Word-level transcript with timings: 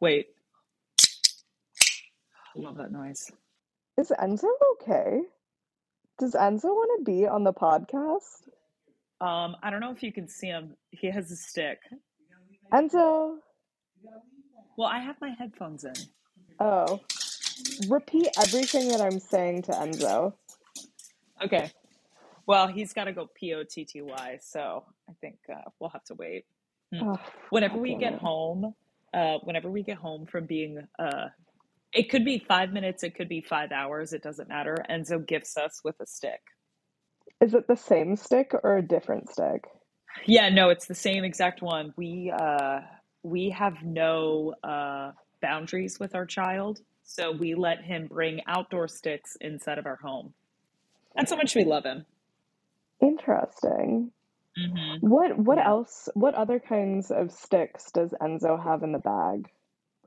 Wait. 0.00 0.28
I 1.00 2.60
love 2.60 2.76
that 2.76 2.92
noise. 2.92 3.30
Is 3.96 4.12
Enzo 4.18 4.48
okay? 4.74 5.20
Does 6.18 6.34
Enzo 6.34 6.64
want 6.64 6.98
to 6.98 7.04
be 7.04 7.26
on 7.26 7.44
the 7.44 7.52
podcast? 7.52 8.48
Um, 9.20 9.56
I 9.62 9.70
don't 9.70 9.80
know 9.80 9.92
if 9.92 10.02
you 10.02 10.12
can 10.12 10.28
see 10.28 10.46
him. 10.46 10.76
He 10.90 11.08
has 11.10 11.30
a 11.32 11.36
stick. 11.36 11.80
Enzo. 12.72 13.36
Well, 14.76 14.88
I 14.88 15.00
have 15.00 15.16
my 15.20 15.30
headphones 15.30 15.84
in. 15.84 15.94
Oh. 16.60 17.00
Repeat 17.88 18.28
everything 18.38 18.88
that 18.88 19.00
I'm 19.00 19.18
saying 19.18 19.62
to 19.62 19.72
Enzo. 19.72 20.34
Okay. 21.44 21.72
Well, 22.46 22.68
he's 22.68 22.92
got 22.92 23.04
to 23.04 23.12
go 23.12 23.28
P 23.34 23.54
O 23.54 23.64
T 23.68 23.84
T 23.84 24.00
Y, 24.00 24.38
so 24.40 24.84
I 25.08 25.12
think 25.20 25.38
uh, 25.52 25.68
we'll 25.80 25.90
have 25.90 26.04
to 26.04 26.14
wait. 26.14 26.44
Oh, 26.94 27.18
Whenever 27.50 27.76
we 27.76 27.96
get 27.96 28.14
home, 28.14 28.74
uh, 29.14 29.38
whenever 29.42 29.70
we 29.70 29.82
get 29.82 29.96
home 29.96 30.26
from 30.26 30.46
being, 30.46 30.86
uh, 30.98 31.28
it 31.92 32.10
could 32.10 32.24
be 32.24 32.38
five 32.38 32.72
minutes, 32.72 33.02
it 33.02 33.14
could 33.14 33.28
be 33.28 33.40
five 33.40 33.72
hours, 33.72 34.12
it 34.12 34.22
doesn't 34.22 34.48
matter. 34.48 34.76
Enzo 34.90 35.26
gifts 35.26 35.56
us 35.56 35.80
with 35.84 35.96
a 36.00 36.06
stick. 36.06 36.40
Is 37.40 37.54
it 37.54 37.66
the 37.68 37.76
same 37.76 38.16
stick 38.16 38.52
or 38.62 38.76
a 38.76 38.82
different 38.82 39.30
stick? 39.30 39.64
Yeah, 40.26 40.48
no, 40.48 40.70
it's 40.70 40.86
the 40.86 40.94
same 40.94 41.24
exact 41.24 41.62
one. 41.62 41.94
We 41.96 42.32
uh, 42.36 42.80
we 43.22 43.50
have 43.50 43.82
no 43.82 44.54
uh, 44.64 45.12
boundaries 45.40 46.00
with 46.00 46.14
our 46.14 46.26
child, 46.26 46.80
so 47.04 47.30
we 47.32 47.54
let 47.54 47.82
him 47.82 48.08
bring 48.08 48.40
outdoor 48.46 48.88
sticks 48.88 49.36
inside 49.40 49.78
of 49.78 49.86
our 49.86 49.96
home. 49.96 50.34
That's 51.14 51.30
how 51.30 51.36
much 51.36 51.54
we 51.54 51.64
love 51.64 51.84
him. 51.84 52.04
Interesting. 53.00 54.10
Hmm 54.58 54.96
What 55.00 55.38
what 55.38 55.58
else 55.58 56.08
what 56.14 56.34
other 56.34 56.58
kinds 56.58 57.10
of 57.10 57.30
sticks 57.32 57.90
does 57.92 58.12
Enzo 58.20 58.62
have 58.62 58.82
in 58.82 58.92
the 58.92 58.98
bag? 58.98 59.48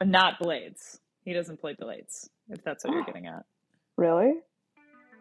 not 0.03 0.39
blades. 0.39 0.99
He 1.23 1.33
doesn't 1.33 1.61
play 1.61 1.75
blades. 1.79 2.29
If 2.49 2.63
that's 2.63 2.83
what 2.83 2.93
you're 2.93 3.03
getting 3.05 3.27
at. 3.27 3.45
Really? 3.97 4.33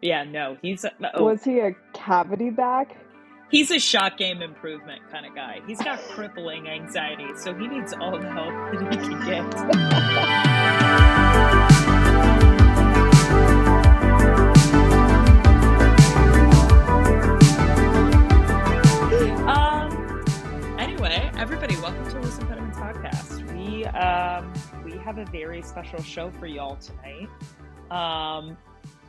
Yeah, 0.01 0.23
no, 0.23 0.57
he's 0.61 0.83
oh, 1.13 1.23
Was 1.23 1.43
he 1.43 1.59
a 1.59 1.75
cavity 1.93 2.49
back? 2.49 2.97
he's 3.51 3.69
a 3.69 3.79
shot 3.79 4.17
game 4.17 4.41
improvement 4.41 5.01
kind 5.11 5.25
of 5.25 5.35
guy. 5.35 5.59
He's 5.67 5.81
got 5.81 5.99
crippling 5.99 6.67
anxiety, 6.67 7.27
so 7.35 7.53
he 7.53 7.67
needs 7.67 7.93
all 7.93 8.17
the 8.17 8.29
help 8.29 8.49
that 8.71 8.91
he 8.91 8.97
can 8.97 9.25
get. 9.25 10.07
everybody, 21.41 21.75
welcome 21.77 22.07
to 22.07 22.19
Loose 22.19 22.37
Impediments 22.37 22.77
podcast. 22.77 23.51
We 23.57 23.83
um 23.85 24.53
we 24.85 24.91
have 24.99 25.17
a 25.17 25.25
very 25.25 25.63
special 25.63 25.99
show 26.03 26.29
for 26.29 26.45
y'all 26.45 26.75
tonight. 26.75 27.29
Um, 27.89 28.55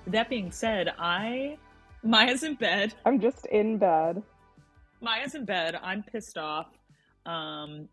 that 0.06 0.30
being 0.30 0.50
said, 0.50 0.94
I 0.98 1.58
Maya's 2.02 2.42
in 2.42 2.54
bed. 2.54 2.94
I'm 3.04 3.20
just 3.20 3.44
in 3.44 3.76
bed. 3.76 4.22
Maya's 5.02 5.34
in 5.34 5.44
bed. 5.44 5.78
I'm 5.82 6.02
pissed 6.04 6.38
off. 6.38 6.68
Um, 7.26 7.90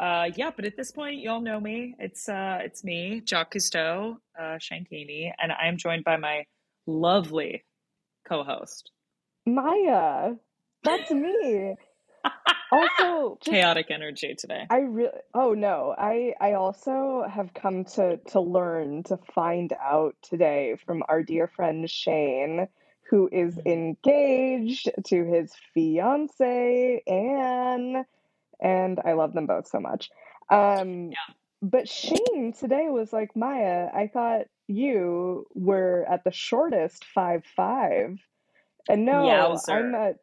uh, 0.00 0.30
yeah, 0.34 0.50
but 0.54 0.64
at 0.64 0.76
this 0.76 0.90
point, 0.90 1.20
y'all 1.20 1.40
know 1.40 1.60
me. 1.60 1.94
It's 2.00 2.28
uh, 2.28 2.58
it's 2.60 2.82
me, 2.82 3.22
Jacques 3.24 3.54
Cousteau, 3.54 4.16
uh, 4.36 4.58
Shankini, 4.58 5.30
and 5.40 5.52
I 5.52 5.68
am 5.68 5.76
joined 5.76 6.02
by 6.02 6.16
my 6.16 6.44
lovely 6.88 7.64
co-host. 8.26 8.90
Maya, 9.46 10.32
that's 10.82 11.12
me. 11.12 11.76
Also, 12.74 13.38
just 13.40 13.52
Chaotic 13.52 13.90
energy 13.90 14.34
today. 14.34 14.66
I 14.70 14.78
really 14.78 15.10
oh 15.34 15.54
no, 15.54 15.94
I 15.96 16.34
I 16.40 16.54
also 16.54 17.24
have 17.30 17.54
come 17.54 17.84
to 17.96 18.18
to 18.28 18.40
learn 18.40 19.04
to 19.04 19.18
find 19.34 19.72
out 19.80 20.16
today 20.22 20.76
from 20.84 21.02
our 21.08 21.22
dear 21.22 21.46
friend 21.48 21.88
Shane, 21.88 22.68
who 23.10 23.28
is 23.32 23.56
Mhm. 23.56 23.66
engaged 23.66 24.90
to 25.06 25.24
his 25.24 25.52
fiance 25.74 27.02
Anne, 27.06 28.04
and 28.60 29.00
I 29.04 29.12
love 29.12 29.34
them 29.34 29.46
both 29.46 29.68
so 29.68 29.80
much. 29.80 30.10
Um, 30.50 31.10
Yeah. 31.10 31.34
but 31.62 31.88
Shane 31.88 32.52
today 32.58 32.88
was 32.90 33.12
like, 33.12 33.36
Maya, 33.36 33.88
I 33.94 34.08
thought 34.08 34.46
you 34.66 35.46
were 35.54 36.06
at 36.10 36.24
the 36.24 36.32
shortest 36.32 37.04
five 37.04 37.44
five. 37.56 38.18
And 38.88 39.06
no, 39.06 39.62
I'm 39.68 39.92
Yowzer. 39.92 40.14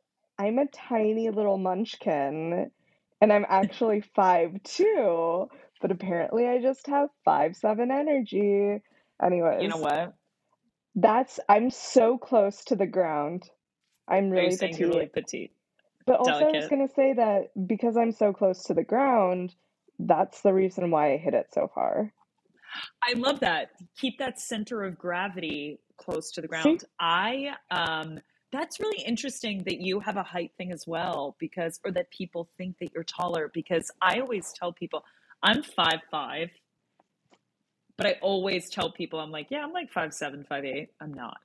I'm 0.41 0.57
a 0.57 0.66
tiny 0.66 1.29
little 1.29 1.59
munchkin 1.59 2.72
and 3.22 3.34
I'm 3.34 3.46
actually 3.47 4.02
five 4.16 4.52
two, 4.63 5.47
but 5.81 5.91
apparently 5.91 6.47
I 6.47 6.59
just 6.59 6.88
have 6.88 7.09
five 7.24 7.56
seven 7.56 7.91
energy. 7.91 8.81
Anyway. 9.24 9.59
You 9.62 9.68
know 9.68 9.78
what? 9.78 10.16
that's 10.96 11.40
I'm 11.47 11.69
so 11.69 12.18
close 12.18 12.66
to 12.66 12.75
the 12.75 12.88
ground. 12.88 13.44
I'm 14.07 14.29
really 14.29 14.56
saying 14.56 14.78
you're 14.78 14.90
really 14.90 15.06
petite. 15.06 15.52
petite, 15.52 15.52
But 16.07 16.19
also 16.19 16.46
I 16.46 16.52
was 16.52 16.68
gonna 16.68 16.90
say 16.90 17.13
that 17.13 17.52
because 17.68 17.96
I'm 17.96 18.12
so 18.12 18.34
close 18.34 18.63
to 18.63 18.73
the 18.73 18.84
ground, 18.84 19.53
that's 20.00 20.41
the 20.41 20.53
reason 20.53 20.90
why 20.90 21.13
I 21.13 21.18
hit 21.18 21.35
it 21.35 21.47
so 21.53 21.69
far. 21.73 22.12
I 23.08 23.13
love 23.13 23.40
that. 23.41 23.72
Keep 23.97 24.18
that 24.19 24.40
center 24.40 24.84
of 24.84 24.97
gravity 24.97 25.79
close 25.97 26.31
to 26.31 26.41
the 26.41 26.47
See? 26.47 26.52
ground. 26.52 26.84
I 27.00 27.53
um 27.69 28.19
that's 28.51 28.79
really 28.79 29.03
interesting 29.03 29.63
that 29.66 29.81
you 29.81 30.00
have 30.01 30.17
a 30.17 30.23
height 30.23 30.51
thing 30.57 30.72
as 30.72 30.88
well 30.88 31.35
because 31.39 31.79
or 31.85 31.91
that 31.91 32.12
people 32.12 32.50
think 32.57 32.78
that 32.79 32.94
you're 32.94 33.03
taller 33.03 33.51
because 33.53 33.91
I 34.01 34.19
always 34.19 34.53
tell 34.53 34.73
people 34.73 35.03
I'm 35.44 35.63
five 35.63 36.01
five, 36.12 36.50
but 37.97 38.07
I 38.07 38.16
always 38.22 38.69
tell 38.69 38.91
people 38.91 39.19
I'm 39.19 39.31
like, 39.31 39.47
yeah, 39.51 39.63
I'm 39.63 39.73
like 39.73 39.91
five 39.91 40.13
seven, 40.13 40.45
five 40.47 40.66
eight. 40.66 40.90
I'm 41.01 41.13
not. 41.13 41.40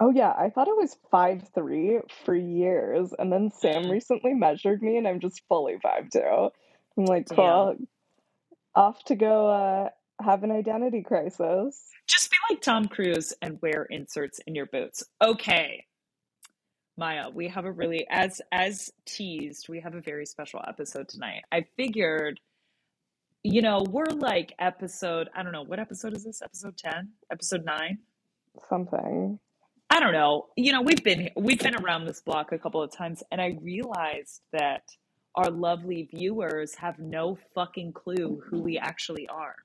Oh 0.00 0.10
yeah, 0.10 0.32
I 0.38 0.50
thought 0.50 0.68
it 0.68 0.76
was 0.76 0.96
five 1.10 1.42
three 1.54 2.00
for 2.24 2.34
years, 2.36 3.14
and 3.18 3.32
then 3.32 3.50
Sam 3.52 3.88
Mm, 3.88 3.90
recently 3.90 4.34
measured 4.34 4.82
me, 4.82 4.98
and 4.98 5.08
I'm 5.08 5.20
just 5.20 5.42
fully 5.48 5.76
five 5.82 6.10
two. 6.10 6.50
I'm 6.98 7.06
like, 7.06 7.28
cool, 7.30 7.72
off 8.74 9.04
to 9.06 9.16
go 9.16 9.48
uh, 9.50 9.88
have 10.20 10.42
an 10.42 10.50
identity 10.50 11.02
crisis. 11.02 11.80
Just 12.06 12.30
be 12.30 12.36
like 12.50 12.60
Tom 12.60 12.86
Cruise 12.86 13.32
and 13.42 13.60
wear 13.62 13.84
inserts 13.84 14.40
in 14.46 14.54
your 14.54 14.66
boots. 14.66 15.02
Okay. 15.22 15.86
Maya, 16.96 17.28
we 17.32 17.48
have 17.48 17.64
a 17.64 17.72
really 17.72 18.06
as 18.08 18.40
as 18.52 18.92
teased, 19.04 19.68
we 19.68 19.80
have 19.80 19.94
a 19.94 20.00
very 20.00 20.26
special 20.26 20.60
episode 20.66 21.08
tonight. 21.08 21.42
I 21.50 21.66
figured, 21.76 22.38
you 23.42 23.62
know, 23.62 23.84
we're 23.88 24.04
like 24.04 24.52
episode, 24.60 25.28
I 25.34 25.42
don't 25.42 25.52
know, 25.52 25.64
what 25.64 25.80
episode 25.80 26.16
is 26.16 26.24
this? 26.24 26.40
Episode 26.40 26.76
10? 26.76 27.08
Episode 27.32 27.64
9? 27.64 27.98
Something. 28.68 29.40
I 29.90 30.00
don't 30.00 30.12
know. 30.12 30.46
You 30.56 30.72
know, 30.72 30.82
we've 30.82 31.02
been 31.02 31.30
we've 31.36 31.58
been 31.58 31.74
around 31.74 32.04
this 32.04 32.20
block 32.20 32.52
a 32.52 32.58
couple 32.58 32.82
of 32.82 32.92
times 32.92 33.22
and 33.32 33.40
I 33.40 33.58
realized 33.60 34.42
that 34.52 34.82
our 35.34 35.50
lovely 35.50 36.08
viewers 36.14 36.76
have 36.76 36.98
no 37.00 37.36
fucking 37.54 37.92
clue 37.92 38.40
who 38.48 38.60
we 38.60 38.78
actually 38.78 39.28
are. 39.28 39.56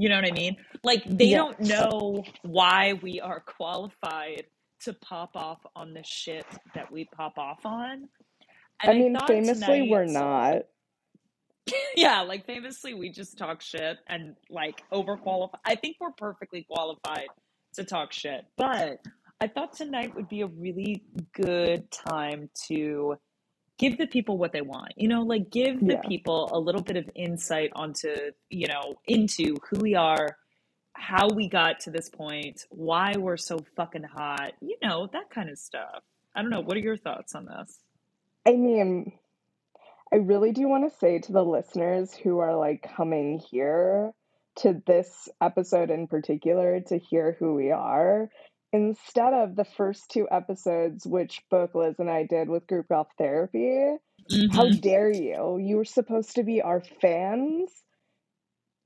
You 0.00 0.08
know 0.08 0.14
what 0.14 0.24
I 0.24 0.30
mean? 0.32 0.56
Like 0.82 1.04
they 1.04 1.32
don't 1.32 1.60
know 1.60 2.24
why 2.40 2.94
we 3.02 3.20
are 3.20 3.40
qualified 3.40 4.44
to 4.84 4.94
pop 4.94 5.36
off 5.36 5.58
on 5.76 5.92
the 5.92 6.02
shit 6.02 6.46
that 6.74 6.90
we 6.90 7.04
pop 7.04 7.36
off 7.36 7.66
on. 7.66 8.08
I 8.82 8.86
And 8.86 8.90
I 8.90 8.94
mean, 8.94 9.14
thought 9.14 9.28
famously, 9.28 9.90
we're 9.90 10.06
not. 10.06 10.62
yeah, 11.96 12.22
like 12.22 12.46
famously, 12.46 12.94
we 12.94 13.10
just 13.10 13.36
talk 13.36 13.60
shit 13.60 13.98
and 14.08 14.36
like 14.48 14.82
overqualified. 14.90 15.58
I 15.66 15.74
think 15.74 15.98
we're 16.00 16.12
perfectly 16.12 16.66
qualified 16.70 17.28
to 17.74 17.84
talk 17.84 18.14
shit, 18.14 18.46
but 18.56 19.00
I 19.38 19.48
thought 19.48 19.74
tonight 19.74 20.14
would 20.14 20.30
be 20.30 20.40
a 20.40 20.46
really 20.46 21.04
good 21.34 21.90
time 21.90 22.48
to 22.68 23.16
give 23.80 23.96
the 23.96 24.06
people 24.06 24.36
what 24.36 24.52
they 24.52 24.60
want. 24.60 24.92
You 24.96 25.08
know, 25.08 25.22
like 25.22 25.50
give 25.50 25.80
the 25.80 25.94
Yeah. 25.94 26.02
people 26.02 26.50
a 26.52 26.58
little 26.58 26.82
bit 26.82 26.98
of 26.98 27.08
insight 27.14 27.72
onto, 27.74 28.14
you 28.50 28.66
know, 28.68 28.96
into 29.06 29.56
who 29.68 29.80
we 29.80 29.94
are, 29.94 30.36
how 30.92 31.28
we 31.30 31.48
got 31.48 31.80
to 31.80 31.90
this 31.90 32.10
point, 32.10 32.66
why 32.68 33.14
we're 33.16 33.38
so 33.38 33.58
fucking 33.76 34.02
hot, 34.02 34.52
you 34.60 34.76
know, 34.82 35.08
that 35.14 35.30
kind 35.30 35.48
of 35.48 35.58
stuff. 35.58 36.02
I 36.34 36.42
don't 36.42 36.50
know. 36.50 36.60
What 36.60 36.76
are 36.76 36.80
your 36.80 36.98
thoughts 36.98 37.34
on 37.34 37.46
this? 37.46 37.78
I 38.46 38.52
mean, 38.52 39.12
I 40.12 40.16
really 40.16 40.52
do 40.52 40.68
want 40.68 40.90
to 40.90 40.98
say 40.98 41.18
to 41.18 41.32
the 41.32 41.42
listeners 41.44 42.12
who 42.14 42.38
are 42.38 42.56
like 42.56 42.86
coming 42.96 43.38
here 43.38 44.12
to 44.56 44.82
this 44.86 45.28
episode 45.40 45.90
in 45.90 46.06
particular 46.06 46.80
to 46.80 46.98
hear 46.98 47.36
who 47.38 47.54
we 47.54 47.70
are, 47.70 48.28
instead 48.72 49.34
of 49.34 49.56
the 49.56 49.64
first 49.64 50.10
two 50.10 50.28
episodes, 50.30 51.06
which 51.06 51.42
both 51.50 51.74
Liz 51.74 51.96
and 51.98 52.10
I 52.10 52.24
did 52.24 52.48
with 52.48 52.66
group 52.66 52.88
golf 52.88 53.08
therapy, 53.18 53.96
how 54.48 54.68
hmm 54.68 54.74
dare 54.80 55.10
you? 55.10 55.58
You 55.58 55.76
were 55.76 55.84
supposed 55.84 56.36
to 56.36 56.42
be 56.42 56.62
our 56.62 56.82
fans. 57.00 57.70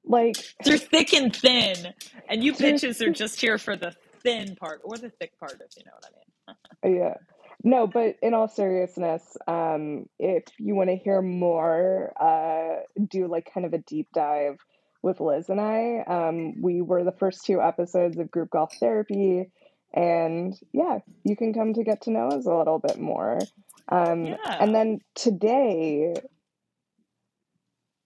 Like, 0.05 0.37
They're 0.65 0.79
thick 0.79 1.15
and 1.15 1.35
thin, 1.35 1.95
and 2.29 2.45
you 2.45 2.55
bitches 2.55 3.01
are 3.01 3.11
just 3.11 3.41
here 3.41 3.59
for 3.59 3.77
the 3.77 3.95
thin 4.23 4.57
part 4.57 4.81
or 4.85 4.99
the 4.99 5.11
thick 5.11 5.39
part, 5.39 5.61
if 5.61 5.77
you 5.77 5.85
know 5.87 5.93
what 5.95 6.05
I 6.07 6.17
mean. 6.17 6.97
Yeah. 6.99 7.15
No, 7.63 7.87
but 7.87 8.17
in 8.23 8.35
all 8.35 8.49
seriousness, 8.49 9.23
um, 9.49 10.07
if 10.19 10.45
you 10.59 10.75
want 10.75 10.91
to 10.91 10.97
hear 10.97 11.23
more, 11.23 12.13
uh, 12.21 12.83
do 13.09 13.27
like 13.27 13.51
kind 13.53 13.67
of 13.67 13.73
a 13.73 13.79
deep 13.79 14.09
dive 14.15 14.59
with 15.03 15.21
Liz 15.21 15.49
and 15.49 15.61
I. 15.61 16.01
Um, 16.07 16.61
we 16.61 16.83
were 16.83 17.05
the 17.05 17.13
first 17.13 17.45
two 17.45 17.61
episodes 17.63 18.19
of 18.19 18.31
Group 18.31 18.51
Golf 18.51 18.75
Therapy, 18.81 19.51
and 19.95 20.55
yeah, 20.73 20.99
you 21.25 21.37
can 21.37 21.55
come 21.55 21.73
to 21.75 21.85
get 21.85 22.03
to 22.03 22.11
know 22.11 22.29
us 22.29 22.47
a 22.47 22.55
little 22.55 22.81
bit 22.81 22.99
more. 22.99 23.39
Um, 23.89 24.25
Yeah. 24.25 24.57
and 24.59 24.75
then 24.75 24.99
today, 25.15 26.15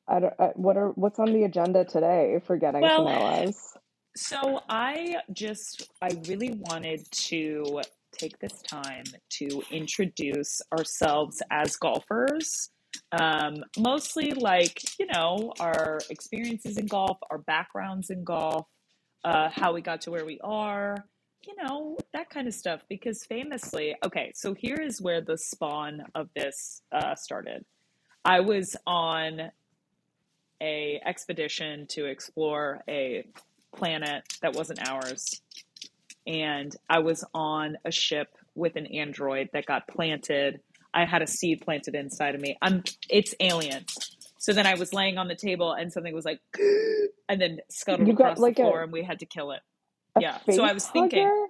I 0.07 0.21
don't, 0.21 0.35
uh, 0.39 0.49
what 0.55 0.77
are 0.77 0.91
what's 0.91 1.19
on 1.19 1.33
the 1.33 1.45
agenda 1.45 1.85
today 1.85 2.41
for 2.47 2.57
getting 2.57 2.83
to 2.83 2.89
know 2.89 3.03
us? 3.03 3.77
So 4.17 4.61
I 4.69 5.17
just, 5.33 5.91
I 6.03 6.11
really 6.29 6.61
wanted 6.69 7.11
to 7.11 7.81
take 8.13 8.39
this 8.39 8.61
time 8.63 9.05
to 9.31 9.63
introduce 9.71 10.61
ourselves 10.77 11.41
as 11.51 11.77
golfers. 11.77 12.71
Um, 13.13 13.63
mostly 13.79 14.33
like, 14.33 14.99
you 14.99 15.07
know, 15.07 15.53
our 15.61 16.01
experiences 16.11 16.79
in 16.79 16.87
golf, 16.87 17.19
our 17.31 17.39
backgrounds 17.39 18.11
in 18.11 18.25
golf, 18.25 18.67
uh, 19.25 19.51
how 19.51 19.73
we 19.73 19.83
got 19.83 20.01
to 20.03 20.11
where 20.11 20.25
we 20.25 20.41
are, 20.43 20.97
you 21.47 21.55
know, 21.63 21.97
that 22.13 22.31
kind 22.31 22.49
of 22.49 22.55
stuff. 22.55 22.83
Because 22.89 23.25
famously, 23.25 23.95
okay, 24.05 24.33
so 24.35 24.55
here 24.55 24.81
is 24.81 25.01
where 25.01 25.21
the 25.21 25.39
spawn 25.39 26.03
of 26.15 26.29
this 26.35 26.83
uh, 26.93 27.15
started. 27.15 27.65
I 28.25 28.41
was 28.41 28.77
on 28.87 29.51
a 30.61 31.01
expedition 31.05 31.87
to 31.89 32.07
explore 32.07 32.83
a 32.89 33.25
planet 33.75 34.25
that 34.43 34.55
wasn't 34.55 34.79
ours 34.89 35.41
and 36.27 36.75
i 36.89 36.99
was 36.99 37.25
on 37.35 37.77
a 37.85 37.93
ship 37.93 38.29
with 38.55 38.77
an 38.77 38.87
android 38.87 39.49
that 39.53 39.67
got 39.67 39.87
planted 39.87 40.61
i 40.95 41.05
had 41.05 41.23
a 41.23 41.27
seed 41.27 41.61
planted 41.61 41.95
inside 41.95 42.35
of 42.35 42.41
me 42.41 42.57
i'm 42.63 42.83
it's 43.09 43.35
aliens 43.41 44.17
so 44.39 44.53
then 44.53 44.67
i 44.67 44.75
was 44.75 44.93
laying 44.93 45.19
on 45.19 45.29
the 45.29 45.37
table 45.37 45.73
and 45.73 45.93
something 45.93 46.15
was 46.15 46.25
like 46.25 46.41
and 47.29 47.41
then 47.41 47.59
scuttled 47.71 48.09
You 48.09 48.15
got 48.15 48.33
across 48.33 48.39
the 48.39 48.43
like 48.43 48.59
a 48.59 48.63
floor 48.63 48.83
and 48.83 48.93
we 48.93 49.03
had 49.03 49.21
to 49.21 49.27
kill 49.27 49.53
it 49.53 49.61
a 49.61 49.78
yeah 50.17 50.39
so 50.51 50.65
i 50.65 50.73
was 50.73 50.87
thinking 50.89 51.25
hugger? 51.27 51.47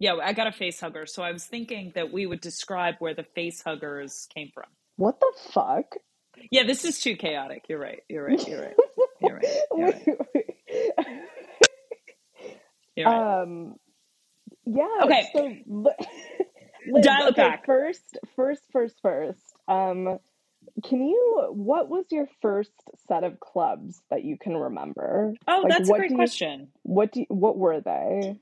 yeah 0.00 0.14
i 0.22 0.32
got 0.32 0.46
a 0.46 0.52
face 0.52 0.80
hugger 0.80 1.06
so 1.06 1.22
i 1.22 1.32
was 1.32 1.44
thinking 1.46 1.92
that 1.94 2.12
we 2.12 2.26
would 2.26 2.40
describe 2.40 2.96
where 3.00 3.14
the 3.14 3.24
face 3.34 3.62
huggers 3.62 4.28
came 4.34 4.50
from 4.54 4.66
What 4.96 5.20
the 5.20 5.32
fuck? 5.52 5.86
yeah 6.50 6.64
this 6.64 6.84
is 6.84 7.00
too 7.00 7.16
chaotic 7.16 7.64
you're 7.68 7.78
right 7.80 8.02
you're 8.08 8.24
right 8.24 8.42
you're 8.46 8.62
right 8.62 8.76
you're 9.20 9.36
right 9.36 9.46
you're 9.74 9.88
right 9.90 10.02
Wait, 10.06 10.18
wait. 10.34 10.46
you're 12.96 13.10
right 13.10 13.24
Um, 13.42 13.76
yeah, 14.66 14.86
okay 15.04 15.26
so 15.34 15.54
dial 17.00 17.28
it 17.28 17.36
okay, 17.36 17.36
back 17.36 17.66
first, 17.66 18.18
first, 18.36 18.62
first, 18.72 18.96
first. 19.02 19.40
Um, 19.68 20.18
can 20.84 21.06
you, 21.06 21.48
what 21.52 21.88
was 21.88 22.04
your 22.10 22.28
first 22.42 22.72
set 23.08 23.24
of 23.24 23.40
clubs 23.40 24.00
that 24.10 24.24
you 24.24 24.36
can 24.38 24.56
remember? 24.56 25.34
Oh, 25.48 25.60
Like, 25.62 25.72
that's 25.72 25.88
a 25.88 25.92
great 25.92 26.10
you, 26.10 26.16
question. 26.16 26.68
what 26.82 27.12
do 27.12 27.20
you, 27.20 27.26
what 27.28 27.56
were 27.56 27.80
they? 27.80 28.38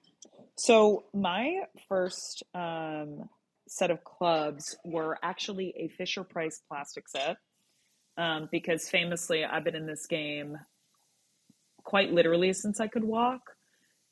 So 0.57 1.05
my 1.13 1.63
first 1.89 2.43
um, 2.55 3.29
set 3.69 3.91
of 3.91 4.05
clubs 4.05 4.77
were 4.85 5.19
actually 5.23 5.75
a 5.77 5.89
Fisher 5.89 6.25
Price 6.25 6.61
plastic 6.69 7.09
set 7.09 7.37
um, 8.17 8.49
because 8.51 8.89
famously 8.89 9.45
I've 9.45 9.65
been 9.65 9.77
in 9.77 9.87
this 9.87 10.07
game 10.07 10.59
quite 11.85 12.13
literally 12.13 12.53
since 12.53 12.81
I 12.81 12.87
could 12.89 13.05
walk. 13.05 13.43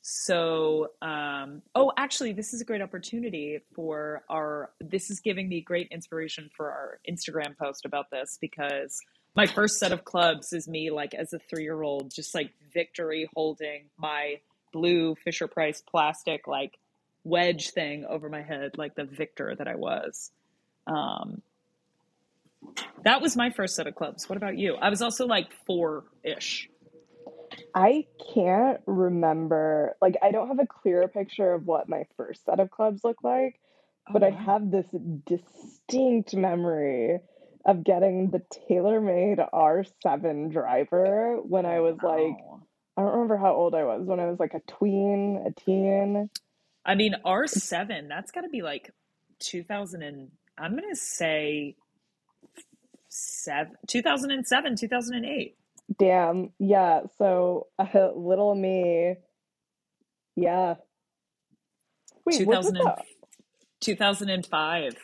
So, 0.05 0.89
um, 1.01 1.61
oh, 1.75 1.93
actually, 1.95 2.33
this 2.33 2.53
is 2.53 2.59
a 2.59 2.65
great 2.65 2.81
opportunity 2.81 3.61
for 3.73 4.23
our. 4.29 4.71
This 4.81 5.09
is 5.09 5.21
giving 5.21 5.47
me 5.47 5.61
great 5.61 5.87
inspiration 5.91 6.49
for 6.57 6.69
our 6.69 6.99
Instagram 7.09 7.57
post 7.57 7.85
about 7.85 8.11
this 8.11 8.37
because 8.41 8.99
my 9.33 9.45
first 9.45 9.79
set 9.79 9.93
of 9.93 10.03
clubs 10.03 10.51
is 10.51 10.67
me, 10.67 10.91
like 10.91 11.13
as 11.13 11.31
a 11.31 11.39
three 11.39 11.63
year 11.63 11.81
old, 11.81 12.11
just 12.13 12.35
like 12.35 12.51
victory 12.73 13.29
holding 13.33 13.85
my 13.97 14.41
blue 14.73 15.15
Fisher 15.23 15.47
Price 15.47 15.81
plastic, 15.81 16.47
like 16.47 16.77
wedge 17.23 17.69
thing 17.69 18.03
over 18.03 18.27
my 18.27 18.41
head, 18.41 18.77
like 18.77 18.95
the 18.95 19.05
victor 19.05 19.55
that 19.55 19.69
I 19.69 19.75
was. 19.75 20.31
Um, 20.85 21.41
that 23.05 23.21
was 23.21 23.37
my 23.37 23.51
first 23.51 23.77
set 23.77 23.87
of 23.87 23.95
clubs. 23.95 24.27
What 24.27 24.35
about 24.35 24.57
you? 24.57 24.75
I 24.75 24.89
was 24.89 25.01
also 25.01 25.27
like 25.27 25.47
four 25.65 26.03
ish. 26.23 26.69
I 27.75 28.05
can't 28.33 28.81
remember, 28.85 29.95
like, 30.01 30.15
I 30.21 30.31
don't 30.31 30.47
have 30.49 30.59
a 30.59 30.67
clear 30.67 31.07
picture 31.07 31.53
of 31.53 31.65
what 31.65 31.89
my 31.89 32.05
first 32.17 32.45
set 32.45 32.59
of 32.59 32.71
clubs 32.71 33.03
look 33.03 33.23
like, 33.23 33.59
Oh, 34.07 34.13
but 34.13 34.23
I 34.23 34.31
have 34.31 34.69
this 34.71 34.87
distinct 35.25 36.33
memory 36.35 37.19
of 37.65 37.83
getting 37.83 38.29
the 38.31 38.41
TaylorMade 38.69 39.49
R7 39.53 40.51
driver 40.51 41.37
when 41.41 41.65
I 41.65 41.77
Oh, 41.77 41.83
was 41.83 41.97
like, 42.03 42.37
wow. 42.39 42.61
I 42.97 43.01
don't 43.01 43.11
remember 43.11 43.37
how 43.37 43.53
old 43.53 43.75
I 43.75 43.83
was, 43.85 44.01
when 44.05 44.19
I 44.19 44.27
was 44.27 44.39
like 44.39 44.53
a 44.53 44.61
tween, 44.71 45.43
a 45.47 45.51
teen. 45.51 46.29
I 46.85 46.95
mean, 46.95 47.15
R7, 47.25 48.07
that's 48.09 48.31
got 48.31 48.41
to 48.41 48.49
be 48.49 48.61
like 48.61 48.91
2000 49.39 50.03
and 50.03 50.31
I'm 50.57 50.75
going 50.75 50.89
to 50.89 50.95
say 50.95 51.75
seven, 53.07 53.73
2007, 53.87 54.75
2008. 54.77 55.55
Damn, 55.99 56.51
yeah, 56.59 57.01
so 57.17 57.67
uh, 57.79 58.11
little 58.15 58.55
me, 58.55 59.15
yeah. 60.35 60.75
Wait, 62.25 62.37
was 62.43 62.61
it 62.63 62.63
2000 62.63 62.77
and, 62.77 62.93
2005. 63.81 64.95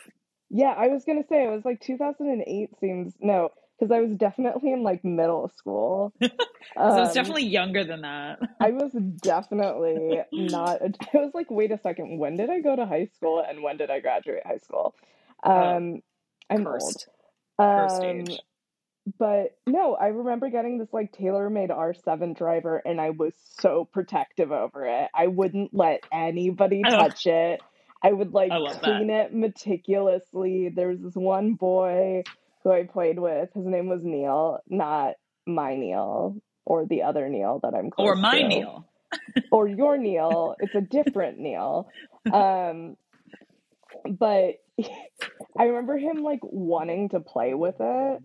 Yeah, 0.50 0.74
I 0.76 0.88
was 0.88 1.04
gonna 1.04 1.24
say 1.28 1.44
it 1.44 1.50
was 1.50 1.64
like 1.64 1.80
2008 1.80 2.70
seems 2.80 3.14
no, 3.20 3.50
because 3.78 3.92
I 3.92 4.00
was 4.00 4.14
definitely 4.16 4.72
in 4.72 4.82
like 4.82 5.04
middle 5.04 5.48
school. 5.56 6.12
So 6.90 7.02
it's 7.02 7.12
Um, 7.12 7.14
definitely 7.14 7.46
younger 7.46 7.84
than 7.84 8.02
that. 8.02 8.40
I 8.60 8.72
was 8.72 8.92
definitely 8.92 10.22
not. 10.36 10.80
I 11.14 11.18
was 11.18 11.32
like, 11.34 11.50
wait 11.50 11.72
a 11.72 11.78
second, 11.78 12.18
when 12.18 12.36
did 12.36 12.50
I 12.50 12.60
go 12.60 12.76
to 12.76 12.86
high 12.86 13.06
school 13.06 13.44
and 13.46 13.62
when 13.62 13.76
did 13.78 13.90
I 13.90 14.00
graduate 14.00 14.46
high 14.46 14.58
school? 14.58 14.94
Oh, 15.56 15.78
Um, 15.78 16.02
I'm 16.50 16.66
old. 16.66 16.96
cursed, 16.96 17.08
cursed 17.74 18.04
Um, 18.04 18.04
age. 18.04 18.40
But 19.18 19.56
no, 19.66 19.94
I 19.94 20.08
remember 20.08 20.50
getting 20.50 20.78
this 20.78 20.92
like 20.92 21.12
TaylorMade 21.12 21.70
R7 21.70 22.36
driver 22.36 22.82
and 22.84 23.00
I 23.00 23.10
was 23.10 23.32
so 23.58 23.88
protective 23.92 24.52
over 24.52 24.84
it. 24.86 25.08
I 25.14 25.26
wouldn't 25.26 25.72
let 25.72 26.02
anybody 26.12 26.82
Oh, 26.86 26.90
touch 26.90 27.26
it. 27.26 27.60
I 28.02 28.12
would 28.12 28.32
like 28.32 28.50
I 28.52 28.56
love 28.56 28.74
that. 28.80 28.84
clean 28.84 29.10
it 29.10 29.34
meticulously. 29.34 30.70
There 30.74 30.88
was 30.88 31.00
this 31.00 31.14
one 31.14 31.54
boy 31.54 32.24
who 32.62 32.70
I 32.72 32.84
played 32.84 33.18
with. 33.18 33.50
His 33.54 33.66
name 33.66 33.88
was 33.88 34.04
Neil, 34.04 34.58
not 34.68 35.14
my 35.46 35.74
Neil 35.76 36.36
or 36.66 36.86
the 36.86 37.02
other 37.02 37.28
Neil 37.28 37.60
that 37.62 37.74
I'm 37.74 37.90
calling. 37.90 38.10
Or 38.10 38.16
my 38.16 38.38
to, 38.38 38.48
Neil. 38.48 38.86
or 39.50 39.66
your 39.66 39.96
Neil. 39.98 40.56
It's 40.60 40.74
a 40.74 40.80
different 40.80 41.38
Neil. 41.38 41.88
Um, 42.32 42.96
but 44.08 44.54
I 45.58 45.64
remember 45.64 45.98
him 45.98 46.22
like 46.22 46.40
wanting 46.42 47.10
to 47.10 47.20
play 47.20 47.54
with 47.54 47.76
it. 47.80 48.22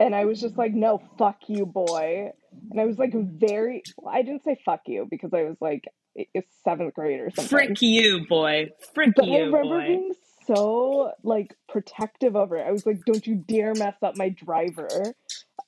And 0.00 0.14
I 0.14 0.24
was 0.24 0.40
just 0.40 0.56
like, 0.58 0.72
no, 0.74 1.00
fuck 1.18 1.38
you, 1.48 1.66
boy. 1.66 2.30
And 2.70 2.80
I 2.80 2.84
was 2.84 2.98
like, 2.98 3.12
very, 3.14 3.82
well, 3.96 4.14
I 4.14 4.22
didn't 4.22 4.44
say 4.44 4.56
fuck 4.64 4.80
you 4.86 5.06
because 5.10 5.32
I 5.32 5.42
was 5.44 5.56
like, 5.60 5.84
i- 6.18 6.26
it's 6.34 6.52
seventh 6.64 6.94
grade 6.94 7.20
or 7.20 7.30
something. 7.30 7.48
Frick 7.48 7.82
you, 7.82 8.26
boy. 8.28 8.70
Frick 8.94 9.10
But 9.16 9.26
I 9.28 9.38
remember 9.38 9.62
boy. 9.62 9.86
being 9.86 10.12
so 10.46 11.12
like 11.22 11.54
protective 11.68 12.34
over 12.36 12.56
it. 12.56 12.66
I 12.66 12.72
was 12.72 12.84
like, 12.86 13.04
don't 13.06 13.24
you 13.26 13.36
dare 13.36 13.72
mess 13.74 13.96
up 14.02 14.16
my 14.16 14.28
driver. 14.30 15.14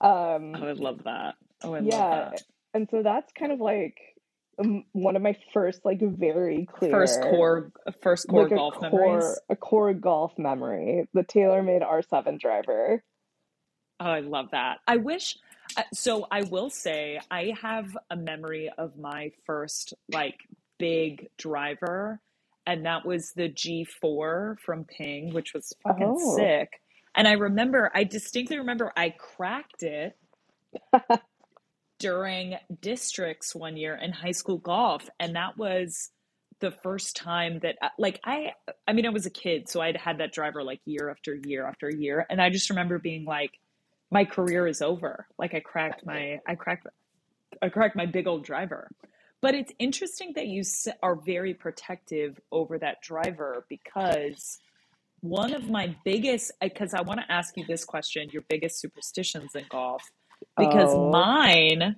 Oh, 0.00 0.36
Um, 0.36 0.54
I 0.54 0.60
would 0.66 0.78
love 0.80 1.04
that. 1.04 1.36
Oh, 1.62 1.72
I 1.74 1.78
love 1.78 1.84
yeah. 1.84 2.08
that. 2.30 2.42
And 2.74 2.88
so 2.90 3.02
that's 3.02 3.32
kind 3.32 3.52
of 3.52 3.60
like 3.60 3.96
um, 4.58 4.84
one 4.92 5.16
of 5.16 5.22
my 5.22 5.36
first, 5.54 5.84
like, 5.84 6.00
very 6.00 6.66
clear 6.70 6.90
First 6.90 7.20
core, 7.20 7.70
first 8.02 8.26
core 8.28 8.42
like 8.44 8.52
a 8.52 8.54
golf 8.56 8.74
core, 8.74 8.90
memories. 8.90 9.38
a 9.50 9.56
core 9.56 9.92
golf 9.94 10.32
memory. 10.38 11.06
The 11.14 11.22
TaylorMade 11.22 11.82
R7 11.82 12.38
driver. 12.40 13.02
Oh, 14.00 14.06
I 14.10 14.20
love 14.20 14.50
that. 14.52 14.78
I 14.86 14.96
wish. 14.98 15.38
uh, 15.76 15.82
So 15.94 16.26
I 16.30 16.42
will 16.42 16.70
say 16.70 17.20
I 17.30 17.54
have 17.60 17.96
a 18.10 18.16
memory 18.16 18.70
of 18.78 18.98
my 18.98 19.32
first 19.46 19.94
like 20.12 20.38
big 20.78 21.28
driver, 21.38 22.20
and 22.66 22.84
that 22.86 23.06
was 23.06 23.32
the 23.32 23.48
G4 23.48 24.58
from 24.60 24.84
Ping, 24.84 25.32
which 25.32 25.54
was 25.54 25.72
fucking 25.82 26.14
Oh. 26.14 26.18
sick. 26.18 26.80
And 27.16 27.26
I 27.26 27.32
remember, 27.32 27.90
I 27.94 28.04
distinctly 28.04 28.58
remember 28.58 28.92
I 28.96 29.10
cracked 29.10 29.82
it 29.82 30.16
during 31.98 32.56
districts 32.80 33.54
one 33.54 33.76
year 33.76 33.94
in 33.96 34.12
high 34.12 34.32
school 34.32 34.58
golf, 34.58 35.08
and 35.20 35.36
that 35.36 35.56
was 35.58 36.10
the 36.60 36.70
first 36.70 37.16
time 37.16 37.58
that 37.60 37.76
uh, 37.82 37.88
like 37.98 38.20
I 38.24 38.52
I 38.88 38.92
mean 38.94 39.06
I 39.06 39.10
was 39.10 39.26
a 39.26 39.30
kid, 39.30 39.68
so 39.68 39.80
I'd 39.80 39.96
had 39.96 40.18
that 40.18 40.32
driver 40.32 40.62
like 40.62 40.80
year 40.86 41.10
after 41.10 41.34
year 41.34 41.66
after 41.66 41.90
year, 41.90 42.26
and 42.30 42.40
I 42.42 42.50
just 42.50 42.70
remember 42.70 42.98
being 42.98 43.24
like, 43.24 43.52
my 44.16 44.24
career 44.24 44.66
is 44.66 44.80
over. 44.80 45.26
Like 45.38 45.52
I 45.54 45.60
cracked 45.60 46.06
my 46.06 46.40
I 46.48 46.54
cracked 46.54 46.86
I 47.60 47.68
cracked 47.68 47.96
my 47.96 48.06
big 48.06 48.26
old 48.26 48.44
driver. 48.44 48.90
But 49.42 49.54
it's 49.54 49.72
interesting 49.78 50.32
that 50.36 50.46
you 50.46 50.62
are 51.02 51.16
very 51.16 51.52
protective 51.52 52.40
over 52.50 52.78
that 52.78 53.02
driver 53.02 53.66
because 53.68 54.58
one 55.20 55.52
of 55.52 55.68
my 55.68 55.94
biggest 56.02 56.50
because 56.62 56.94
I 56.94 57.02
want 57.02 57.20
to 57.20 57.30
ask 57.30 57.58
you 57.58 57.64
this 57.66 57.84
question, 57.84 58.30
your 58.32 58.44
biggest 58.48 58.80
superstitions 58.80 59.54
in 59.54 59.64
golf. 59.68 60.02
Because 60.56 60.94
Oh, 60.94 61.10
mine, 61.10 61.96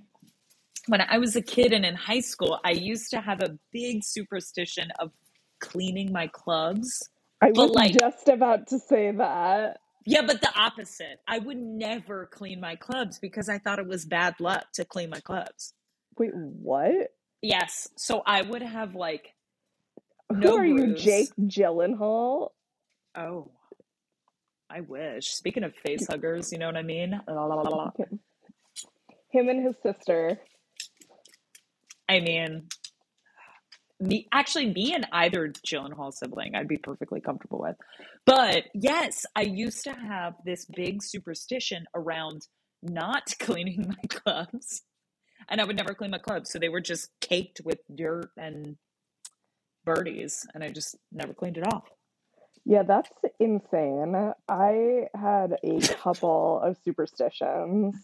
when 0.89 1.01
I 1.01 1.19
was 1.19 1.37
a 1.37 1.43
kid 1.43 1.73
and 1.73 1.85
in 1.85 1.95
high 1.95 2.25
school, 2.33 2.59
I 2.65 2.73
used 2.73 3.11
to 3.13 3.21
have 3.21 3.41
a 3.43 3.57
big 3.73 4.03
superstition 4.03 4.89
of 4.99 5.13
cleaning 5.61 6.11
my 6.13 6.27
clubs. 6.27 7.09
I 7.41 7.53
was 7.53 7.71
like, 7.71 7.97
just 7.97 8.29
about 8.29 8.67
to 8.69 8.81
say 8.81 9.13
that. 9.13 9.79
Yeah, 10.09 10.23
but 10.23 10.41
the 10.41 10.51
opposite. 10.59 11.21
I 11.29 11.39
would 11.39 11.59
never 11.59 12.27
clean 12.33 12.61
my 12.61 12.77
clubs 12.77 13.19
because 13.19 13.51
I 13.51 13.59
thought 13.59 13.79
it 13.79 13.87
was 13.87 14.07
bad 14.07 14.41
luck 14.41 14.65
to 14.75 14.87
clean 14.87 15.11
my 15.11 15.21
clubs. 15.21 15.75
Wait, 16.17 16.31
what? 16.35 17.13
Yes. 17.43 17.89
So 17.97 18.23
I 18.27 18.41
would 18.41 18.63
have 18.63 18.95
like 18.95 19.35
Who 20.31 20.37
no 20.41 20.57
are 20.57 20.65
you. 20.65 20.95
Jake 20.95 21.29
Gyllenhaal? 21.39 22.51
Oh, 23.15 23.51
I 24.71 24.81
wish. 24.81 25.29
Speaking 25.29 25.63
of 25.65 25.75
face 25.87 26.07
huggers, 26.09 26.53
you 26.53 26.59
know 26.59 26.67
what 26.67 26.77
I 26.79 26.83
mean? 26.83 27.21
La, 27.29 27.45
la, 27.45 27.57
la. 27.63 27.91
Him 29.31 29.51
and 29.51 29.67
his 29.67 29.77
sister. 29.83 30.39
I 32.09 32.21
mean, 32.21 32.69
me 34.01 34.29
actually 34.33 34.73
me 34.73 34.95
and 34.95 35.07
either 35.13 35.49
Gyllenhaal 35.49 36.13
sibling 36.13 36.55
I'd 36.55 36.69
be 36.69 36.77
perfectly 36.79 37.21
comfortable 37.21 37.61
with. 37.61 37.77
But 38.27 38.65
yes, 38.75 39.27
I 39.35 39.43
used 39.43 39.85
to 39.85 39.93
have 39.93 40.35
this 40.45 40.65
big 40.67 41.03
superstition 41.03 41.87
around 41.95 42.47
not 42.83 43.35
cleaning 43.41 43.87
my 43.89 44.09
clubs. 44.09 44.83
And 45.49 45.61
I 45.61 45.65
would 45.65 45.77
never 45.77 45.95
clean 45.95 46.11
my 46.11 46.19
clubs, 46.19 46.51
so 46.51 46.59
they 46.59 46.69
were 46.69 46.81
just 46.81 47.11
caked 47.21 47.61
with 47.65 47.79
dirt 47.95 48.31
and 48.37 48.77
birdies, 49.85 50.45
and 50.53 50.63
I 50.63 50.69
just 50.69 50.97
never 51.13 51.33
cleaned 51.33 51.57
it 51.59 51.67
off. 51.73 51.85
Yeah, 52.65 52.83
that's 52.83 53.11
insane. 53.41 54.33
I 54.49 55.07
had 55.15 55.57
a 55.65 55.81
couple 55.81 56.61
of 56.61 56.77
superstitions. 56.85 57.95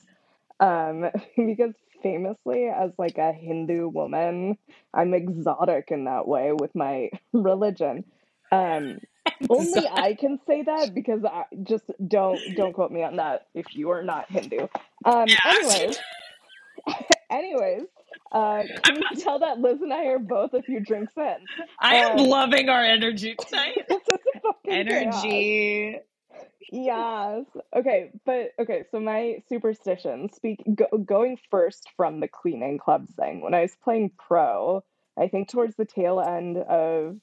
Um, 0.59 1.11
because 1.37 1.75
famously, 2.05 2.67
as 2.67 2.93
like 2.99 3.19
a 3.19 3.33
Hindu 3.33 3.89
woman, 3.89 4.57
I'm 4.93 5.13
exotic 5.15 5.89
in 5.91 6.05
that 6.05 6.29
way 6.29 6.53
with 6.53 6.73
my 6.77 7.11
religion. 7.33 8.05
Um, 8.53 8.99
only 9.51 9.89
I 9.89 10.15
can 10.15 10.39
say 10.47 10.63
that 10.63 10.95
because 10.95 11.25
I 11.25 11.45
just 11.65 11.85
don't 12.07 12.39
don't 12.55 12.75
quote 12.75 12.93
me 12.93 13.03
on 13.03 13.17
that 13.17 13.47
if 13.55 13.75
you 13.75 13.91
are 13.91 14.05
not 14.05 14.31
Hindu. 14.31 14.69
Um, 15.05 15.27
anyways, 15.45 15.99
anyways, 17.31 17.83
uh, 18.33 18.63
can 18.83 18.97
you 18.97 19.17
tell 19.17 19.39
that 19.41 19.59
Liz 19.61 19.81
and 19.81 19.93
I 19.93 20.05
are 20.07 20.19
both 20.19 20.53
a 20.53 20.63
few 20.63 20.81
drinks 20.81 21.15
in? 21.17 21.37
I 21.81 21.97
am 21.97 22.19
Um, 22.19 22.27
loving 22.27 22.69
our 22.69 22.85
energy 22.85 23.35
tonight. 23.35 23.87
this 23.89 24.03
is 24.03 24.19
fucking 24.43 24.87
chaos. 24.87 25.25
Yes. 26.73 27.45
Okay, 27.75 28.11
but 28.25 28.53
okay, 28.59 28.85
so 28.91 29.01
my 29.01 29.43
superstition, 29.49 30.33
speak 30.33 30.63
go, 30.75 30.87
going 30.99 31.39
first 31.51 31.89
from 31.97 32.21
the 32.21 32.29
cleaning 32.29 32.79
clubs 32.79 33.13
thing. 33.15 33.41
When 33.41 33.55
I 33.55 33.63
was 33.63 33.77
playing 33.83 34.13
pro, 34.19 34.83
I 35.19 35.29
think 35.29 35.49
towards 35.49 35.77
the 35.77 35.85
tail 35.85 36.21
end 36.21 36.59
of 36.59 37.17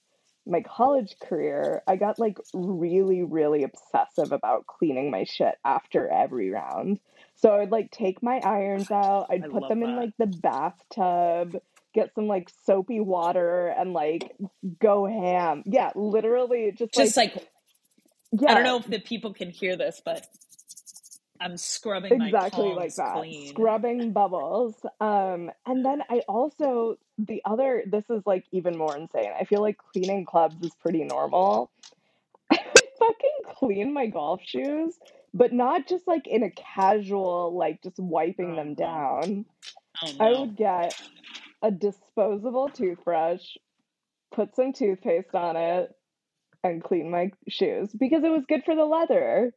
my 0.45 0.61
college 0.61 1.15
career, 1.21 1.83
I 1.87 1.95
got 1.95 2.19
like 2.19 2.37
really, 2.53 3.23
really 3.23 3.63
obsessive 3.63 4.31
about 4.31 4.67
cleaning 4.67 5.11
my 5.11 5.23
shit 5.23 5.55
after 5.65 6.07
every 6.07 6.49
round. 6.49 6.99
So 7.35 7.49
I 7.49 7.59
would 7.59 7.71
like 7.71 7.91
take 7.91 8.23
my 8.23 8.39
irons 8.43 8.91
out, 8.91 9.27
I'd 9.29 9.43
I 9.43 9.47
put 9.47 9.67
them 9.67 9.83
in 9.83 9.95
like 9.95 10.13
the 10.17 10.27
bathtub, 10.27 11.61
get 11.93 12.13
some 12.15 12.27
like 12.27 12.49
soapy 12.65 12.99
water 12.99 13.67
and 13.67 13.93
like 13.93 14.35
go 14.79 15.05
ham. 15.05 15.63
Yeah, 15.65 15.91
literally 15.95 16.71
just 16.71 16.95
like 16.95 17.07
Just 17.07 17.17
like 17.17 17.35
I 17.35 17.41
yeah, 18.31 18.53
don't 18.55 18.63
know 18.63 18.77
if 18.77 18.87
the 18.87 18.99
people 18.99 19.33
can 19.33 19.49
hear 19.49 19.75
this, 19.75 20.01
but 20.03 20.25
I'm 21.39 21.57
scrubbing 21.57 22.17
my 22.17 22.27
exactly 22.27 22.73
like 22.73 22.95
that. 22.95 23.15
clean. 23.15 23.49
scrubbing 23.49 24.11
bubbles. 24.11 24.75
Um 24.99 25.51
and 25.65 25.83
then 25.83 26.03
i 26.09 26.21
also 26.27 26.97
the 27.17 27.41
other 27.45 27.83
this 27.85 28.05
is 28.09 28.21
like 28.25 28.45
even 28.51 28.77
more 28.77 28.95
insane. 28.95 29.31
I 29.39 29.45
feel 29.45 29.61
like 29.61 29.77
cleaning 29.77 30.25
clubs 30.25 30.55
is 30.61 30.73
pretty 30.75 31.03
normal. 31.03 31.71
I 32.51 32.59
would 32.63 32.83
fucking 32.99 33.55
clean 33.55 33.93
my 33.93 34.07
golf 34.07 34.41
shoes 34.45 34.97
but 35.33 35.53
not 35.53 35.87
just 35.87 36.07
like 36.07 36.27
in 36.27 36.43
a 36.43 36.51
casual 36.51 37.55
like 37.55 37.81
just 37.81 37.99
wiping 37.99 38.51
Oh 38.51 38.55
them 38.55 38.73
down. 38.75 39.45
Oh 40.03 40.11
i 40.19 40.31
would 40.31 40.55
get 40.55 40.99
a 41.61 41.71
disposable 41.71 42.69
toothbrush 42.69 43.57
put 44.31 44.55
some 44.55 44.73
toothpaste 44.73 45.35
on 45.35 45.55
it 45.55 45.95
and 46.63 46.83
clean 46.83 47.09
my 47.09 47.31
shoes 47.47 47.89
because 47.97 48.23
it 48.23 48.29
was 48.29 48.43
good 48.47 48.63
for 48.63 48.75
the 48.75 48.85
leather 48.85 49.53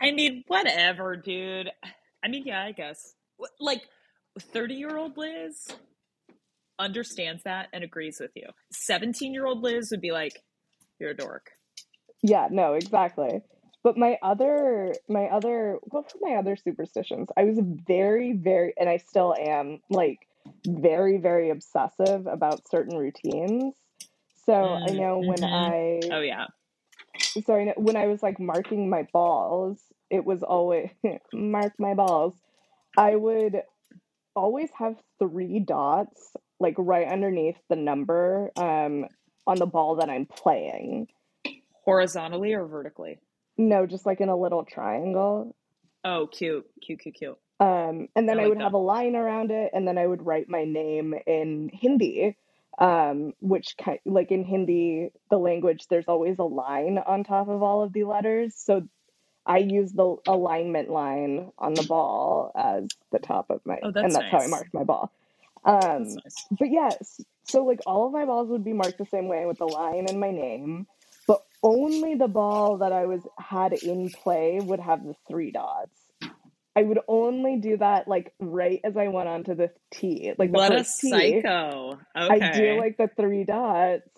I 0.00 0.10
mean, 0.10 0.44
whatever, 0.48 1.16
dude. 1.16 1.70
I 2.24 2.28
mean, 2.28 2.44
yeah, 2.46 2.62
I 2.62 2.72
guess. 2.72 3.14
Like, 3.60 3.82
30 4.38 4.74
year 4.74 4.96
old 4.96 5.16
Liz 5.16 5.68
understands 6.78 7.44
that 7.44 7.68
and 7.72 7.84
agrees 7.84 8.18
with 8.20 8.32
you. 8.34 8.48
17 8.72 9.32
year 9.32 9.46
old 9.46 9.62
Liz 9.62 9.90
would 9.90 10.00
be 10.00 10.12
like, 10.12 10.42
you're 10.98 11.10
a 11.10 11.16
dork. 11.16 11.50
Yeah, 12.22 12.48
no, 12.50 12.74
exactly. 12.74 13.42
But 13.84 13.96
my 13.96 14.16
other, 14.22 14.92
my 15.08 15.24
other, 15.26 15.78
what 15.82 16.12
were 16.14 16.28
my 16.28 16.36
other 16.36 16.56
superstitions? 16.56 17.28
I 17.36 17.44
was 17.44 17.58
very, 17.60 18.32
very, 18.32 18.74
and 18.78 18.88
I 18.88 18.98
still 18.98 19.34
am 19.34 19.80
like 19.90 20.18
very, 20.66 21.18
very 21.18 21.50
obsessive 21.50 22.26
about 22.26 22.68
certain 22.68 22.96
routines. 22.96 23.74
So 24.46 24.52
I 24.84 24.90
Mm, 24.90 24.98
know 24.98 25.18
when 25.18 25.42
hmm 25.42 26.12
Oh, 26.12 26.20
yeah. 26.20 26.46
so 27.46 27.54
I 27.54 27.64
know 27.64 27.74
when 27.76 27.96
I 27.96 28.06
was 28.06 28.22
like 28.22 28.38
marking 28.40 28.90
my 28.90 29.06
balls, 29.12 29.78
it 30.10 30.24
was 30.24 30.42
always 30.42 30.90
mark 31.32 31.72
my 31.78 31.94
balls. 31.94 32.34
I 32.96 33.16
would 33.16 33.62
always 34.34 34.70
have 34.78 34.96
three 35.18 35.60
dots 35.60 36.34
like 36.60 36.74
right 36.78 37.08
underneath 37.08 37.56
the 37.68 37.76
number 37.76 38.50
um 38.56 39.06
on 39.46 39.58
the 39.58 39.66
ball 39.66 39.96
that 39.96 40.08
I'm 40.10 40.26
playing. 40.26 41.08
Horizontally 41.84 42.52
or 42.54 42.66
vertically? 42.66 43.18
No, 43.58 43.86
just 43.86 44.06
like 44.06 44.20
in 44.20 44.28
a 44.28 44.36
little 44.36 44.64
triangle. 44.64 45.54
Oh, 46.04 46.26
cute. 46.26 46.64
Cute, 46.84 47.00
cute, 47.00 47.14
cute. 47.14 47.38
Um, 47.60 48.08
and 48.16 48.28
then 48.28 48.38
I 48.38 48.42
like 48.42 48.48
would 48.48 48.58
have 48.58 48.72
a 48.74 48.78
line 48.78 49.14
around 49.14 49.50
it, 49.52 49.70
and 49.72 49.86
then 49.86 49.98
I 49.98 50.06
would 50.06 50.24
write 50.26 50.48
my 50.48 50.64
name 50.64 51.14
in 51.26 51.70
Hindi, 51.72 52.36
um, 52.78 53.34
which 53.40 53.76
kind 53.82 54.00
like 54.04 54.30
in 54.30 54.44
Hindi, 54.44 55.10
the 55.30 55.38
language, 55.38 55.86
there's 55.88 56.08
always 56.08 56.38
a 56.38 56.44
line 56.44 56.98
on 56.98 57.24
top 57.24 57.48
of 57.48 57.62
all 57.62 57.82
of 57.82 57.92
the 57.92 58.04
letters. 58.04 58.54
So 58.56 58.82
I 59.46 59.58
use 59.58 59.92
the 59.92 60.16
alignment 60.26 60.90
line 60.90 61.50
on 61.58 61.76
the 61.76 61.82
ball 61.82 62.52
as 62.56 62.84
the 63.10 63.18
top 63.18 63.50
of 63.50 63.60
my, 63.66 63.78
Oh, 63.82 63.92
and 64.02 64.14
that's 64.14 64.14
that's 64.14 64.30
how 64.30 64.40
I 64.40 64.46
nice. 64.46 64.48
marked 64.48 64.74
my 64.74 64.84
ball. 64.84 65.12
Um, 65.64 66.22
nice. 66.24 66.48
but 66.50 66.70
yes, 66.70 67.20
so 67.44 67.64
like 67.64 67.80
all 67.86 68.06
of 68.06 68.12
my 68.12 68.24
balls 68.24 68.48
would 68.50 68.64
be 68.64 68.72
marked 68.72 68.98
the 68.98 69.06
same 69.06 69.28
way 69.28 69.46
with 69.46 69.58
the 69.58 69.66
line 69.66 70.06
and 70.08 70.20
my 70.20 70.30
name, 70.30 70.86
but 71.26 71.42
only 71.62 72.14
the 72.16 72.28
ball 72.28 72.78
that 72.78 72.92
I 72.92 73.06
was 73.06 73.22
had 73.38 73.72
in 73.74 74.10
play 74.10 74.60
would 74.60 74.80
have 74.80 75.04
the 75.04 75.14
three 75.28 75.52
dots. 75.52 76.01
I 76.74 76.82
would 76.82 77.00
only 77.06 77.56
do 77.56 77.76
that 77.76 78.08
like 78.08 78.32
right 78.40 78.80
as 78.82 78.96
I 78.96 79.08
went 79.08 79.28
onto 79.28 79.54
the 79.54 79.70
tee, 79.92 80.32
like 80.38 80.50
the 80.52 80.58
What 80.58 80.74
a 80.74 80.84
psycho. 80.84 81.98
I 82.14 82.52
do 82.52 82.78
like 82.78 82.96
the 82.96 83.10
three 83.14 83.44
dots. 83.44 84.08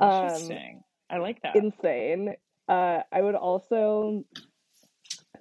Um, 0.00 0.24
Interesting. 0.24 0.82
I 1.10 1.18
like 1.18 1.42
that. 1.42 1.54
insane. 1.56 2.34
Uh, 2.68 3.00
I 3.12 3.20
would 3.20 3.34
also 3.34 4.24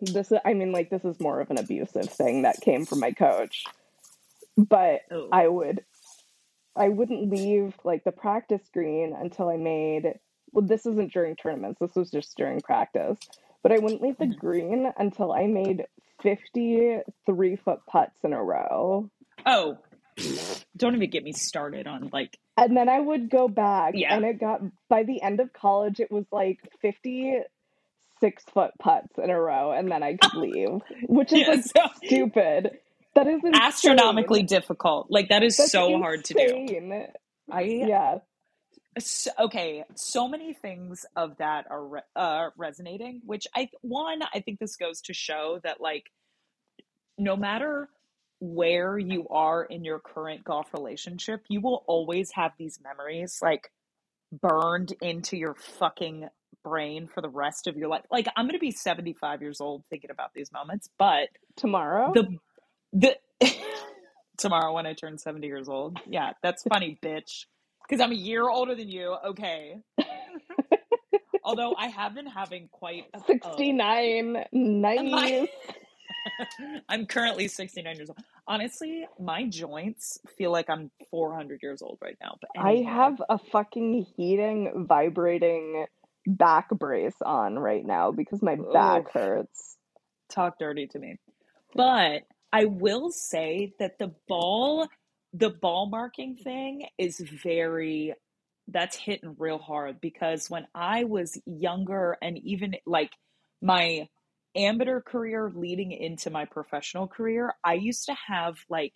this. 0.01 0.33
I 0.43 0.53
mean, 0.53 0.73
like 0.73 0.89
this 0.89 1.05
is 1.05 1.19
more 1.19 1.39
of 1.39 1.51
an 1.51 1.57
abusive 1.57 2.09
thing 2.09 2.41
that 2.41 2.59
came 2.59 2.85
from 2.85 2.99
my 2.99 3.11
coach, 3.11 3.63
but 4.57 5.01
Oh, 5.09 5.29
I 5.31 5.47
would 5.47 5.85
I 6.75 6.89
wouldn't 6.89 7.29
leave 7.29 7.75
like 7.83 8.03
the 8.03 8.11
practice 8.11 8.63
green 8.73 9.15
until 9.17 9.49
I 9.49 9.57
made 9.57 10.19
well 10.51 10.65
this 10.65 10.85
isn't 10.85 11.13
during 11.13 11.35
tournaments 11.35 11.79
this 11.79 11.95
was 11.95 12.09
just 12.09 12.37
during 12.37 12.61
practice 12.61 13.17
but 13.63 13.71
I 13.71 13.77
wouldn't 13.77 14.01
leave 14.01 14.17
the 14.17 14.25
mhm. 14.25 14.37
green 14.37 14.91
until 14.97 15.31
I 15.31 15.47
made 15.47 15.85
53 16.21 17.55
foot 17.57 17.79
putts 17.87 18.19
in 18.23 18.33
a 18.33 18.43
row 18.43 19.09
oh, 19.45 19.77
don't 20.77 20.95
even 20.95 21.09
get 21.09 21.23
me 21.23 21.31
started 21.31 21.87
on 21.87 22.09
like, 22.11 22.37
and 22.57 22.75
then 22.75 22.89
I 22.89 22.99
would 22.99 23.29
go 23.29 23.47
back 23.47 23.93
yeah. 23.95 24.15
and 24.15 24.25
it 24.25 24.39
got 24.39 24.61
by 24.89 25.03
the 25.03 25.21
end 25.21 25.39
of 25.39 25.51
college 25.53 25.99
it 25.99 26.11
was 26.11 26.25
like 26.31 26.59
56 26.81 28.43
foot 28.53 28.71
putts 28.79 29.17
in 29.17 29.29
a 29.29 29.39
row 29.39 29.71
and 29.71 29.91
then 29.91 30.03
I 30.03 30.17
could 30.17 30.33
leave 30.39 30.81
which 31.07 31.31
is 31.33 31.39
Yeah, 31.39 31.49
like 31.49 31.63
so 31.63 31.81
stupid 32.03 32.71
that 33.13 33.27
is 33.27 33.41
astronomically 33.53 34.43
difficult. 34.43 35.07
Like 35.09 35.29
that 35.29 35.43
is 35.43 35.57
that's 35.57 35.71
so 35.71 35.97
hard 35.97 36.23
to 36.25 36.33
do. 36.33 37.05
I 37.51 37.61
yeah 37.61 38.19
so, 38.99 39.31
okay, 39.39 39.83
so 39.95 40.27
many 40.27 40.53
things 40.53 41.05
of 41.15 41.37
that 41.37 41.65
are 41.69 41.85
re- 41.85 42.01
uh, 42.15 42.49
resonating. 42.57 43.21
Which 43.25 43.47
I 43.55 43.69
one, 43.81 44.21
I 44.33 44.41
think 44.41 44.59
this 44.59 44.75
goes 44.75 45.01
to 45.01 45.13
show 45.13 45.59
that 45.63 45.79
like 45.79 46.11
no 47.17 47.35
matter 47.35 47.89
where 48.39 48.97
you 48.97 49.27
are 49.29 49.63
in 49.63 49.85
your 49.85 49.99
current 49.99 50.43
golf 50.43 50.73
relationship, 50.73 51.43
you 51.47 51.61
will 51.61 51.83
always 51.87 52.31
have 52.33 52.51
these 52.57 52.79
memories 52.83 53.39
like 53.41 53.71
burned 54.31 54.93
into 55.01 55.37
your 55.37 55.53
fucking 55.53 56.27
brain 56.63 57.07
for 57.07 57.21
the 57.21 57.29
rest 57.29 57.67
of 57.67 57.77
your 57.77 57.87
life. 57.87 58.03
Like 58.11 58.27
I'm 58.35 58.45
going 58.45 58.55
to 58.55 58.59
be 58.59 58.71
75 58.71 59.41
years 59.41 59.61
old 59.61 59.83
thinking 59.89 60.11
about 60.11 60.33
these 60.33 60.51
moments, 60.51 60.89
but 60.97 61.29
Tomorrow? 61.55 62.13
the 62.13 62.37
the 62.93 63.17
tomorrow 64.37 64.73
when 64.73 64.85
I 64.85 64.93
turn 64.93 65.17
70 65.17 65.47
years 65.47 65.69
old. 65.69 65.99
Yeah, 66.07 66.31
that's 66.41 66.63
funny, 66.63 66.97
bitch. 67.01 67.45
Because 67.83 68.01
I'm 68.01 68.11
a 68.11 68.15
year 68.15 68.47
older 68.47 68.75
than 68.75 68.89
you. 68.89 69.15
Okay. 69.27 69.77
Although 71.43 71.75
I 71.77 71.87
have 71.87 72.13
been 72.13 72.27
having 72.27 72.69
quite 72.71 73.05
a, 73.13 73.17
a 73.17 73.23
69. 73.25 74.45
Nice. 74.51 75.47
I'm 76.89 77.05
currently 77.05 77.47
69 77.47 77.95
years 77.95 78.09
old. 78.09 78.19
Honestly, 78.47 79.05
my 79.19 79.47
joints 79.47 80.19
feel 80.37 80.51
like 80.51 80.69
I'm 80.69 80.91
400 81.09 81.59
years 81.63 81.81
old 81.81 81.97
right 82.01 82.17
now. 82.21 82.37
But 82.39 82.49
I 82.61 82.83
have 82.87 83.21
a 83.29 83.37
fucking 83.37 84.05
heating, 84.15 84.85
vibrating 84.87 85.85
back 86.27 86.69
brace 86.69 87.15
on 87.25 87.57
right 87.57 87.85
now 87.85 88.11
because 88.11 88.41
my 88.41 88.57
back 88.73 89.11
hurts. 89.11 89.77
talk 90.29 90.59
dirty 90.59 90.87
to 90.87 90.99
me. 90.99 91.17
But 91.73 92.23
I 92.53 92.65
will 92.65 93.11
say 93.11 93.73
that 93.79 93.97
the 93.97 94.13
ball, 94.27 94.87
the 95.33 95.49
ball 95.49 95.87
marking 95.87 96.35
thing 96.35 96.87
is 96.97 97.19
very, 97.19 98.13
that's 98.67 98.95
hitting 98.95 99.35
real 99.37 99.57
hard 99.57 100.01
because 100.01 100.49
when 100.49 100.67
I 100.75 101.05
was 101.05 101.39
younger 101.45 102.17
and 102.21 102.37
even 102.39 102.75
like 102.85 103.11
my 103.61 104.07
amateur 104.55 105.01
career 105.01 105.51
leading 105.53 105.91
into 105.91 106.29
my 106.29 106.45
professional 106.45 107.07
career, 107.07 107.53
I 107.63 107.75
used 107.75 108.05
to 108.05 108.15
have 108.27 108.57
like 108.69 108.93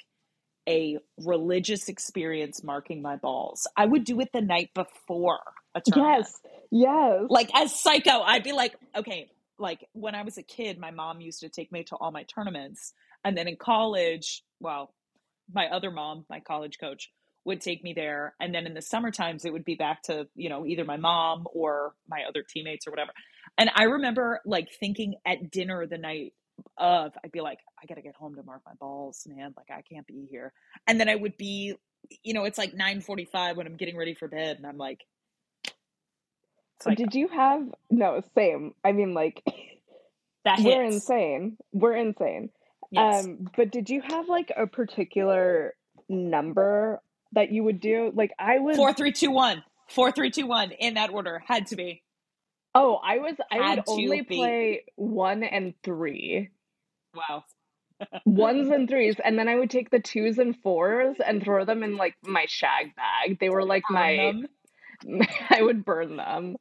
a 0.67 0.97
religious 1.23 1.89
experience 1.89 2.63
marking 2.63 3.01
my 3.01 3.15
balls. 3.15 3.67
I 3.77 3.85
would 3.85 4.03
do 4.03 4.19
it 4.19 4.29
the 4.33 4.41
night 4.41 4.71
before 4.73 5.39
a 5.75 5.81
tournament. 5.81 6.27
Yes. 6.27 6.41
Yes. 6.71 7.21
Like 7.29 7.49
as 7.53 7.79
psycho, 7.79 8.21
I'd 8.21 8.43
be 8.43 8.51
like, 8.51 8.75
okay, 8.95 9.29
like 9.57 9.87
when 9.93 10.15
I 10.15 10.23
was 10.23 10.37
a 10.37 10.43
kid, 10.43 10.79
my 10.79 10.91
mom 10.91 11.21
used 11.21 11.41
to 11.41 11.49
take 11.49 11.71
me 11.71 11.83
to 11.85 11.95
all 11.95 12.11
my 12.11 12.23
tournaments. 12.23 12.93
And 13.23 13.37
then 13.37 13.47
in 13.47 13.55
college, 13.55 14.43
well, 14.59 14.93
my 15.51 15.67
other 15.67 15.91
mom, 15.91 16.25
my 16.29 16.39
college 16.39 16.79
coach, 16.79 17.11
would 17.45 17.61
take 17.61 17.83
me 17.83 17.93
there. 17.93 18.33
And 18.39 18.53
then 18.53 18.65
in 18.65 18.73
the 18.73 18.81
summer 18.81 19.11
times, 19.11 19.45
it 19.45 19.53
would 19.53 19.65
be 19.65 19.75
back 19.75 20.03
to, 20.03 20.27
you 20.35 20.49
know, 20.49 20.65
either 20.65 20.83
my 20.83 20.97
mom 20.97 21.47
or 21.53 21.93
my 22.09 22.23
other 22.27 22.43
teammates 22.43 22.87
or 22.87 22.91
whatever. 22.91 23.11
And 23.57 23.69
I 23.75 23.83
remember 23.83 24.41
like 24.45 24.71
thinking 24.71 25.15
at 25.25 25.51
dinner 25.51 25.85
the 25.85 25.97
night 25.97 26.33
of, 26.77 27.13
I'd 27.23 27.31
be 27.31 27.41
like, 27.41 27.59
I 27.81 27.85
gotta 27.85 28.01
get 28.01 28.15
home 28.15 28.35
to 28.35 28.43
mark 28.43 28.61
my 28.65 28.73
balls, 28.79 29.27
man. 29.29 29.53
Like 29.55 29.69
I 29.69 29.81
can't 29.81 30.07
be 30.07 30.27
here. 30.29 30.53
And 30.87 30.99
then 30.99 31.07
I 31.07 31.15
would 31.15 31.37
be, 31.37 31.75
you 32.23 32.33
know, 32.33 32.45
it's 32.45 32.57
like 32.57 32.73
9:45 32.73 33.55
when 33.55 33.67
I'm 33.67 33.77
getting 33.77 33.97
ready 33.97 34.13
for 34.13 34.27
bed, 34.27 34.57
and 34.57 34.65
I'm 34.65 34.77
like, 34.77 35.05
psycho. 36.81 36.95
Did 36.95 37.15
you 37.15 37.27
have 37.29 37.67
no 37.89 38.21
same? 38.35 38.73
I 38.83 38.91
mean, 38.91 39.13
like 39.13 39.43
that 40.43 40.59
we're 40.59 40.83
insane. 40.83 41.57
We're 41.73 41.95
insane. 41.95 42.49
Yes. 42.91 43.25
Um, 43.25 43.49
but 43.55 43.71
did 43.71 43.89
you 43.89 44.01
have 44.01 44.27
like 44.29 44.51
a 44.55 44.67
particular 44.67 45.73
number 46.07 47.01
that 47.33 47.51
you 47.51 47.63
would 47.63 47.79
do? 47.79 48.11
Like 48.13 48.31
I 48.39 48.59
was. 48.59 48.77
Four, 48.77 48.93
three, 48.93 49.11
two, 49.11 49.31
one. 49.31 49.63
Four, 49.89 50.11
three, 50.11 50.31
two, 50.31 50.47
one. 50.47 50.71
In 50.71 50.95
that 50.95 51.11
order, 51.11 51.41
had 51.45 51.67
to 51.67 51.75
be. 51.75 52.01
Oh, 52.73 52.95
I 52.95 53.19
was. 53.19 53.35
I 53.51 53.57
would 53.57 53.65
Had 53.65 53.85
to 53.85 53.91
only 53.91 54.21
be. 54.21 54.35
play 54.35 54.83
one 54.95 55.43
and 55.43 55.73
three. 55.83 56.49
Wow. 57.15 57.43
ones 58.25 58.69
and 58.69 58.89
threes, 58.89 59.15
and 59.23 59.39
then 59.39 59.47
I 59.47 59.55
would 59.55 59.69
take 59.69 59.89
the 59.89 60.01
twos 60.01 60.37
and 60.37 60.55
fours 60.61 61.15
and 61.25 61.41
throw 61.41 61.63
them 61.63 61.81
in 61.83 61.95
like 61.95 62.15
my 62.25 62.45
shag 62.47 62.93
bag. 62.95 63.39
They 63.39 63.49
were 63.49 63.63
like 63.65 63.83
my. 63.89 64.33
I 65.49 65.61
would 65.61 65.85
burn 65.85 66.17
them. 66.17 66.57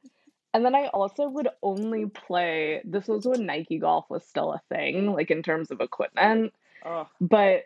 And 0.55 0.65
then 0.65 0.77
I 0.77 0.87
also 0.87 1.29
would 1.29 1.49
only 1.63 2.07
play. 2.07 2.81
This 2.85 3.09
was 3.09 3.27
when 3.27 3.45
Nike 3.45 3.79
Golf 3.79 4.07
was 4.09 4.25
still 4.25 4.53
a 4.53 4.63
thing, 4.73 5.13
like 5.13 5.33
in 5.33 5.43
terms 5.43 5.73
of 5.73 5.81
equipment. 5.81 6.55
oh, 6.87 7.09
But 7.21 7.65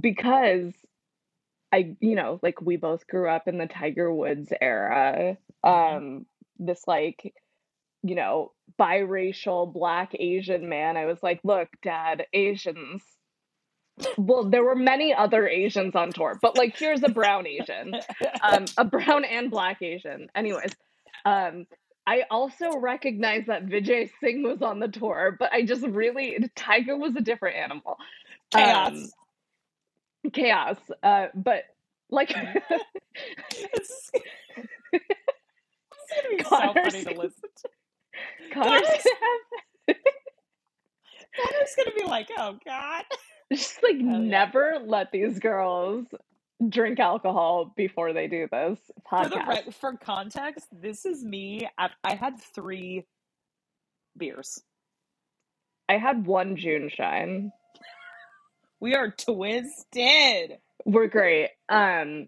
because 0.00 0.72
I, 1.72 1.96
you 2.00 2.14
know, 2.14 2.38
like 2.42 2.60
we 2.60 2.76
both 2.76 3.06
grew 3.06 3.28
up 3.30 3.48
in 3.48 3.56
the 3.56 3.66
Tiger 3.66 4.12
Woods 4.12 4.52
era, 4.60 5.38
um, 5.64 6.26
this 6.58 6.86
like, 6.86 7.34
you 8.02 8.14
know, 8.14 8.52
biracial 8.78 9.72
black 9.72 10.14
Asian 10.18 10.68
man, 10.68 10.98
I 10.98 11.06
was 11.06 11.22
like, 11.22 11.40
look, 11.44 11.68
dad, 11.82 12.26
Asians. 12.34 13.02
Well, 14.18 14.44
there 14.44 14.64
were 14.64 14.74
many 14.76 15.14
other 15.14 15.48
Asians 15.48 15.94
on 15.94 16.12
tour, 16.12 16.38
but 16.42 16.58
like, 16.58 16.76
here's 16.76 17.02
a 17.02 17.08
brown 17.08 17.46
Asian, 17.46 17.94
um, 18.42 18.66
a 18.76 18.84
brown 18.84 19.24
and 19.24 19.50
black 19.50 19.80
Asian. 19.80 20.28
Anyways, 20.34 20.74
um, 21.24 21.66
I 22.06 22.24
also 22.30 22.78
recognize 22.78 23.46
that 23.46 23.66
Vijay 23.66 24.10
Singh 24.20 24.42
was 24.42 24.60
on 24.60 24.80
the 24.80 24.88
tour, 24.88 25.36
but 25.38 25.52
I 25.52 25.62
just 25.62 25.82
really, 25.86 26.50
Tiger 26.56 26.96
was 26.96 27.14
a 27.16 27.20
different 27.20 27.56
animal. 27.56 27.96
chaos. 28.50 28.92
Um, 28.92 30.30
chaos. 30.32 30.76
Uh, 31.02 31.26
but 31.34 31.64
like, 32.10 32.34
it's, 33.50 34.10
be 34.92 36.44
so 36.44 36.50
funny 36.50 37.04
to 37.04 37.14
listen 37.14 37.48
to. 37.56 37.68
Connor's 38.52 38.82
Connor's- 38.82 39.06
gonna 39.86 39.98
Connor's 41.36 41.74
gonna 41.76 41.96
be 41.96 42.04
like, 42.04 42.28
oh 42.36 42.58
god. 42.64 43.04
just 43.52 43.82
like 43.82 43.96
yeah. 43.98 44.18
never 44.18 44.78
let 44.84 45.12
these 45.12 45.38
girls 45.38 46.06
drink 46.68 46.98
alcohol 47.00 47.72
before 47.76 48.12
they 48.12 48.26
do 48.28 48.48
this 48.50 48.78
For 49.08 49.28
the 49.28 49.36
podcast. 49.36 49.74
for 49.74 49.96
context, 49.96 50.66
this 50.72 51.04
is 51.04 51.24
me. 51.24 51.68
I, 51.78 51.90
I 52.04 52.14
had 52.14 52.40
three 52.40 53.06
beers. 54.16 54.62
I 55.88 55.98
had 55.98 56.26
one 56.26 56.56
JuneShine. 56.56 57.50
We 58.80 58.94
are 58.94 59.10
twisted. 59.10 60.58
We're 60.84 61.06
great. 61.08 61.50
Um, 61.68 62.26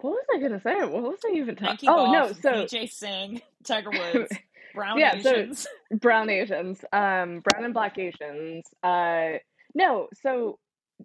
what 0.00 0.10
was 0.12 0.24
I 0.34 0.38
gonna 0.40 0.60
say? 0.60 0.74
What 0.84 1.02
was 1.02 1.18
I 1.24 1.34
even 1.36 1.56
talking? 1.56 1.88
Oh 1.88 2.10
no, 2.10 2.32
so 2.32 2.64
Vijay 2.64 2.90
Singh, 2.90 3.40
Tiger 3.64 3.90
Woods, 3.90 4.32
Brown 4.74 4.98
Yeah, 4.98 5.20
so- 5.20 5.30
Asians. 5.34 5.66
brown 5.92 6.30
Asians, 6.30 6.84
um, 6.92 7.40
brown 7.40 7.64
and 7.64 7.74
black 7.74 7.98
Asians. 7.98 8.64
Uh, 8.82 9.32
no, 9.74 10.08
so 10.22 10.58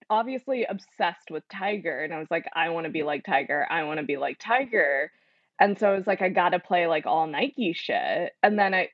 obviously 0.09 0.65
obsessed 0.65 1.31
with 1.31 1.43
Tiger, 1.49 2.03
and 2.03 2.13
I 2.13 2.19
was 2.19 2.31
like, 2.31 2.45
I 2.53 2.69
want 2.69 2.85
to 2.85 2.91
be 2.91 3.03
like 3.03 3.23
Tiger. 3.25 3.65
I 3.69 3.83
want 3.83 3.99
to 3.99 4.05
be 4.05 4.17
like 4.17 4.39
Tiger, 4.39 5.11
and 5.59 5.77
so 5.79 5.91
I 5.91 5.95
was 5.95 6.07
like, 6.07 6.21
I 6.21 6.29
gotta 6.29 6.59
play 6.59 6.87
like 6.87 7.05
all 7.05 7.27
Nike 7.27 7.73
shit, 7.73 8.33
and 8.43 8.57
then 8.57 8.73
I 8.73 8.89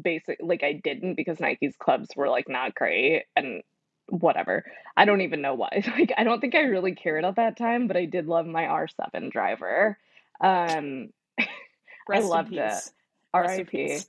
basically 0.00 0.46
like 0.46 0.62
I 0.62 0.72
didn't 0.72 1.14
because 1.14 1.40
Nike's 1.40 1.76
clubs 1.76 2.10
were 2.16 2.28
like 2.28 2.48
not 2.48 2.74
great 2.74 3.24
and 3.36 3.62
whatever. 4.08 4.64
I 4.96 5.04
don't 5.04 5.22
even 5.22 5.40
know 5.40 5.54
why. 5.54 5.82
Like 5.98 6.12
I 6.16 6.24
don't 6.24 6.40
think 6.40 6.54
I 6.54 6.62
really 6.62 6.94
cared 6.94 7.24
at 7.24 7.36
that 7.36 7.56
time, 7.56 7.86
but 7.86 7.96
I 7.96 8.04
did 8.04 8.26
love 8.26 8.46
my 8.46 8.64
R7 8.64 9.30
driver. 9.30 9.98
Um, 10.40 11.10
in 12.12 12.28
loved 12.28 12.52
it. 12.52 12.90
R.I.P. 13.32 13.98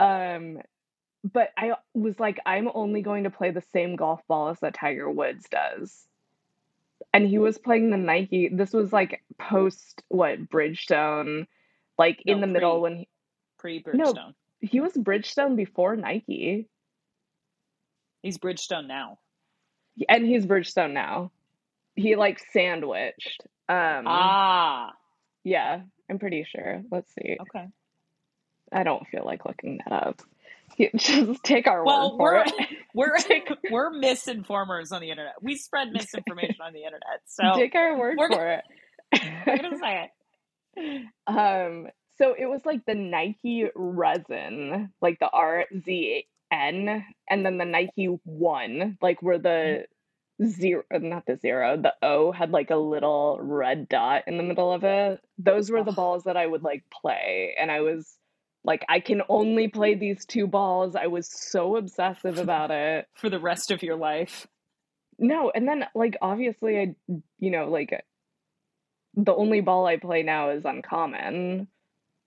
Um, 0.00 0.58
but 1.24 1.50
I 1.56 1.72
was 1.94 2.18
like, 2.20 2.38
I'm 2.46 2.68
only 2.74 3.02
going 3.02 3.24
to 3.24 3.30
play 3.30 3.50
the 3.50 3.62
same 3.72 3.96
golf 3.96 4.20
balls 4.28 4.58
that 4.60 4.74
Tiger 4.74 5.10
Woods 5.10 5.46
does. 5.50 6.06
And 7.12 7.26
he 7.26 7.38
was 7.38 7.58
playing 7.58 7.90
the 7.90 7.96
Nike. 7.96 8.48
This 8.52 8.72
was 8.72 8.92
like 8.92 9.22
post 9.38 10.02
what 10.08 10.48
Bridgestone, 10.48 11.46
like 11.98 12.22
in 12.26 12.40
No, 12.40 12.46
the 12.46 12.52
middle 12.52 12.80
when 12.80 12.96
he, 12.98 13.08
Pre 13.58 13.82
No. 13.94 14.14
He 14.60 14.80
was 14.80 14.92
Bridgestone 14.94 15.56
before 15.56 15.96
Nike, 15.96 16.68
He's 18.22 18.38
Bridgestone 18.38 18.86
now. 18.88 19.18
and 20.08 20.26
he's 20.26 20.44
Bridgestone 20.46 20.92
now. 20.92 21.30
He 21.94 22.16
like 22.16 22.40
sandwiched. 22.52 23.42
Um, 23.68 24.04
Ah, 24.06 24.92
yeah, 25.44 25.80
I'm 26.10 26.18
pretty 26.18 26.44
sure. 26.44 26.82
Let's 26.90 27.12
see. 27.14 27.36
okay. 27.40 27.66
I 28.72 28.82
don't 28.82 29.06
feel 29.08 29.24
like 29.24 29.44
looking 29.46 29.78
that 29.84 29.92
up. 29.92 30.20
Just 30.96 31.42
take 31.44 31.66
our 31.66 31.84
Well, 31.84 32.16
word 32.18 32.46
for 32.46 32.52
we're 32.54 32.62
it. 32.62 32.68
we're 32.94 33.16
Take- 33.18 33.50
we're 33.70 33.90
misinformers 33.92 34.92
on 34.92 35.00
the 35.00 35.10
internet. 35.10 35.34
We 35.42 35.56
spread 35.56 35.88
misinformation 35.92 36.56
on 36.64 36.72
the 36.72 36.84
internet. 36.84 37.20
So 37.26 37.52
Take 37.56 37.74
our 37.74 37.96
word 37.98 38.18
for 38.18 38.48
it. 38.52 38.64
we're 39.46 39.56
gonna 39.56 39.78
say 39.78 40.08
it. 40.76 41.02
Um, 41.26 41.88
so 42.18 42.34
it 42.38 42.46
was 42.46 42.60
like 42.64 42.84
the 42.86 42.94
Nike 42.94 43.66
resin, 43.74 44.92
like 45.00 45.18
the 45.18 45.30
RZN, 45.32 46.24
and 47.30 47.46
then 47.46 47.58
the 47.58 47.64
Nike 47.64 48.06
one, 48.24 48.98
like 49.02 49.22
where 49.22 49.38
the 49.38 49.84
zero, 50.44 50.84
not 50.92 51.26
the 51.26 51.36
zero, 51.36 51.76
the 51.76 51.94
O 52.02 52.30
had 52.32 52.50
like 52.50 52.70
a 52.70 52.76
little 52.76 53.38
red 53.40 53.88
dot 53.88 54.24
in 54.26 54.36
the 54.36 54.42
middle 54.44 54.72
of 54.72 54.84
it. 54.84 55.20
Those 55.38 55.70
were 55.70 55.82
the 55.82 55.92
balls 55.92 56.24
that 56.24 56.36
I 56.36 56.46
would 56.46 56.62
like 56.62 56.84
play, 56.90 57.54
and 57.58 57.70
I 57.70 57.80
was 57.80 58.16
like, 58.68 58.84
I 58.86 59.00
can 59.00 59.22
only 59.30 59.68
play 59.68 59.94
these 59.94 60.26
two 60.26 60.46
balls. 60.46 60.94
I 60.94 61.06
was 61.06 61.26
so 61.26 61.76
obsessive 61.76 62.36
about 62.36 62.70
it. 62.70 63.08
For 63.14 63.30
the 63.30 63.40
rest 63.40 63.70
of 63.70 63.82
your 63.82 63.96
life. 63.96 64.46
No, 65.18 65.50
and 65.52 65.66
then 65.66 65.86
like 65.94 66.18
obviously 66.20 66.78
I 66.78 66.94
you 67.38 67.50
know 67.50 67.70
like 67.70 68.04
the 69.14 69.34
only 69.34 69.62
ball 69.62 69.86
I 69.86 69.96
play 69.96 70.22
now 70.22 70.50
is 70.50 70.66
uncommon, 70.66 71.68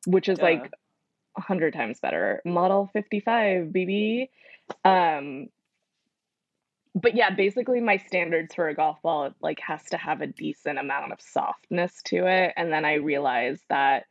which 0.07 0.27
is 0.27 0.41
like 0.41 0.71
a 1.37 1.41
hundred 1.41 1.73
times 1.73 1.99
better. 1.99 2.41
Model 2.43 2.89
55, 2.91 3.67
BB. 3.67 4.29
Um, 4.83 5.47
but 6.95 7.15
yeah, 7.15 7.29
basically 7.29 7.81
my 7.81 7.97
standards 7.97 8.55
for 8.55 8.67
a 8.67 8.73
golf 8.73 8.99
ball 9.03 9.31
like 9.41 9.59
has 9.59 9.83
to 9.91 9.97
have 9.97 10.21
a 10.21 10.27
decent 10.27 10.79
amount 10.79 11.13
of 11.13 11.21
softness 11.21 12.01
to 12.05 12.25
it. 12.25 12.53
And 12.57 12.73
then 12.73 12.83
I 12.83 12.95
realized 12.95 13.61
that 13.69 14.05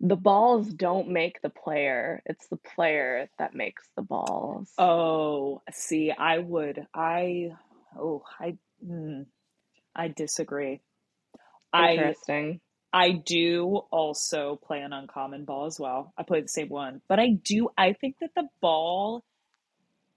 the 0.00 0.16
balls 0.16 0.66
don't 0.68 1.08
make 1.08 1.42
the 1.42 1.50
player. 1.50 2.22
It's 2.24 2.48
the 2.48 2.56
player 2.56 3.28
that 3.38 3.54
makes 3.54 3.86
the 3.96 4.02
balls. 4.02 4.72
Oh, 4.78 5.62
see, 5.70 6.10
I 6.10 6.38
would, 6.38 6.86
I, 6.94 7.50
oh, 7.98 8.22
I, 8.38 8.56
mm, 8.84 9.26
I 9.94 10.08
disagree. 10.08 10.80
I, 11.72 11.92
Interesting. 11.92 12.60
I 12.92 13.12
do 13.12 13.82
also 13.90 14.56
play 14.56 14.80
an 14.80 14.92
uncommon 14.92 15.44
ball 15.44 15.66
as 15.66 15.78
well. 15.78 16.12
I 16.16 16.22
play 16.22 16.40
the 16.40 16.48
same 16.48 16.70
one, 16.70 17.02
but 17.06 17.20
I 17.20 17.32
do, 17.44 17.68
I 17.76 17.92
think 17.92 18.16
that 18.20 18.30
the 18.34 18.48
ball 18.60 19.22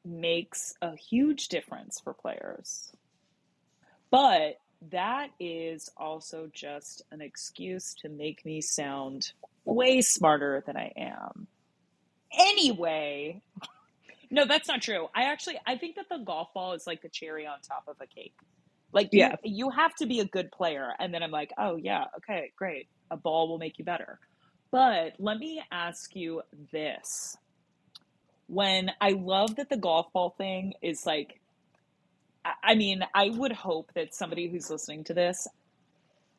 makes 0.06 0.74
a 0.82 0.96
huge 0.96 1.50
difference 1.50 2.00
for 2.00 2.13
players. 2.13 2.91
But 4.10 4.58
that 4.91 5.30
is 5.39 5.89
also 5.98 6.50
just 6.54 7.04
an 7.12 7.22
excuse 7.22 7.93
to 7.96 8.10
make 8.10 8.46
me 8.46 8.62
sound 8.62 9.34
way 9.65 10.02
smarter 10.02 10.63
than 10.65 10.78
I 10.78 10.91
am. 10.97 11.47
Anyway, 12.38 13.41
no, 14.32 14.45
that's 14.45 14.67
not 14.67 14.82
true. 14.82 15.08
I 15.15 15.23
actually 15.26 15.60
I 15.65 15.78
think 15.78 15.95
that 15.95 16.10
the 16.10 16.17
golf 16.17 16.54
ball 16.54 16.73
is 16.73 16.88
like 16.88 17.02
the 17.02 17.10
cherry 17.10 17.45
on 17.45 17.58
top 17.67 17.84
of 17.88 17.95
a 18.02 18.08
cake. 18.08 18.36
Like 18.91 19.10
you, 19.12 19.19
Yeah. 19.19 19.36
you 19.43 19.69
have 19.69 19.93
to 19.95 20.06
be 20.06 20.19
a 20.19 20.26
good 20.26 20.52
player 20.52 20.89
and 20.99 21.13
then 21.13 21.23
I'm 21.23 21.32
like, 21.32 21.52
"Oh 21.58 21.76
yeah, 21.76 22.06
okay, 22.17 22.52
great. 22.58 22.88
A 23.12 23.17
ball 23.17 23.47
will 23.47 23.58
make 23.60 23.80
you 23.80 23.86
better." 23.86 24.19
But 24.71 25.13
let 25.19 25.38
me 25.38 25.62
ask 25.71 26.15
you 26.15 26.41
this. 26.71 27.38
When 28.47 28.91
I 28.99 29.12
love 29.12 29.56
that 29.56 29.69
the 29.69 29.78
golf 29.78 30.12
ball 30.13 30.32
thing 30.38 30.73
is 30.82 31.06
like 31.06 31.39
I 32.62 32.76
mean, 32.76 33.04
I 33.13 33.30
would 33.30 33.54
hope 33.54 33.91
that 33.95 34.13
somebody 34.13 34.49
who's 34.49 34.69
listening 34.69 35.06
to 35.06 35.13
this 35.13 35.47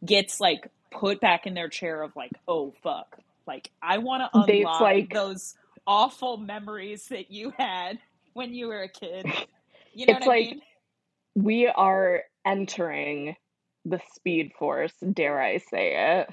gets 0.04 0.38
like 0.38 0.68
put 0.94 1.20
back 1.20 1.46
in 1.46 1.54
their 1.54 1.68
chair 1.68 2.02
of 2.02 2.14
like, 2.16 2.32
oh 2.48 2.74
fuck. 2.82 3.18
Like 3.46 3.70
I 3.82 3.98
want 3.98 4.22
to 4.32 4.40
Dates 4.46 4.66
unlock 4.66 4.80
like 4.80 5.12
those 5.12 5.54
awful 5.86 6.38
memories 6.38 7.06
that 7.08 7.30
you 7.30 7.52
had 7.58 7.98
when 8.34 8.54
you 8.54 8.68
were 8.68 8.82
a 8.82 8.88
kid. 8.88 9.26
You 9.96 10.06
know 10.06 10.16
it's 10.16 10.26
what 10.26 10.34
I 10.34 10.38
like 10.40 10.50
mean? 10.50 10.62
we 11.36 11.68
are 11.68 12.24
entering 12.44 13.36
the 13.84 14.00
speed 14.14 14.52
force, 14.58 14.92
dare 15.12 15.40
I 15.40 15.58
say 15.58 16.20
it. 16.20 16.30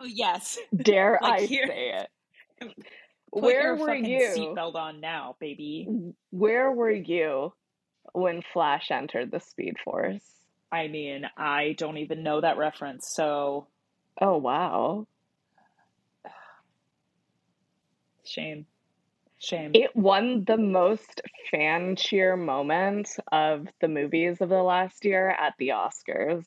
Oh 0.00 0.06
yes. 0.06 0.58
Dare 0.74 1.18
Like 1.22 1.42
I 1.42 1.46
here, 1.46 1.66
say 1.66 1.92
it. 1.98 2.08
put 3.40 3.44
Where 3.44 3.76
were 3.76 3.94
you? 3.94 4.28
seatbelt 4.36 4.76
on 4.76 5.00
now, 5.00 5.36
baby. 5.40 5.88
Where 6.30 6.72
were 6.72 6.90
you 6.90 7.52
when 8.14 8.42
Flash 8.52 8.90
entered 8.90 9.30
the 9.30 9.40
speed 9.40 9.76
force? 9.84 10.22
I 10.72 10.88
mean, 10.88 11.26
I 11.36 11.74
don't 11.78 11.98
even 11.98 12.22
know 12.22 12.40
that 12.40 12.56
reference, 12.58 13.08
so 13.08 13.66
Oh 14.20 14.38
wow. 14.38 15.06
shame. 18.24 18.66
Shame. 19.38 19.72
It 19.74 19.94
won 19.96 20.44
the 20.46 20.56
most 20.56 21.20
fan 21.50 21.96
cheer 21.96 22.36
moment 22.36 23.16
of 23.32 23.66
the 23.80 23.88
movies 23.88 24.40
of 24.40 24.48
the 24.48 24.62
last 24.62 25.04
year 25.04 25.30
at 25.30 25.54
the 25.58 25.68
Oscars. 25.70 26.46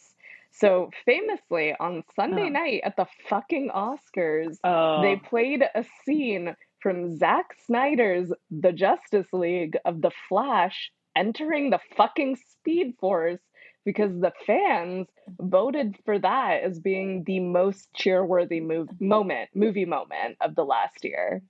So 0.51 0.89
famously 1.05 1.75
on 1.79 2.03
Sunday 2.15 2.47
Oh. 2.47 2.49
night 2.49 2.81
at 2.83 2.95
the 2.95 3.07
fucking 3.29 3.69
Oscars, 3.69 4.57
they 4.95 5.15
Oh. 5.15 5.21
played 5.29 5.63
a 5.75 5.83
scene 6.05 6.55
from 6.81 7.17
Zack 7.17 7.53
Snyder's 7.65 8.31
The 8.49 8.71
Justice 8.71 9.27
League 9.33 9.77
of 9.85 10.01
the 10.01 10.11
Flash 10.29 10.91
entering 11.15 11.69
the 11.69 11.79
fucking 11.97 12.37
Speed 12.37 12.95
Force 12.99 13.41
because 13.85 14.11
the 14.19 14.33
fans 14.45 15.07
voted 15.39 15.95
for 16.03 16.17
that 16.19 16.63
as 16.63 16.79
being 16.79 17.23
the 17.23 17.39
most 17.39 17.87
cheerworthy 17.93 18.61
move- 18.61 18.99
moment, 18.99 19.49
movie 19.53 19.85
moment 19.85 20.37
of 20.41 20.55
the 20.55 20.65
last 20.65 21.03
year. 21.03 21.41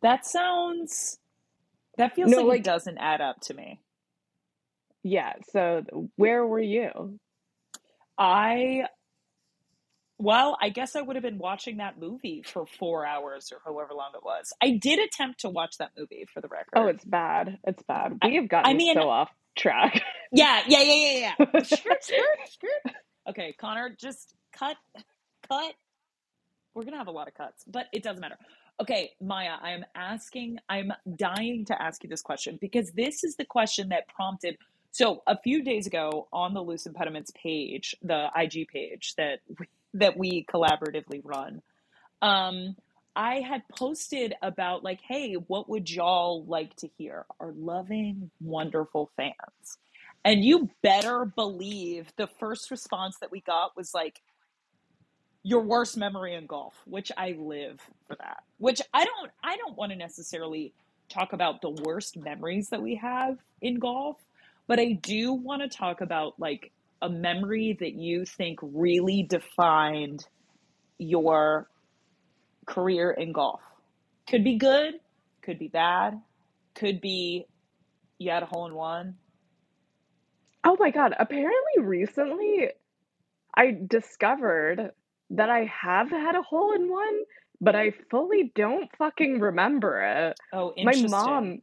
That 0.00 0.24
sounds 0.24 1.18
that 1.96 2.14
feels 2.14 2.30
No, 2.30 2.42
like 2.42 2.60
it 2.60 2.64
doesn't 2.64 2.98
add 2.98 3.20
up 3.20 3.40
to 3.42 3.54
me. 3.54 3.80
Yeah, 5.02 5.34
so 5.50 5.84
where 6.16 6.46
were 6.46 6.60
you? 6.60 7.18
I 8.16 8.86
well, 10.24 10.56
I 10.60 10.70
guess 10.70 10.96
I 10.96 11.02
would 11.02 11.16
have 11.16 11.22
been 11.22 11.38
watching 11.38 11.76
that 11.78 12.00
movie 12.00 12.42
for 12.44 12.66
four 12.66 13.06
hours 13.06 13.52
or 13.52 13.58
however 13.64 13.94
long 13.94 14.12
it 14.14 14.24
was. 14.24 14.52
I 14.62 14.70
did 14.70 14.98
attempt 14.98 15.40
to 15.40 15.50
watch 15.50 15.78
that 15.78 15.92
movie 15.98 16.26
for 16.32 16.40
the 16.40 16.48
oh, 16.48 16.50
record. 16.50 16.70
Oh, 16.76 16.86
it's 16.88 17.04
bad. 17.04 17.58
It's 17.64 17.82
bad. 17.84 18.18
I, 18.22 18.28
We 18.28 18.36
have 18.36 18.48
I 18.64 18.72
gotten 18.72 18.76
mean, 18.78 18.94
so 18.94 19.08
off 19.10 19.30
track. 19.56 20.02
yeah, 20.32 20.62
yeah, 20.66 20.82
yeah, 20.82 20.94
yeah, 20.94 21.34
yeah. 21.38 21.62
Skirt, 21.62 22.02
skirt, 22.02 22.26
skirt. 22.48 22.94
Okay, 23.28 23.54
Connor, 23.60 23.94
just 23.98 24.34
cut, 24.52 24.76
cut. 25.48 25.74
We're 26.74 26.84
gonna 26.84 26.98
have 26.98 27.08
a 27.08 27.12
lot 27.12 27.28
of 27.28 27.34
cuts, 27.34 27.64
but 27.66 27.86
it 27.92 28.02
doesn't 28.02 28.20
matter. 28.20 28.36
Okay, 28.80 29.12
Maya, 29.20 29.52
I 29.62 29.70
am 29.70 29.84
asking, 29.94 30.58
I'm 30.68 30.92
dying 31.16 31.64
to 31.66 31.80
ask 31.80 32.02
you 32.02 32.10
this 32.10 32.22
question 32.22 32.58
because 32.60 32.90
this 32.92 33.22
is 33.22 33.36
the 33.36 33.44
question 33.44 33.90
that 33.90 34.08
prompted. 34.08 34.56
So 34.90 35.22
a 35.28 35.38
few 35.40 35.62
days 35.62 35.86
ago 35.86 36.28
on 36.32 36.54
the 36.54 36.60
Loose 36.60 36.86
Impediments 36.86 37.30
page, 37.40 37.94
the 38.02 38.28
IG 38.36 38.66
page 38.68 39.14
that 39.16 39.40
we, 39.58 39.66
that 39.94 40.16
we 40.16 40.46
collaboratively 40.52 41.22
run, 41.24 41.62
um, 42.22 42.76
I 43.16 43.40
had 43.40 43.62
posted 43.76 44.34
about 44.42 44.82
like, 44.82 45.00
hey, 45.06 45.34
what 45.34 45.68
would 45.68 45.90
y'all 45.90 46.44
like 46.46 46.74
to 46.76 46.88
hear? 46.98 47.26
Our 47.40 47.52
loving, 47.52 48.30
wonderful 48.40 49.10
fans. 49.16 49.78
And 50.24 50.44
you 50.44 50.70
better 50.82 51.24
believe 51.24 52.12
the 52.16 52.28
first 52.40 52.70
response 52.70 53.18
that 53.20 53.30
we 53.30 53.40
got 53.40 53.76
was 53.76 53.94
like, 53.94 54.20
your 55.44 55.60
worst 55.60 55.96
memory 55.96 56.34
in 56.34 56.46
golf, 56.46 56.74
which 56.86 57.12
I 57.16 57.36
live 57.38 57.78
for 58.08 58.16
that. 58.16 58.42
Which 58.58 58.80
I 58.92 59.04
don't 59.04 59.30
I 59.44 59.56
don't 59.58 59.76
want 59.76 59.92
to 59.92 59.96
necessarily 59.96 60.72
talk 61.10 61.34
about 61.34 61.60
the 61.60 61.70
worst 61.70 62.16
memories 62.16 62.70
that 62.70 62.82
we 62.82 62.96
have 62.96 63.36
in 63.60 63.78
golf, 63.78 64.16
but 64.66 64.80
I 64.80 64.92
do 64.92 65.34
want 65.34 65.60
to 65.60 65.68
talk 65.68 66.00
about 66.00 66.40
like 66.40 66.72
a 67.02 67.08
memory 67.08 67.76
that 67.80 67.94
you 67.94 68.24
think 68.24 68.58
really 68.62 69.24
defined 69.28 70.26
your 70.98 71.68
career 72.66 73.10
in 73.12 73.32
golf. 73.32 73.60
Could 74.28 74.44
be 74.44 74.56
good, 74.58 74.94
could 75.42 75.58
be 75.58 75.68
bad, 75.68 76.20
could 76.74 77.00
be 77.00 77.46
you 78.18 78.30
had 78.30 78.42
a 78.42 78.46
hole 78.46 78.66
in 78.66 78.74
one. 78.74 79.16
Oh 80.64 80.76
my 80.80 80.90
God. 80.90 81.14
Apparently, 81.18 81.82
recently 81.82 82.68
I 83.56 83.78
discovered 83.86 84.92
that 85.30 85.50
I 85.50 85.64
have 85.66 86.10
had 86.10 86.36
a 86.36 86.42
hole 86.42 86.74
in 86.74 86.90
one, 86.90 87.20
but 87.60 87.76
I 87.76 87.92
fully 88.10 88.52
don't 88.54 88.90
fucking 88.98 89.40
remember 89.40 90.02
it. 90.02 90.38
Oh, 90.52 90.74
My 90.80 90.96
mom, 90.96 91.62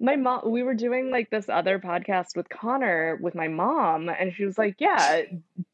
my 0.00 0.16
mom, 0.16 0.50
we 0.50 0.62
were 0.62 0.74
doing 0.74 1.10
like 1.10 1.30
this 1.30 1.48
other 1.48 1.78
podcast 1.78 2.36
with 2.36 2.48
Connor 2.48 3.16
with 3.20 3.34
my 3.34 3.48
mom, 3.48 4.08
and 4.08 4.34
she 4.34 4.44
was 4.44 4.58
like, 4.58 4.76
Yeah, 4.80 5.22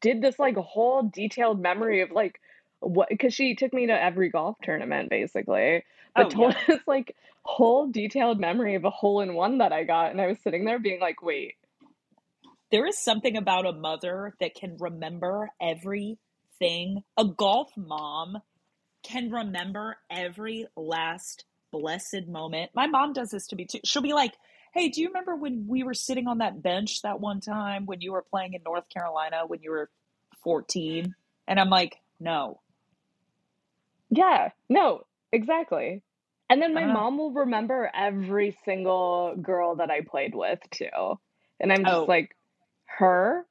did 0.01 0.21
this 0.21 0.39
like 0.39 0.55
whole 0.57 1.03
detailed 1.03 1.61
memory 1.61 2.01
of 2.01 2.11
like 2.11 2.39
what, 2.79 3.09
because 3.09 3.33
she 3.33 3.55
took 3.55 3.73
me 3.73 3.87
to 3.87 3.93
every 4.03 4.29
golf 4.29 4.57
tournament 4.63 5.09
basically, 5.09 5.83
but 6.15 6.27
Oh, 6.27 6.29
told 6.29 6.55
yeah. 6.67 6.75
us 6.75 6.81
like 6.87 7.15
whole 7.43 7.89
detailed 7.91 8.39
memory 8.39 8.75
of 8.75 8.85
a 8.85 8.89
hole 8.89 9.21
in 9.21 9.33
one 9.33 9.57
that 9.59 9.73
I 9.73 9.83
got. 9.83 10.11
And 10.11 10.21
I 10.21 10.27
was 10.27 10.39
sitting 10.39 10.65
there 10.65 10.79
being 10.79 10.99
like, 11.01 11.21
Wait, 11.21 11.55
There 12.71 12.85
is 12.87 12.97
something 12.97 13.37
about 13.37 13.65
a 13.65 13.73
mother 13.73 14.33
that 14.39 14.55
can 14.55 14.77
remember 14.79 15.51
everything. 15.61 17.03
A 17.17 17.25
golf 17.25 17.71
mom 17.77 18.37
can 19.03 19.29
remember 19.31 19.97
every 20.09 20.67
last 20.75 21.45
blessed 21.73 22.27
moment. 22.29 22.71
My 22.75 22.87
mom 22.87 23.13
does 23.13 23.31
this 23.31 23.47
to 23.49 23.57
me 23.57 23.65
too. 23.65 23.81
She'll 23.85 24.03
be 24.03 24.13
like, 24.13 24.35
Hey, 24.73 24.89
do 24.89 25.01
you 25.01 25.09
remember 25.09 25.35
when 25.37 25.67
we 25.67 25.83
were 25.83 25.95
sitting 25.95 26.27
on 26.29 26.39
that 26.39 26.63
bench 26.63 27.03
that 27.03 27.21
one 27.21 27.41
time 27.41 27.87
when 27.87 28.01
you 28.01 28.13
were 28.13 28.23
playing 28.23 28.55
in 28.55 28.63
North 28.65 28.89
Carolina 28.89 29.43
when 29.47 29.61
you 29.63 29.71
were 29.71 29.91
14? 30.43 31.15
And 31.49 31.59
I'm 31.61 31.71
like, 31.71 31.97
No, 32.21 32.61
yeah, 34.11 34.51
no, 34.69 35.03
exactly. 35.33 36.03
And 36.49 36.61
then 36.61 36.75
my 36.75 36.85
know. 36.85 36.87
mom 36.87 37.19
will 37.19 37.33
remember 37.33 37.91
every 37.95 38.57
single 38.65 39.35
girl 39.41 39.77
that 39.77 39.91
I 39.91 40.01
played 40.01 40.35
with 40.35 40.59
too. 40.71 41.19
And 41.59 41.73
I'm 41.73 41.85
just 41.85 42.07
Oh, 42.07 42.09
like, 42.09 42.35
her, 42.85 43.45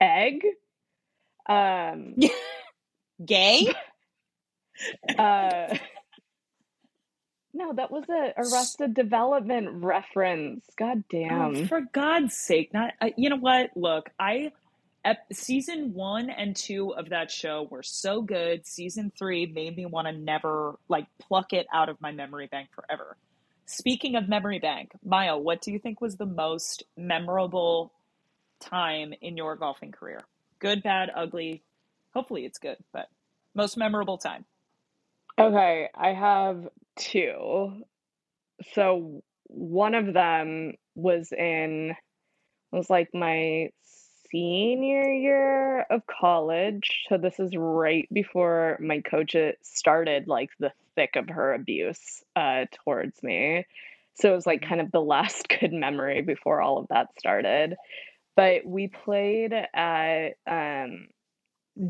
egg, 0.00 0.44
um, 1.48 2.16
gay? 3.26 3.66
uh, 5.18 5.76
no, 7.58 7.74
that 7.74 7.92
was 7.92 8.04
a 8.10 8.34
Arrested 8.38 8.94
Development 8.94 9.84
reference. 9.84 10.64
God 10.78 11.04
Oh, 11.30 11.52
damn. 11.52 11.68
for 11.68 11.82
God's 11.92 12.36
sake! 12.36 12.72
Not 12.74 12.92
uh, 13.02 13.10
you 13.16 13.30
know 13.30 13.36
what? 13.38 13.70
Look, 13.76 14.10
I 14.20 14.52
ep- 15.04 15.26
season 15.32 15.94
one 15.94 16.30
and 16.30 16.56
two 16.56 16.94
of 16.94 17.10
that 17.10 17.30
show 17.32 17.68
were 17.70 17.82
so 17.84 18.22
good. 18.22 18.66
Season 18.66 19.12
three 19.18 19.46
made 19.46 19.76
me 19.76 19.86
want 19.86 20.08
to 20.08 20.12
never 20.14 20.76
like 20.88 21.08
pluck 21.20 21.52
it 21.54 21.66
out 21.74 21.88
of 21.90 22.00
my 22.00 22.12
memory 22.12 22.48
bank 22.48 22.70
forever. 22.74 23.18
Speaking 23.66 24.16
of 24.16 24.28
memory 24.28 24.60
bank, 24.60 24.92
Maya, 25.04 25.36
what 25.38 25.62
do 25.62 25.72
you 25.72 25.80
think 25.80 26.00
was 26.00 26.16
the 26.18 26.26
most 26.26 26.84
memorable 26.96 27.92
time 28.60 29.14
in 29.22 29.36
your 29.36 29.56
golfing 29.56 29.92
career? 29.92 30.22
Good, 30.60 30.82
bad, 30.82 31.10
ugly. 31.16 31.64
Hopefully 32.14 32.46
it's 32.46 32.58
good, 32.58 32.78
but 32.92 33.08
most 33.54 33.76
memorable 33.78 34.18
time. 34.18 34.46
Okay, 35.38 35.90
I 35.94 36.14
have 36.14 36.68
two. 36.98 37.82
So 38.74 39.22
one 39.44 39.94
of 39.94 40.12
them 40.12 40.74
was 40.94 41.32
in 41.32 41.94
was 42.70 42.90
like 42.90 43.08
my 43.14 43.70
senior 44.30 45.10
year 45.10 45.86
of 45.90 46.02
college. 46.06 47.06
So 47.08 47.16
this 47.16 47.40
is 47.40 47.56
right 47.56 48.06
before 48.12 48.78
my 48.80 49.00
coach 49.00 49.34
uh, 49.34 49.52
started 49.62 50.28
like 50.28 50.50
the 50.58 50.72
thick 50.94 51.16
of 51.16 51.28
her 51.30 51.54
abuse 51.54 52.22
uh, 52.36 52.66
towards 52.84 53.22
me. 53.22 53.64
So 54.14 54.32
it 54.32 54.34
was 54.34 54.46
like 54.46 54.62
kind 54.62 54.80
of 54.80 54.90
the 54.90 55.00
last 55.00 55.48
good 55.48 55.72
memory 55.72 56.22
before 56.22 56.60
all 56.60 56.78
of 56.78 56.88
that 56.88 57.08
started. 57.18 57.76
But 58.36 58.64
we 58.66 58.88
played 58.88 59.52
at 59.52 60.34
um, 60.46 61.08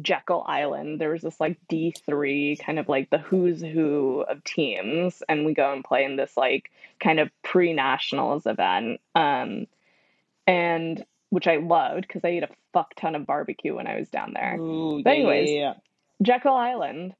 Jekyll 0.02 0.44
Island. 0.46 1.00
There 1.00 1.10
was 1.10 1.22
this 1.22 1.40
like 1.40 1.58
D3 1.70 2.58
kind 2.64 2.78
of 2.78 2.88
like 2.88 3.10
the 3.10 3.18
who's 3.18 3.60
who 3.60 4.24
of 4.28 4.44
teams, 4.44 5.22
and 5.28 5.44
we 5.44 5.54
go 5.54 5.72
and 5.72 5.84
play 5.84 6.04
in 6.04 6.16
this 6.16 6.36
like 6.36 6.70
kind 7.00 7.20
of 7.20 7.30
pre 7.42 7.72
nationals 7.72 8.46
event. 8.46 9.00
Um, 9.14 9.66
and 10.46 11.04
which 11.30 11.46
I 11.46 11.56
loved 11.56 12.02
because 12.02 12.24
I 12.24 12.28
ate 12.28 12.42
a 12.42 12.48
fuck 12.72 12.94
ton 12.94 13.14
of 13.14 13.26
barbecue 13.26 13.74
when 13.74 13.86
I 13.86 13.98
was 13.98 14.08
down 14.08 14.32
there. 14.34 14.56
Ooh, 14.58 15.02
But 15.02 15.10
anyways, 15.10 15.50
yeah. 15.50 15.74
Jekyll 16.22 16.54
Island, 16.54 17.14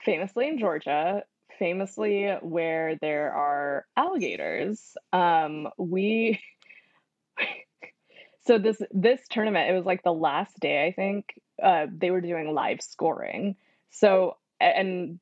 famously 0.00 0.48
in 0.48 0.58
Georgia, 0.58 1.22
famously 1.58 2.28
where 2.40 2.96
there 2.96 3.32
are 3.32 3.86
alligators. 3.96 4.96
Um, 5.12 5.68
we 5.76 6.40
so 8.48 8.58
this 8.58 8.82
this 8.90 9.20
tournament, 9.30 9.70
it 9.70 9.74
was 9.74 9.84
like 9.86 10.02
the 10.02 10.12
last 10.12 10.58
day, 10.58 10.86
I 10.86 10.92
think. 10.92 11.40
Uh, 11.62 11.86
they 11.92 12.10
were 12.10 12.20
doing 12.22 12.54
live 12.54 12.80
scoring. 12.80 13.56
So 13.90 14.36
and 14.60 15.20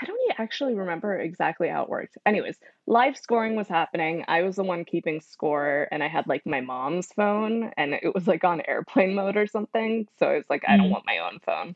I 0.00 0.06
don't 0.06 0.20
actually 0.38 0.74
remember 0.74 1.18
exactly 1.18 1.68
how 1.68 1.82
it 1.84 1.88
worked. 1.88 2.18
Anyways, 2.26 2.58
live 2.86 3.16
scoring 3.16 3.56
was 3.56 3.68
happening. 3.68 4.24
I 4.28 4.42
was 4.42 4.56
the 4.56 4.64
one 4.64 4.84
keeping 4.84 5.20
score, 5.22 5.88
and 5.90 6.02
I 6.04 6.08
had 6.08 6.28
like 6.28 6.46
my 6.46 6.60
mom's 6.60 7.08
phone, 7.14 7.72
and 7.78 7.94
it 7.94 8.14
was 8.14 8.28
like 8.28 8.44
on 8.44 8.62
airplane 8.68 9.14
mode 9.14 9.36
or 9.36 9.46
something. 9.46 10.06
So 10.18 10.28
I 10.28 10.36
was 10.36 10.44
like, 10.50 10.64
I 10.68 10.76
don't 10.76 10.88
Mhm. 10.88 10.92
want 10.92 11.06
my 11.06 11.18
own 11.18 11.40
phone. 11.40 11.74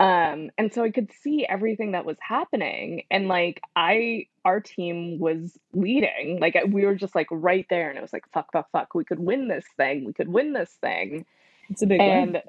Um, 0.00 0.50
and 0.56 0.72
so 0.72 0.82
I 0.82 0.90
could 0.90 1.12
see 1.22 1.44
everything 1.46 1.92
that 1.92 2.06
was 2.06 2.16
happening, 2.20 3.04
and 3.10 3.28
like 3.28 3.60
I, 3.76 4.28
our 4.46 4.58
team 4.58 5.18
was 5.18 5.58
leading. 5.74 6.38
Like 6.40 6.56
we 6.66 6.86
were 6.86 6.94
just 6.94 7.14
like 7.14 7.26
right 7.30 7.66
there, 7.68 7.90
and 7.90 7.98
it 7.98 8.00
was 8.00 8.12
like 8.12 8.24
fuck, 8.32 8.50
fuck, 8.50 8.70
fuck. 8.72 8.94
We 8.94 9.04
could 9.04 9.20
win 9.20 9.46
this 9.46 9.66
thing. 9.76 10.06
We 10.06 10.14
could 10.14 10.28
win 10.28 10.54
this 10.54 10.70
thing. 10.80 11.26
It's 11.68 11.82
a 11.82 11.86
big 11.86 12.00
win. 12.00 12.08
And 12.10 12.42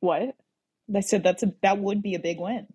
what? 0.00 0.34
I 0.94 1.00
said 1.00 1.22
that's 1.22 1.42
a 1.42 1.52
that 1.60 1.78
would 1.78 2.02
be 2.02 2.14
a 2.14 2.18
big 2.18 2.40
win. 2.40 2.66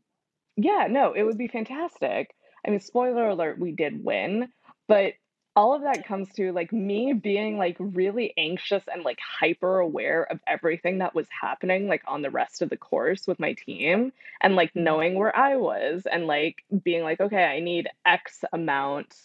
Yeah, 0.55 0.85
no, 0.87 1.13
it 1.13 1.23
would 1.23 1.39
be 1.39 1.47
fantastic. 1.47 2.35
I 2.65 2.69
mean, 2.69 2.79
spoiler 2.79 3.27
alert, 3.27 3.57
we 3.57 3.71
did 3.71 4.03
win, 4.03 4.49
but 4.87 5.13
all 5.57 5.73
of 5.73 5.81
that 5.81 6.05
comes 6.05 6.31
to 6.33 6.51
like 6.51 6.71
me 6.71 7.13
being 7.13 7.57
like 7.57 7.75
really 7.79 8.31
anxious 8.37 8.83
and 8.93 9.03
like 9.03 9.17
hyper 9.19 9.79
aware 9.79 10.21
of 10.29 10.39
everything 10.45 10.99
that 10.99 11.15
was 11.15 11.25
happening 11.41 11.87
like 11.87 12.03
on 12.07 12.21
the 12.21 12.29
rest 12.29 12.61
of 12.61 12.69
the 12.69 12.77
course 12.77 13.25
with 13.25 13.39
my 13.39 13.53
team 13.53 14.13
and 14.39 14.55
like 14.55 14.69
mm-hmm. 14.69 14.83
knowing 14.83 15.17
where 15.17 15.35
I 15.35 15.55
was 15.55 16.03
and 16.05 16.27
like 16.27 16.57
being 16.83 17.01
like, 17.01 17.19
okay, 17.19 17.43
I 17.43 17.59
need 17.59 17.89
X 18.05 18.43
amount 18.53 19.15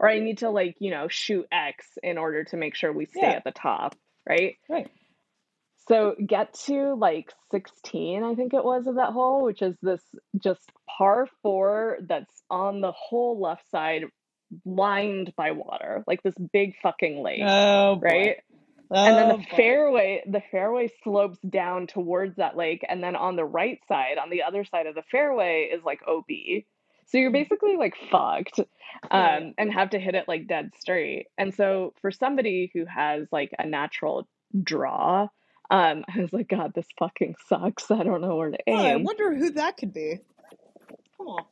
or 0.00 0.08
I 0.08 0.18
need 0.18 0.38
to 0.38 0.48
like, 0.48 0.76
you 0.78 0.90
know, 0.90 1.08
shoot 1.08 1.46
X 1.52 1.86
in 2.02 2.16
order 2.16 2.44
to 2.44 2.56
make 2.56 2.74
sure 2.74 2.90
we 2.90 3.04
stay 3.04 3.20
Yeah. 3.20 3.32
at 3.32 3.44
the 3.44 3.50
top, 3.50 3.94
right? 4.26 4.56
Right. 4.70 4.90
So 5.88 6.14
get 6.26 6.54
to 6.68 6.94
like 6.94 7.34
16, 7.50 8.24
I 8.24 8.34
think 8.34 8.54
it 8.54 8.64
was, 8.64 8.86
of 8.86 8.94
that 8.94 9.12
hole, 9.12 9.44
which 9.44 9.60
is 9.60 9.76
this 9.82 10.00
just 10.42 10.72
par 10.88 11.28
four 11.42 11.98
that's 12.08 12.42
on 12.48 12.80
the 12.80 12.92
whole 12.92 13.38
left 13.38 13.70
side, 13.70 14.04
lined 14.64 15.34
by 15.36 15.52
water, 15.52 16.04
like 16.06 16.22
this 16.22 16.34
big 16.52 16.74
fucking 16.82 17.22
lake, 17.22 17.46
Oh 17.46 17.96
right? 18.00 18.36
And 19.04 19.18
then 19.18 19.28
Oh, 19.28 19.36
the 19.36 19.38
boy. 19.50 19.56
fairway, 19.56 20.22
the 20.26 20.42
fairway 20.52 20.90
slopes 21.04 21.38
down 21.48 21.88
towards 21.88 22.36
that 22.36 22.56
lake, 22.56 22.84
and 22.88 23.02
then 23.02 23.16
on 23.16 23.36
the 23.36 23.44
right 23.44 23.80
side, 23.88 24.18
on 24.22 24.30
the 24.30 24.42
other 24.44 24.64
side 24.64 24.86
of 24.86 24.94
the 24.94 25.02
fairway, 25.10 25.70
is 25.74 25.82
like 25.84 26.00
OB. 26.06 26.26
So 27.06 27.18
you're 27.18 27.32
basically 27.32 27.76
like 27.76 27.94
fucked, 28.10 28.60
um, 29.10 29.54
and 29.58 29.72
have 29.72 29.90
to 29.90 29.98
hit 30.00 30.14
it 30.14 30.28
like 30.28 30.48
dead 30.48 30.72
straight. 30.80 31.26
And 31.38 31.54
so 31.54 31.94
for 32.02 32.10
somebody 32.12 32.70
who 32.74 32.84
has 32.86 33.26
like 33.32 33.50
a 33.58 33.66
natural 33.66 34.28
draw, 34.62 35.28
um, 35.70 36.04
I 36.08 36.20
was 36.20 36.32
like, 36.32 36.48
God, 36.48 36.72
this 36.74 36.88
fucking 36.98 37.36
sucks. 37.48 37.90
I 37.90 38.02
don't 38.04 38.20
know 38.20 38.36
where 38.36 38.50
to 38.50 38.58
aim. 38.68 38.76
Oh, 38.76 38.84
I 38.84 38.96
wonder 38.96 39.34
who 39.34 39.50
that 39.52 39.76
could 39.78 39.92
be. 39.94 40.20
Come 41.18 41.28
on. 41.28 41.44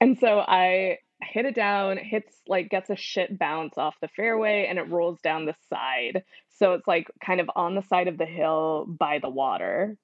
And 0.00 0.18
so 0.18 0.38
I 0.40 0.98
hit 1.24 1.46
it 1.46 1.54
down, 1.54 1.96
hits 1.96 2.34
like 2.46 2.70
gets 2.70 2.90
a 2.90 2.96
shit 2.96 3.38
bounce 3.38 3.76
off 3.78 3.94
the 4.00 4.08
fairway 4.08 4.66
and 4.68 4.78
it 4.78 4.88
rolls 4.88 5.20
down 5.20 5.46
the 5.46 5.54
side. 5.68 6.24
So 6.58 6.74
it's 6.74 6.86
like 6.86 7.10
kind 7.24 7.40
of 7.40 7.50
on 7.56 7.74
the 7.74 7.82
side 7.82 8.08
of 8.08 8.18
the 8.18 8.26
hill 8.26 8.86
by 8.86 9.18
the 9.18 9.28
water. 9.28 9.96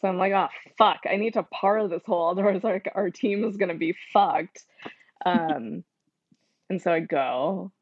So 0.00 0.08
I'm 0.08 0.16
like, 0.16 0.32
oh 0.32 0.48
fuck, 0.76 1.00
I 1.10 1.16
need 1.16 1.34
to 1.34 1.42
par 1.42 1.86
this 1.88 2.04
hole, 2.06 2.30
otherwise 2.30 2.62
like 2.64 2.90
our 2.94 3.10
team 3.10 3.44
is 3.44 3.56
gonna 3.56 3.74
be 3.74 3.94
fucked. 4.12 4.64
Um 5.26 5.84
and 6.70 6.80
so 6.80 6.92
I 6.92 7.00
go 7.00 7.72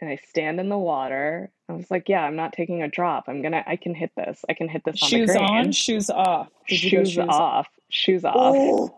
and 0.00 0.10
I 0.10 0.16
stand 0.16 0.60
in 0.60 0.68
the 0.68 0.78
water. 0.78 1.50
I 1.68 1.74
was 1.74 1.90
like, 1.90 2.08
yeah, 2.08 2.22
I'm 2.22 2.36
not 2.36 2.52
taking 2.52 2.82
a 2.82 2.88
drop. 2.88 3.24
I'm 3.28 3.42
gonna 3.42 3.64
I 3.66 3.76
can 3.76 3.94
hit 3.94 4.10
this. 4.16 4.44
I 4.48 4.54
can 4.54 4.68
hit 4.68 4.82
this 4.84 5.02
on 5.02 5.10
the 5.10 5.16
Shoes 5.16 5.30
green. 5.30 5.44
on, 5.44 5.72
shoes 5.72 6.10
off. 6.10 6.48
Shoes 6.66 7.10
shoes 7.10 7.18
off. 7.18 7.68
Shoes 7.92 8.24
off. 8.24 8.90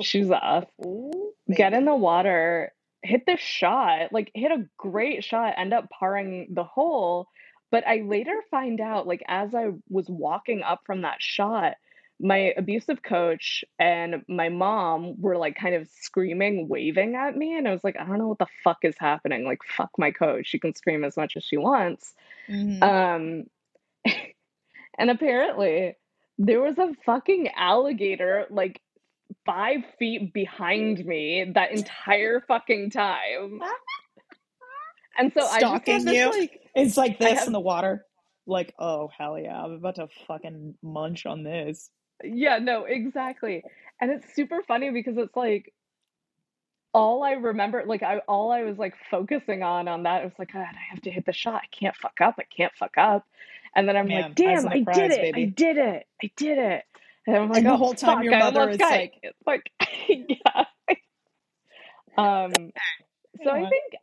Shoes 0.00 0.30
off. 0.30 0.64
Ooh, 0.82 1.34
get 1.54 1.74
in 1.74 1.84
the 1.84 1.94
water, 1.94 2.72
hit 3.02 3.26
the 3.26 3.36
shot, 3.36 4.10
like 4.10 4.30
hit 4.34 4.50
a 4.50 4.64
great 4.78 5.22
shot, 5.22 5.52
end 5.58 5.74
up 5.74 5.90
parring 5.90 6.48
the 6.54 6.64
hole. 6.64 7.28
But 7.70 7.86
I 7.86 7.96
later 8.06 8.32
find 8.50 8.80
out, 8.80 9.06
like 9.06 9.22
as 9.28 9.54
I 9.54 9.72
was 9.90 10.08
walking 10.08 10.62
up 10.62 10.80
from 10.86 11.02
that 11.02 11.20
shot, 11.20 11.74
my 12.18 12.54
abusive 12.56 13.02
coach 13.02 13.66
and 13.78 14.22
my 14.28 14.48
mom 14.48 15.20
were 15.20 15.36
like 15.36 15.54
kind 15.54 15.74
of 15.74 15.86
screaming, 16.00 16.68
waving 16.68 17.16
at 17.16 17.36
me. 17.36 17.54
And 17.54 17.68
I 17.68 17.72
was 17.72 17.84
like, 17.84 17.96
I 18.00 18.06
don't 18.06 18.16
know 18.16 18.28
what 18.28 18.38
the 18.38 18.46
fuck 18.64 18.78
is 18.82 18.96
happening. 18.98 19.44
Like, 19.44 19.58
fuck 19.62 19.90
my 19.98 20.10
coach. 20.10 20.46
She 20.46 20.58
can 20.58 20.74
scream 20.74 21.04
as 21.04 21.18
much 21.18 21.36
as 21.36 21.44
she 21.44 21.58
wants. 21.58 22.14
Mhm. 22.48 22.82
Um, 22.82 23.44
and 24.98 25.10
apparently 25.10 25.96
there 26.38 26.60
was 26.60 26.78
a 26.78 26.92
fucking 27.04 27.48
alligator 27.56 28.46
like 28.50 28.80
five 29.44 29.80
feet 29.98 30.32
behind 30.32 31.04
me 31.04 31.50
that 31.54 31.72
entire 31.72 32.40
fucking 32.46 32.90
time. 32.90 33.60
And 35.20 35.32
so 35.34 35.40
I 35.40 35.58
just 35.58 35.58
Stalking 35.58 35.94
had 35.94 36.04
this 36.04 36.14
you? 36.14 36.30
like 36.30 36.60
It's 36.76 36.96
like 36.96 37.18
this 37.18 37.38
have- 37.40 37.46
in 37.48 37.52
the 37.52 37.58
water. 37.60 38.04
Like, 38.46 38.72
oh 38.78 39.08
hell 39.18 39.38
yeah, 39.38 39.60
I'm 39.60 39.72
about 39.72 39.96
to 39.96 40.06
fucking 40.28 40.76
munch 40.82 41.26
on 41.26 41.42
this. 41.42 41.90
yeah, 42.22 42.58
no, 42.58 42.84
exactly. 42.84 43.62
And 44.00 44.10
it's 44.12 44.32
super 44.34 44.62
funny 44.66 44.90
because 44.90 45.14
it's 45.18 45.34
like 45.36 45.74
all 46.94 47.22
I 47.22 47.32
remember, 47.32 47.84
like 47.86 48.02
I 48.02 48.18
all 48.28 48.50
I 48.50 48.62
was 48.62 48.78
like 48.78 48.94
focusing 49.10 49.62
on 49.62 49.88
on 49.88 50.04
that, 50.04 50.22
it 50.22 50.24
was 50.24 50.38
like, 50.38 50.52
God, 50.52 50.62
I 50.62 50.80
have 50.90 51.02
to 51.02 51.10
hit 51.10 51.26
the 51.26 51.32
shot. 51.32 51.62
I 51.64 51.66
can't 51.76 51.96
fuck 51.96 52.20
up. 52.20 52.36
I 52.38 52.44
can't 52.44 52.72
fuck 52.74 52.96
up. 52.96 53.26
And 53.76 53.88
then 53.88 53.96
I'm 53.96 54.08
Man, 54.08 54.22
like, 54.22 54.34
damn, 54.34 54.66
I 54.68 54.82
prize, 54.82 54.96
did 54.96 55.10
it. 55.12 55.34
I 55.36 55.44
did 55.44 55.76
it. 55.76 56.06
I 56.22 56.30
did 56.36 56.58
it. 56.58 56.84
And 57.26 57.36
I'm 57.36 57.48
like, 57.48 57.58
And 57.58 57.66
the 57.66 57.72
oh, 57.72 57.76
whole 57.76 57.94
time 57.94 58.16
fuck, 58.16 58.24
your 58.24 58.34
I 58.34 58.38
mother 58.38 58.70
is 58.70 58.78
got 58.78 58.90
like- 58.90 59.34
like, 59.46 59.70
yeah. 60.08 60.64
Um, 62.16 62.52
so 63.44 63.50
I 63.50 63.68
think 63.68 63.94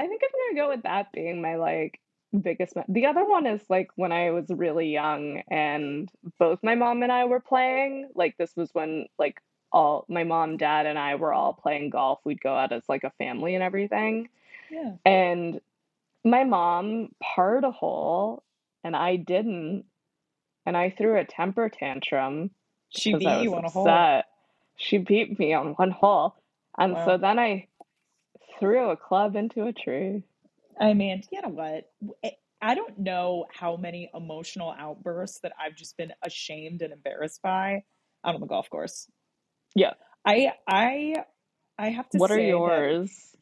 I 0.00 0.06
think 0.06 0.20
I'm 0.22 0.56
gonna 0.56 0.66
go 0.66 0.68
with 0.74 0.82
that 0.82 1.12
being 1.12 1.40
my 1.40 1.56
like 1.56 2.00
biggest. 2.38 2.74
Me- 2.76 2.82
the 2.88 3.06
other 3.06 3.24
one 3.24 3.46
is 3.46 3.62
like 3.68 3.90
when 3.96 4.12
I 4.12 4.30
was 4.32 4.46
really 4.50 4.88
young 4.88 5.42
and 5.50 6.10
both 6.38 6.58
my 6.62 6.74
mom 6.74 7.02
and 7.02 7.12
I 7.12 7.24
were 7.26 7.40
playing. 7.40 8.10
Like 8.14 8.36
this 8.36 8.52
was 8.56 8.70
when 8.72 9.06
like 9.18 9.40
all 9.74 10.06
my 10.08 10.22
mom, 10.24 10.56
dad, 10.56 10.86
and 10.86 10.98
I 10.98 11.16
were 11.16 11.34
all 11.34 11.52
playing 11.52 11.90
golf. 11.90 12.20
We'd 12.24 12.40
go 12.40 12.54
out 12.54 12.72
as 12.72 12.84
like 12.88 13.02
a 13.04 13.10
family 13.18 13.54
and 13.56 13.62
everything. 13.62 14.28
Yeah. 14.70 14.92
And 15.04 15.60
my 16.24 16.44
mom 16.44 17.08
parred 17.20 17.64
a 17.64 17.72
hole 17.72 18.44
and 18.84 18.94
I 18.94 19.16
didn't. 19.16 19.84
And 20.64 20.76
I 20.76 20.90
threw 20.90 21.18
a 21.18 21.24
temper 21.24 21.68
tantrum 21.68 22.50
She 22.88 23.12
beat 23.14 23.42
you 23.42 23.54
on 23.54 23.64
a 23.64 23.68
hole. 23.68 23.86
upset. 23.88 24.26
She 24.76 24.98
beat 24.98 25.38
me 25.38 25.52
on 25.52 25.74
one 25.74 25.90
hole. 25.90 26.36
And 26.78 26.94
Wow. 26.94 27.04
so 27.04 27.18
then 27.18 27.38
I 27.38 27.66
threw 28.58 28.90
a 28.90 28.96
club 28.96 29.36
into 29.36 29.66
a 29.66 29.72
tree. 29.72 30.22
I 30.80 30.94
mean, 30.94 31.22
you 31.30 31.42
know 31.42 31.48
what? 31.48 31.90
Eh, 32.22 32.30
I 32.62 32.74
don't 32.74 32.98
know 32.98 33.46
how 33.52 33.76
many 33.76 34.08
emotional 34.14 34.74
outbursts 34.78 35.40
that 35.40 35.52
I've 35.60 35.74
just 35.76 35.96
been 35.96 36.12
ashamed 36.22 36.80
and 36.82 36.92
embarrassed 36.92 37.42
by 37.42 37.84
out 38.24 38.34
on 38.36 38.40
the 38.40 38.46
golf 38.46 38.70
course. 38.70 39.10
Yeah. 39.74 39.94
I 40.24 40.52
I 40.66 41.24
I 41.78 41.88
have 41.90 42.08
to 42.10 42.18
say, 42.18 42.20
What 42.20 42.30
are 42.30 42.36
say 42.36 42.42
that 42.42 42.48
yours? 42.48 43.36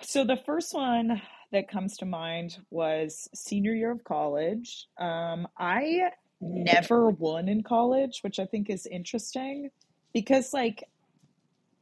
so 0.00 0.24
the 0.24 0.36
first 0.36 0.74
one 0.74 1.20
that 1.52 1.68
comes 1.70 1.96
to 1.98 2.04
mind 2.06 2.58
was 2.70 3.28
senior 3.34 3.72
year 3.74 3.90
of 3.90 4.04
college. 4.04 4.86
Um, 4.98 5.48
I 5.58 6.10
never 6.40 7.10
won 7.10 7.48
in 7.48 7.62
college, 7.62 8.20
which 8.22 8.38
I 8.38 8.46
think 8.46 8.70
is 8.70 8.86
interesting 8.86 9.70
because 10.12 10.52
like 10.52 10.84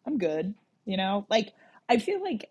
I'm 0.06 0.18
good, 0.18 0.54
you 0.84 0.96
know? 0.96 1.26
Like 1.28 1.52
I 1.88 1.98
feel 1.98 2.22
like 2.22 2.50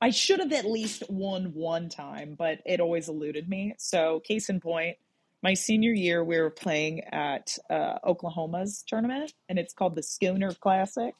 I 0.00 0.10
should 0.10 0.40
have 0.40 0.52
at 0.52 0.64
least 0.64 1.02
won 1.10 1.52
one 1.54 1.88
time, 1.90 2.34
but 2.38 2.60
it 2.64 2.80
always 2.80 3.08
eluded 3.08 3.48
me. 3.48 3.74
So, 3.76 4.20
case 4.20 4.48
in 4.48 4.58
point, 4.60 4.96
my 5.42 5.54
senior 5.54 5.92
year, 5.92 6.22
we 6.22 6.38
were 6.38 6.50
playing 6.50 7.00
at 7.04 7.56
uh, 7.70 7.98
Oklahoma's 8.04 8.84
tournament, 8.86 9.32
and 9.48 9.58
it's 9.58 9.72
called 9.72 9.94
the 9.94 10.02
Schooner 10.02 10.52
Classic. 10.52 11.14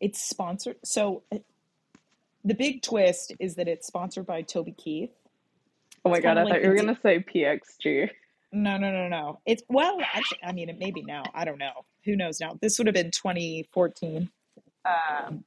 It's 0.00 0.22
sponsored. 0.22 0.76
So, 0.84 1.22
uh, 1.32 1.38
the 2.44 2.54
big 2.54 2.82
twist 2.82 3.32
is 3.38 3.54
that 3.54 3.68
it's 3.68 3.86
sponsored 3.86 4.26
by 4.26 4.42
Toby 4.42 4.72
Keith. 4.72 5.12
Oh 6.04 6.10
my 6.10 6.16
It's 6.16 6.24
God, 6.24 6.38
I 6.38 6.42
like 6.42 6.54
thought 6.54 6.62
you 6.62 6.68
were 6.70 6.76
gonna 6.76 6.98
say 7.02 7.20
PXG. 7.20 8.10
no, 8.52 8.76
no, 8.76 8.90
no, 8.90 9.08
no. 9.08 9.40
It's 9.46 9.62
well, 9.68 9.98
actually, 10.12 10.40
I 10.42 10.52
mean, 10.52 10.68
it 10.68 10.78
may 10.78 10.90
be 10.90 11.02
now. 11.02 11.22
I 11.34 11.44
don't 11.44 11.58
know. 11.58 11.84
Who 12.04 12.16
knows 12.16 12.40
now? 12.40 12.58
This 12.60 12.78
would 12.78 12.88
have 12.88 12.94
been 12.94 13.12
2014. 13.12 14.28
Um, 14.84 15.44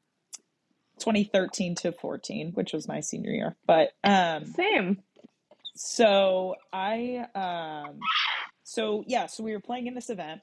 2013 0.99 1.75
to 1.75 1.91
14, 1.91 2.51
which 2.53 2.71
was 2.71 2.87
my 2.87 3.01
senior 3.01 3.31
year. 3.31 3.55
But 3.67 3.91
um, 4.03 4.45
Same. 4.45 5.03
So 5.75 6.55
I 6.73 7.25
um, 7.35 7.99
so 8.63 9.03
yeah, 9.07 9.27
so 9.27 9.43
we 9.43 9.51
were 9.51 9.59
playing 9.59 9.87
in 9.87 9.93
this 9.93 10.09
event, 10.09 10.41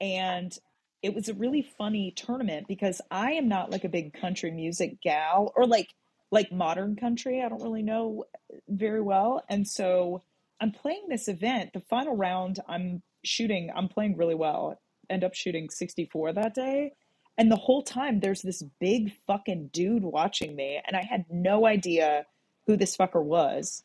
and 0.00 0.56
it 1.02 1.14
was 1.14 1.28
a 1.28 1.34
really 1.34 1.62
funny 1.76 2.12
tournament 2.16 2.66
because 2.66 3.00
I 3.10 3.32
am 3.32 3.48
not 3.48 3.70
like 3.70 3.84
a 3.84 3.88
big 3.90 4.14
country 4.14 4.50
music 4.50 5.00
gal 5.02 5.52
or 5.54 5.66
like 5.66 5.88
like 6.30 6.50
modern 6.50 6.96
country. 6.96 7.42
I 7.42 7.48
don't 7.48 7.62
really 7.62 7.82
know 7.82 8.24
very 8.68 9.02
well, 9.02 9.42
and 9.48 9.68
so 9.68 10.22
I'm 10.60 10.72
playing 10.72 11.06
this 11.08 11.28
event. 11.28 11.72
The 11.74 11.80
final 11.80 12.16
round, 12.16 12.60
I'm 12.66 13.02
shooting. 13.22 13.70
I'm 13.74 13.88
playing 13.88 14.16
really 14.16 14.34
well. 14.34 14.80
End 15.10 15.24
up 15.24 15.34
shooting 15.34 15.68
64 15.68 16.32
that 16.32 16.54
day. 16.54 16.92
And 17.36 17.50
the 17.50 17.56
whole 17.56 17.82
time, 17.82 18.20
there's 18.20 18.42
this 18.42 18.62
big 18.80 19.12
fucking 19.26 19.70
dude 19.72 20.04
watching 20.04 20.56
me, 20.56 20.80
and 20.86 20.96
I 20.96 21.02
had 21.02 21.24
no 21.28 21.66
idea 21.66 22.24
who 22.66 22.76
this 22.76 22.96
fucker 22.96 23.22
was. 23.22 23.82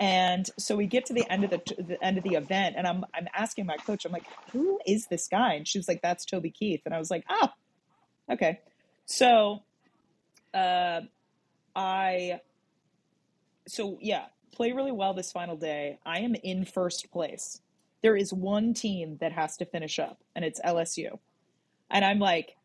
And 0.00 0.48
so 0.58 0.76
we 0.76 0.86
get 0.86 1.06
to 1.06 1.12
the 1.12 1.30
end 1.30 1.44
of 1.44 1.50
the, 1.50 1.60
the 1.78 2.02
end 2.02 2.18
of 2.18 2.24
the 2.24 2.34
event, 2.34 2.74
and 2.76 2.86
I'm 2.86 3.04
I'm 3.14 3.28
asking 3.32 3.66
my 3.66 3.76
coach, 3.76 4.04
I'm 4.04 4.12
like, 4.12 4.26
who 4.52 4.80
is 4.86 5.06
this 5.06 5.28
guy? 5.28 5.54
And 5.54 5.68
she 5.68 5.78
was 5.78 5.86
like, 5.86 6.02
that's 6.02 6.24
Toby 6.24 6.50
Keith. 6.50 6.82
And 6.84 6.92
I 6.92 6.98
was 6.98 7.10
like, 7.10 7.24
oh, 7.30 7.48
okay. 8.30 8.60
So, 9.06 9.62
uh, 10.52 11.02
I 11.76 12.40
so 13.68 13.98
yeah, 14.00 14.26
play 14.52 14.72
really 14.72 14.92
well 14.92 15.14
this 15.14 15.30
final 15.30 15.56
day. 15.56 15.98
I 16.04 16.20
am 16.20 16.34
in 16.34 16.64
first 16.64 17.10
place. 17.12 17.60
There 18.02 18.16
is 18.16 18.32
one 18.32 18.74
team 18.74 19.16
that 19.20 19.32
has 19.32 19.56
to 19.58 19.64
finish 19.64 19.98
up, 19.98 20.18
and 20.34 20.44
it's 20.44 20.60
LSU. 20.60 21.18
And 21.90 22.04
I'm 22.04 22.18
like, 22.18 22.56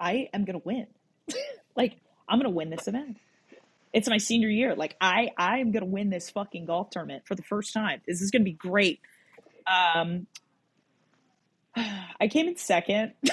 I 0.00 0.28
am 0.32 0.44
gonna 0.44 0.62
win. 0.64 0.86
like, 1.76 1.98
I'm 2.26 2.38
gonna 2.38 2.50
win 2.50 2.70
this 2.70 2.88
event. 2.88 3.18
It's 3.98 4.08
my 4.08 4.18
senior 4.18 4.48
year. 4.48 4.74
Like, 4.76 4.96
I 5.00 5.30
I 5.36 5.58
am 5.58 5.72
gonna 5.72 5.86
win 5.86 6.10
this 6.10 6.30
fucking 6.30 6.66
golf 6.66 6.90
tournament 6.90 7.24
for 7.26 7.34
the 7.34 7.42
first 7.42 7.72
time. 7.74 8.00
This 8.06 8.20
is 8.22 8.30
gonna 8.30 8.44
be 8.44 8.52
great. 8.52 9.00
Um, 9.66 10.26
I 11.76 12.28
came 12.28 12.48
in 12.48 12.56
second. 12.56 13.12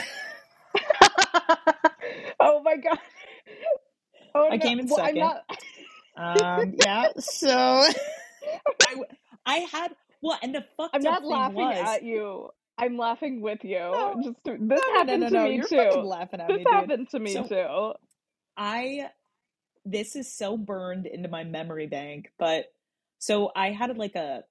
oh 2.40 2.62
my 2.64 2.78
God. 2.78 2.98
Oh 4.36 4.48
I 4.52 4.58
no. 4.58 4.60
came 4.66 4.80
in 4.80 4.88
Well, 4.88 4.98
second. 4.98 5.20
not. 5.20 5.44
Um, 6.18 6.74
yeah. 6.84 7.08
So 7.20 7.50
I 8.82 8.96
I 9.46 9.58
had 9.72 9.96
well, 10.22 10.38
and 10.42 10.56
the 10.56 10.66
fucked 10.78 10.96
I'm 10.96 11.02
not 11.04 11.24
laughing 11.26 11.56
was 11.56 11.70
at 11.70 12.04
you. 12.04 12.50
I'm 12.78 12.98
laughing 12.98 13.42
with 13.42 13.60
you. 13.64 13.78
no, 13.78 14.20
Just 14.24 14.36
this 14.46 14.58
no, 14.60 14.76
happened 14.98 15.22
no, 15.22 15.30
to 15.30 15.44
me 15.50 15.56
You're 15.56 15.68
too. 15.68 16.00
laughing 16.02 16.42
at 16.42 16.48
This 16.48 16.58
me, 16.58 16.64
dude. 16.66 16.74
happened 16.74 17.10
to 17.12 17.20
me 17.20 17.34
So 17.34 17.44
too. 17.44 17.94
I 18.58 19.10
this 19.86 20.16
is 20.16 20.32
so 20.32 20.58
burned 20.58 21.06
into 21.06 21.30
my 21.30 21.44
memory 21.44 21.88
bank, 21.88 22.32
but 22.40 22.66
so 23.20 23.52
I 23.56 23.72
had 23.72 23.98
like 23.98 24.16
a 24.16 24.44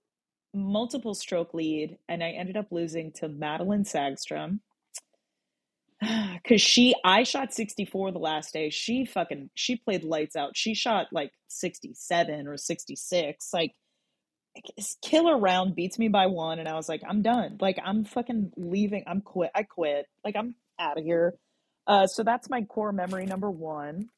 multiple 0.55 1.15
stroke 1.15 1.53
lead 1.53 1.99
and 2.09 2.23
I 2.23 2.31
ended 2.31 2.57
up 2.57 2.69
losing 2.71 3.13
to 3.13 3.29
Madelene 3.29 3.85
Sagström 3.85 4.61
because 6.43 6.63
she 6.63 6.95
I 7.05 7.25
shot 7.25 7.53
64 7.53 8.13
the 8.13 8.19
last 8.19 8.53
day. 8.53 8.71
She 8.71 9.05
fucking 9.05 9.51
she 9.55 9.77
played 9.77 10.05
lights 10.05 10.37
out. 10.37 10.57
She 10.57 10.75
shot 10.75 11.09
like 11.13 11.33
67 11.49 12.47
or 12.47 12.57
66. 12.57 13.51
Like 13.53 13.73
this 14.77 14.97
killer 15.03 15.37
round 15.37 15.75
beats 15.75 15.99
me 15.99 16.09
by 16.09 16.27
one 16.27 16.59
and 16.61 16.69
I 16.69 16.75
was 16.75 16.89
like, 16.89 17.03
I'm 17.09 17.23
done. 17.23 17.59
Like 17.61 17.79
I'm 17.85 18.05
fucking 18.05 18.53
leaving. 18.57 19.05
I'm 19.07 19.21
quit. 19.21 19.51
I 19.55 19.65
quit. 19.65 20.07
Like 20.25 20.37
I'm 20.37 20.55
out 20.79 20.99
of 20.99 21.05
here. 21.05 21.35
Uh 21.87 22.07
so 22.07 22.23
that's 22.23 22.49
my 22.49 22.63
core 22.63 22.93
memory 22.93 23.27
number 23.27 23.51
one. 23.51 24.09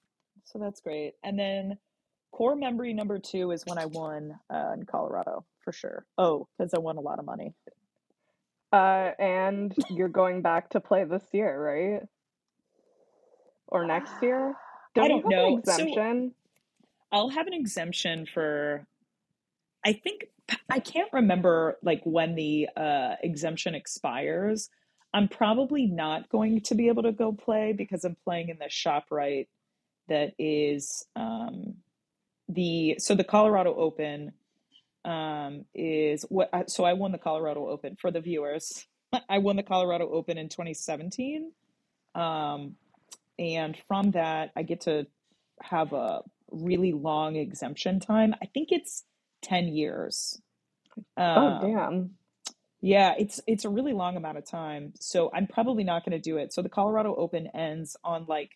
So 0.46 0.58
that's 0.58 0.80
great. 0.80 1.14
And 1.22 1.38
then 1.38 1.78
core 2.32 2.56
memory 2.56 2.94
number 2.94 3.18
two 3.18 3.50
is 3.50 3.64
when 3.66 3.78
I 3.78 3.86
won 3.86 4.38
uh, 4.52 4.72
in 4.74 4.84
Colorado 4.86 5.44
for 5.60 5.72
sure. 5.72 6.06
Oh, 6.16 6.48
because 6.56 6.72
I 6.72 6.78
won 6.78 6.96
a 6.96 7.00
lot 7.00 7.18
of 7.18 7.24
money. 7.24 7.54
Uh, 8.72 9.10
and 9.18 9.74
you're 9.90 10.08
going 10.08 10.42
back 10.42 10.70
to 10.70 10.80
play 10.80 11.04
this 11.04 11.24
year, 11.32 11.60
right? 11.60 12.02
Or 13.68 13.86
next 13.86 14.12
year? 14.22 14.50
I 14.50 15.08
Don't 15.08 15.16
you 15.16 15.22
don't 15.22 15.32
have 15.32 15.44
an 15.44 15.54
know. 15.54 15.62
So 15.64 15.72
exemption? 15.72 16.34
I'll 17.12 17.28
have 17.30 17.46
an 17.46 17.54
exemption 17.54 18.26
for 18.26 18.86
I 19.84 19.92
think 19.92 20.26
I 20.70 20.80
can't 20.80 21.12
remember 21.12 21.78
like 21.82 22.02
when 22.04 22.34
the 22.34 22.68
uh, 22.76 23.14
exemption 23.22 23.74
expires. 23.74 24.70
I'm 25.14 25.28
probably 25.28 25.86
not 25.86 26.28
going 26.28 26.60
to 26.62 26.74
be 26.74 26.88
able 26.88 27.04
to 27.04 27.12
go 27.12 27.32
play 27.32 27.72
because 27.72 28.04
I'm 28.04 28.16
playing 28.24 28.48
in 28.50 28.58
the 28.58 28.66
ShopRite 28.66 29.46
that 30.08 30.34
is 30.38 31.06
um, 31.16 31.74
the 32.48 32.96
so 32.98 33.14
the 33.14 33.24
Colorado 33.24 33.74
Open 33.74 34.32
um, 35.04 35.64
is 35.74 36.24
what 36.28 36.50
I- 36.52 36.64
so 36.66 36.84
I 36.84 36.94
won 36.94 37.12
the 37.12 37.18
Colorado 37.18 37.68
Open 37.68 37.96
for 37.96 38.10
the 38.10 38.20
viewers. 38.20 38.86
I 39.28 39.38
won 39.38 39.56
the 39.56 39.62
Colorado 39.62 40.10
Open 40.10 40.38
in 40.38 40.48
2017. 40.48 41.52
Um, 42.14 42.76
and 43.38 43.76
from 43.88 44.12
that 44.12 44.50
I 44.56 44.62
get 44.62 44.82
to 44.82 45.06
have 45.62 45.92
a 45.92 46.22
really 46.50 46.92
long 46.92 47.36
exemption 47.36 48.00
time. 48.00 48.34
I 48.42 48.46
think 48.46 48.68
it's 48.72 49.04
10 49.42 49.68
years. 49.68 50.40
Oh, 51.16 51.22
Um, 51.24 51.60
damn. 51.60 52.10
yeah, 52.80 53.14
it's 53.18 53.40
it's 53.46 53.64
a 53.64 53.68
really 53.70 53.92
long 53.92 54.16
amount 54.16 54.38
of 54.38 54.44
time. 54.46 54.94
So 55.00 55.30
I'm 55.34 55.46
probably 55.46 55.84
not 55.84 56.04
going 56.04 56.12
to 56.18 56.22
do 56.22 56.38
it. 56.38 56.52
So 56.52 56.62
the 56.62 56.68
Colorado 56.68 57.14
Open 57.16 57.48
ends 57.48 57.96
on 58.04 58.26
like 58.28 58.52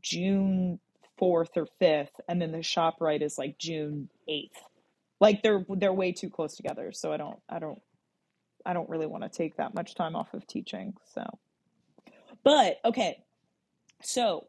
June 0.00 0.80
4th 1.20 1.56
or 1.56 1.68
5th 1.80 2.20
and 2.28 2.40
then 2.40 2.52
the 2.52 2.58
ShopRite 2.58 3.22
is 3.22 3.38
like 3.38 3.58
June 3.58 4.08
8th. 4.28 4.50
Like 5.20 5.42
they're 5.42 5.64
they're 5.68 5.92
way 5.92 6.12
too 6.12 6.30
close 6.30 6.56
together. 6.56 6.92
So 6.92 7.12
I 7.12 7.16
don't 7.16 7.38
I 7.48 7.58
don't 7.58 7.80
I 8.64 8.72
don't 8.72 8.88
really 8.88 9.06
want 9.06 9.24
to 9.24 9.28
take 9.28 9.56
that 9.56 9.74
much 9.74 9.94
time 9.94 10.14
off 10.14 10.32
of 10.34 10.46
teaching. 10.46 10.94
So 11.14 11.24
But 12.44 12.78
okay, 12.84 13.24
so 14.02 14.46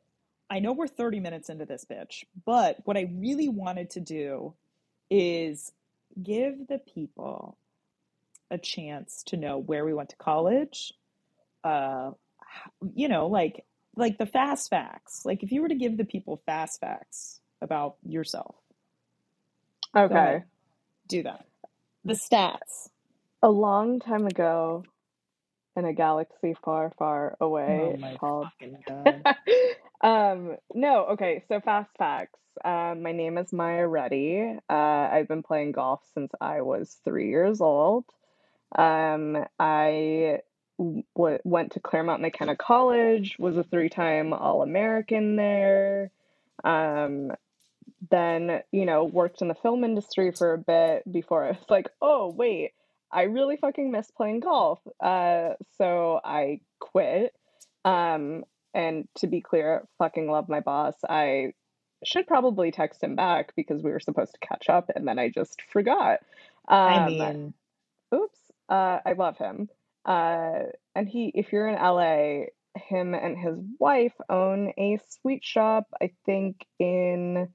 I 0.50 0.60
know 0.60 0.74
we're 0.74 0.88
30 0.88 1.20
minutes 1.20 1.50
into 1.50 1.66
this 1.66 1.86
bitch, 1.90 2.24
but 2.46 2.78
what 2.86 2.98
I 2.98 3.10
really 3.14 3.50
wanted 3.50 3.92
to 3.92 4.00
do 4.00 4.54
is 5.10 5.72
give 6.22 6.68
the 6.68 6.80
people 6.80 7.58
a 8.52 8.58
chance 8.58 9.24
to 9.28 9.38
know 9.38 9.58
where 9.58 9.86
we 9.86 9.94
went 9.94 10.10
to 10.10 10.16
college, 10.16 10.94
uh, 11.64 12.12
you 12.96 13.08
know, 13.08 13.28
like 13.28 13.64
like 13.96 14.18
the 14.18 14.26
fast 14.28 14.70
facts. 14.70 15.24
Like 15.26 15.44
if 15.44 15.52
you 15.52 15.62
were 15.62 15.70
to 15.70 15.76
give 15.76 15.98
the 15.98 16.06
people 16.06 16.42
fast 16.46 16.80
facts 16.82 17.42
about 17.62 17.98
yourself, 18.04 18.56
Okay. 19.96 20.18
ahead, 20.18 20.44
do 21.08 21.24
that. 21.24 21.46
The 22.06 22.14
stats. 22.14 22.90
A 23.44 23.50
long 23.50 24.00
time 24.00 24.28
ago, 24.28 24.86
in 25.78 25.86
a 25.86 25.94
galaxy 25.94 26.56
far, 26.66 26.92
far 27.00 27.38
Oh 27.68 27.94
away 27.94 28.00
my 28.00 28.20
called 28.20 28.42
fucking 28.42 28.84
god. 28.88 29.26
um 30.04 30.58
no 30.74 31.06
okay 31.08 31.44
so 31.50 31.60
fast 31.62 31.92
facts 31.98 32.40
um 32.66 33.04
my 33.04 33.12
name 33.14 33.38
is 33.38 33.54
maya 33.54 33.88
reddy 33.88 34.58
uh 34.70 34.74
i've 34.74 35.28
been 35.30 35.44
playing 35.44 35.72
golf 35.74 36.02
since 36.14 36.32
i 36.42 36.62
was 36.62 36.98
three 37.06 37.30
years 37.30 37.62
old 37.62 38.06
um 38.78 39.38
i 39.60 40.40
w- 40.80 41.04
went 41.44 41.74
to 41.74 41.80
claremont 41.80 42.22
mckenna 42.22 42.56
college 42.56 43.36
was 43.38 43.58
a 43.58 43.64
three-time 43.64 44.34
all-american 44.34 45.36
there 45.36 46.10
um 46.64 47.32
then, 48.10 48.62
you 48.72 48.86
know, 48.86 49.04
worked 49.04 49.42
in 49.42 49.48
the 49.50 49.56
film 49.56 49.84
industry 49.84 50.32
for 50.32 50.54
a 50.54 50.58
bit 50.58 51.12
before 51.12 51.46
I 51.46 51.52
was 51.52 51.66
like, 51.70 51.90
oh, 52.02 52.30
wait, 52.36 52.72
I 53.12 53.24
really 53.24 53.58
fucking 53.58 53.92
miss 53.92 54.10
playing 54.12 54.42
golf. 54.42 54.80
Uh, 55.00 55.56
so 55.78 56.20
I 56.24 56.62
quit. 56.80 57.34
Um, 57.84 58.46
and 58.74 59.08
to 59.18 59.28
be 59.28 59.42
clear, 59.42 59.88
fucking 59.98 60.30
love 60.30 60.48
my 60.48 60.62
boss. 60.62 60.96
I 61.08 61.54
should 62.06 62.28
probably 62.28 62.72
text 62.72 63.04
him 63.04 63.16
back 63.16 63.54
because 63.56 63.84
we 63.84 63.92
were 63.92 64.00
supposed 64.00 64.34
to 64.34 64.48
catch 64.48 64.70
up 64.70 64.90
and 64.96 65.08
then 65.08 65.20
I 65.20 65.30
just 65.30 65.62
forgot. 65.74 66.20
I 66.68 66.98
Um, 66.98 67.06
mean, 67.06 67.54
oops. 68.16 68.40
Uh, 68.70 69.00
I 69.06 69.14
love 69.14 69.38
him. 69.38 69.70
Uh, 70.06 70.64
and 70.96 71.08
he, 71.08 71.32
if 71.36 71.52
you're 71.52 71.68
in 71.68 71.76
LA, 71.76 72.46
him 72.76 73.14
and 73.14 73.38
his 73.38 73.58
wife 73.80 74.14
own 74.30 74.74
a 74.78 75.00
sweet 75.22 75.44
shop, 75.44 75.88
I 76.02 76.12
think 76.26 76.66
in 76.80 77.50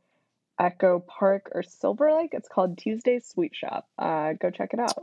Echo 0.58 1.00
Park 1.00 1.50
or 1.52 1.62
Silver 1.62 2.12
Lake. 2.12 2.30
It's 2.32 2.48
called 2.48 2.78
Tuesday 2.78 3.20
Sweet 3.20 3.54
Shop. 3.54 3.88
Uh, 3.98 4.34
go 4.40 4.50
check 4.50 4.70
it 4.72 4.80
out. 4.80 4.98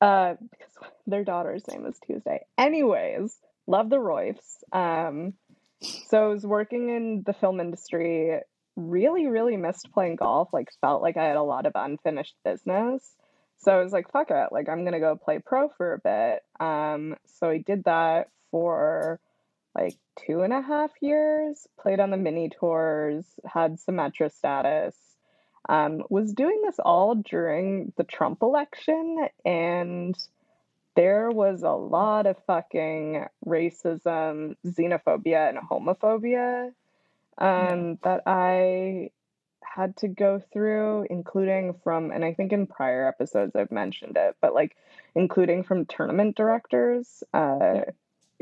Uh, 0.00 0.34
because 0.50 0.72
their 1.06 1.24
daughter's 1.24 1.66
name 1.68 1.86
is 1.86 1.98
Tuesday. 2.06 2.40
Anyways, 2.56 3.36
love 3.66 3.90
the 3.90 3.98
Royfs. 3.98 4.62
Um, 4.72 5.34
so 5.82 6.24
I 6.24 6.28
was 6.28 6.44
working 6.44 6.90
in 6.90 7.22
the 7.26 7.32
film 7.32 7.60
industry. 7.60 8.40
Really, 8.76 9.26
really 9.26 9.56
missed 9.56 9.90
playing 9.92 10.16
golf. 10.16 10.50
Like, 10.52 10.68
felt 10.80 11.02
like 11.02 11.16
I 11.16 11.24
had 11.24 11.36
a 11.36 11.42
lot 11.42 11.66
of 11.66 11.72
unfinished 11.74 12.36
business. 12.44 13.02
So 13.60 13.72
I 13.72 13.82
was 13.82 13.92
like, 13.92 14.10
fuck 14.10 14.30
it. 14.30 14.48
Like, 14.52 14.68
I'm 14.68 14.84
gonna 14.84 15.00
go 15.00 15.16
play 15.16 15.38
pro 15.38 15.68
for 15.68 15.94
a 15.94 15.98
bit. 15.98 16.42
Um, 16.58 17.16
so 17.38 17.50
I 17.50 17.58
did 17.58 17.84
that 17.84 18.28
for 18.50 19.20
like 19.74 19.96
two 20.26 20.40
and 20.40 20.52
a 20.52 20.62
half 20.62 20.90
years. 21.00 21.66
Played 21.80 22.00
on 22.00 22.10
the 22.10 22.16
mini 22.16 22.50
tours, 22.50 23.24
had 23.44 23.76
Symetra 23.78 24.32
status. 24.32 24.96
Um, 25.68 26.02
was 26.08 26.32
doing 26.32 26.62
this 26.64 26.78
all 26.78 27.14
during 27.14 27.92
the 27.96 28.04
Trump 28.04 28.42
election, 28.42 29.28
and 29.44 30.16
there 30.96 31.30
was 31.30 31.62
a 31.62 31.70
lot 31.70 32.26
of 32.26 32.36
fucking 32.46 33.26
racism, 33.46 34.56
xenophobia, 34.66 35.50
and 35.50 35.58
homophobia 35.58 36.72
um, 37.38 37.98
that 38.02 38.22
I 38.26 39.10
had 39.64 39.96
to 39.98 40.08
go 40.08 40.40
through, 40.52 41.06
including 41.10 41.74
from, 41.84 42.10
and 42.10 42.24
I 42.24 42.34
think 42.34 42.52
in 42.52 42.66
prior 42.66 43.06
episodes 43.06 43.54
I've 43.54 43.70
mentioned 43.70 44.16
it, 44.16 44.36
but 44.40 44.54
like 44.54 44.76
including 45.14 45.64
from 45.64 45.86
tournament 45.86 46.36
directors 46.36 47.22
uh, 47.34 47.58
Yeah. 47.60 47.84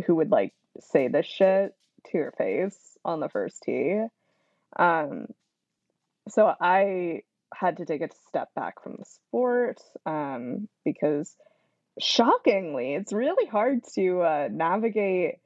who 0.07 0.17
would 0.17 0.31
like 0.31 0.55
say 0.81 1.09
this 1.09 1.27
shit 1.27 1.75
to 2.07 2.19
your 2.19 2.33
face 2.33 2.99
on 3.05 3.21
the 3.21 3.29
first 3.29 3.63
tee. 3.63 4.03
Um, 4.77 5.27
so 6.29 6.55
I 6.61 7.23
had 7.55 7.79
to 7.79 7.87
take 7.87 8.03
a 8.03 8.09
step 8.29 8.55
back 8.55 8.83
from 8.83 8.97
the 8.99 9.05
sport 9.05 9.81
um, 10.05 10.69
because 10.85 11.35
shockingly, 11.99 12.95
it's 12.95 13.13
really 13.13 13.47
hard 13.47 13.83
to 13.95 14.21
uh, 14.23 14.49
navigate 14.51 15.39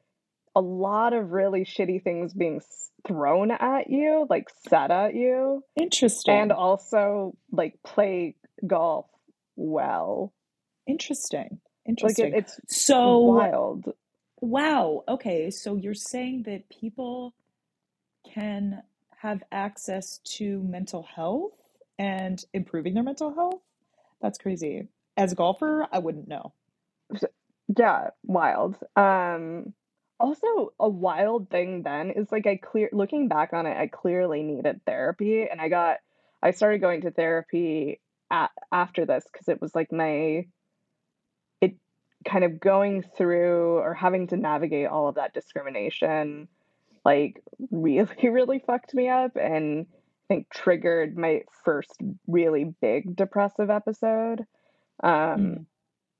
a 0.56 0.60
lot 0.60 1.12
of 1.14 1.32
really 1.32 1.64
shitty 1.64 2.02
things 2.02 2.34
being 2.34 2.60
thrown 3.06 3.50
at 3.52 3.90
you, 3.90 4.26
like 4.30 4.48
said 4.68 4.90
at 4.90 5.14
you, 5.14 5.64
Interesting. 5.76 6.34
and 6.34 6.52
also 6.52 7.36
like 7.52 7.78
play 7.84 8.36
golf 8.66 9.06
well. 9.56 10.32
Interesting. 10.86 11.60
Interesting. 11.86 12.00
Like 12.00 12.18
it, 12.18 12.30
Interesting. 12.30 12.34
it's 12.34 12.60
So, 12.68 13.18
wild. 13.18 13.86
wow. 14.40 15.04
Okay. 15.08 15.50
So 15.50 15.76
you're 15.76 15.94
saying 15.94 16.44
that 16.44 16.68
people 16.70 17.34
can 18.34 18.82
have 19.18 19.42
access 19.52 20.18
to 20.24 20.62
mental 20.62 21.02
health 21.04 21.52
and 21.98 22.44
improving 22.54 22.94
their 22.94 23.02
mental 23.04 23.34
health? 23.34 23.62
That's 24.22 24.38
crazy. 24.38 24.88
As 25.16 25.32
a 25.32 25.36
golfer, 25.36 25.86
I 25.92 26.00
wouldn't 26.00 26.28
know. 26.28 26.54
Yeah, 27.78 28.10
wild. 28.24 28.76
Um, 28.96 29.74
also 30.22 30.72
a 30.80 30.88
wild 30.88 31.50
thing 31.50 31.82
then 31.82 32.10
is 32.12 32.32
like 32.32 32.46
I 32.46 32.56
clear 32.56 32.88
looking 32.92 33.28
back 33.28 33.52
on 33.52 33.66
it, 33.66 33.76
I 33.76 33.88
clearly 33.88 34.42
needed 34.42 34.80
therapy, 34.86 35.46
and 35.50 35.60
I 35.60 35.68
got 35.68 35.98
I 36.42 36.52
started 36.52 36.80
going 36.80 37.02
to 37.02 37.10
therapy 37.10 38.00
at, 38.30 38.50
after 38.72 39.06
this 39.06 39.24
because 39.32 39.48
it 39.48 39.60
was 39.60 39.74
like 39.74 39.92
my 39.92 40.46
it 41.60 41.76
kind 42.24 42.44
of 42.44 42.60
going 42.60 43.02
through 43.16 43.78
or 43.78 43.94
having 43.94 44.28
to 44.28 44.36
navigate 44.36 44.88
all 44.88 45.08
of 45.08 45.16
that 45.16 45.34
discrimination 45.34 46.48
like 47.04 47.42
really 47.70 48.08
really 48.30 48.60
fucked 48.60 48.94
me 48.94 49.08
up 49.08 49.36
and 49.36 49.86
I 49.90 50.34
think 50.34 50.50
triggered 50.50 51.16
my 51.18 51.42
first 51.64 51.96
really 52.26 52.64
big 52.80 53.16
depressive 53.16 53.70
episode. 53.70 54.46
Um, 55.02 55.10
Mm. 55.38 55.66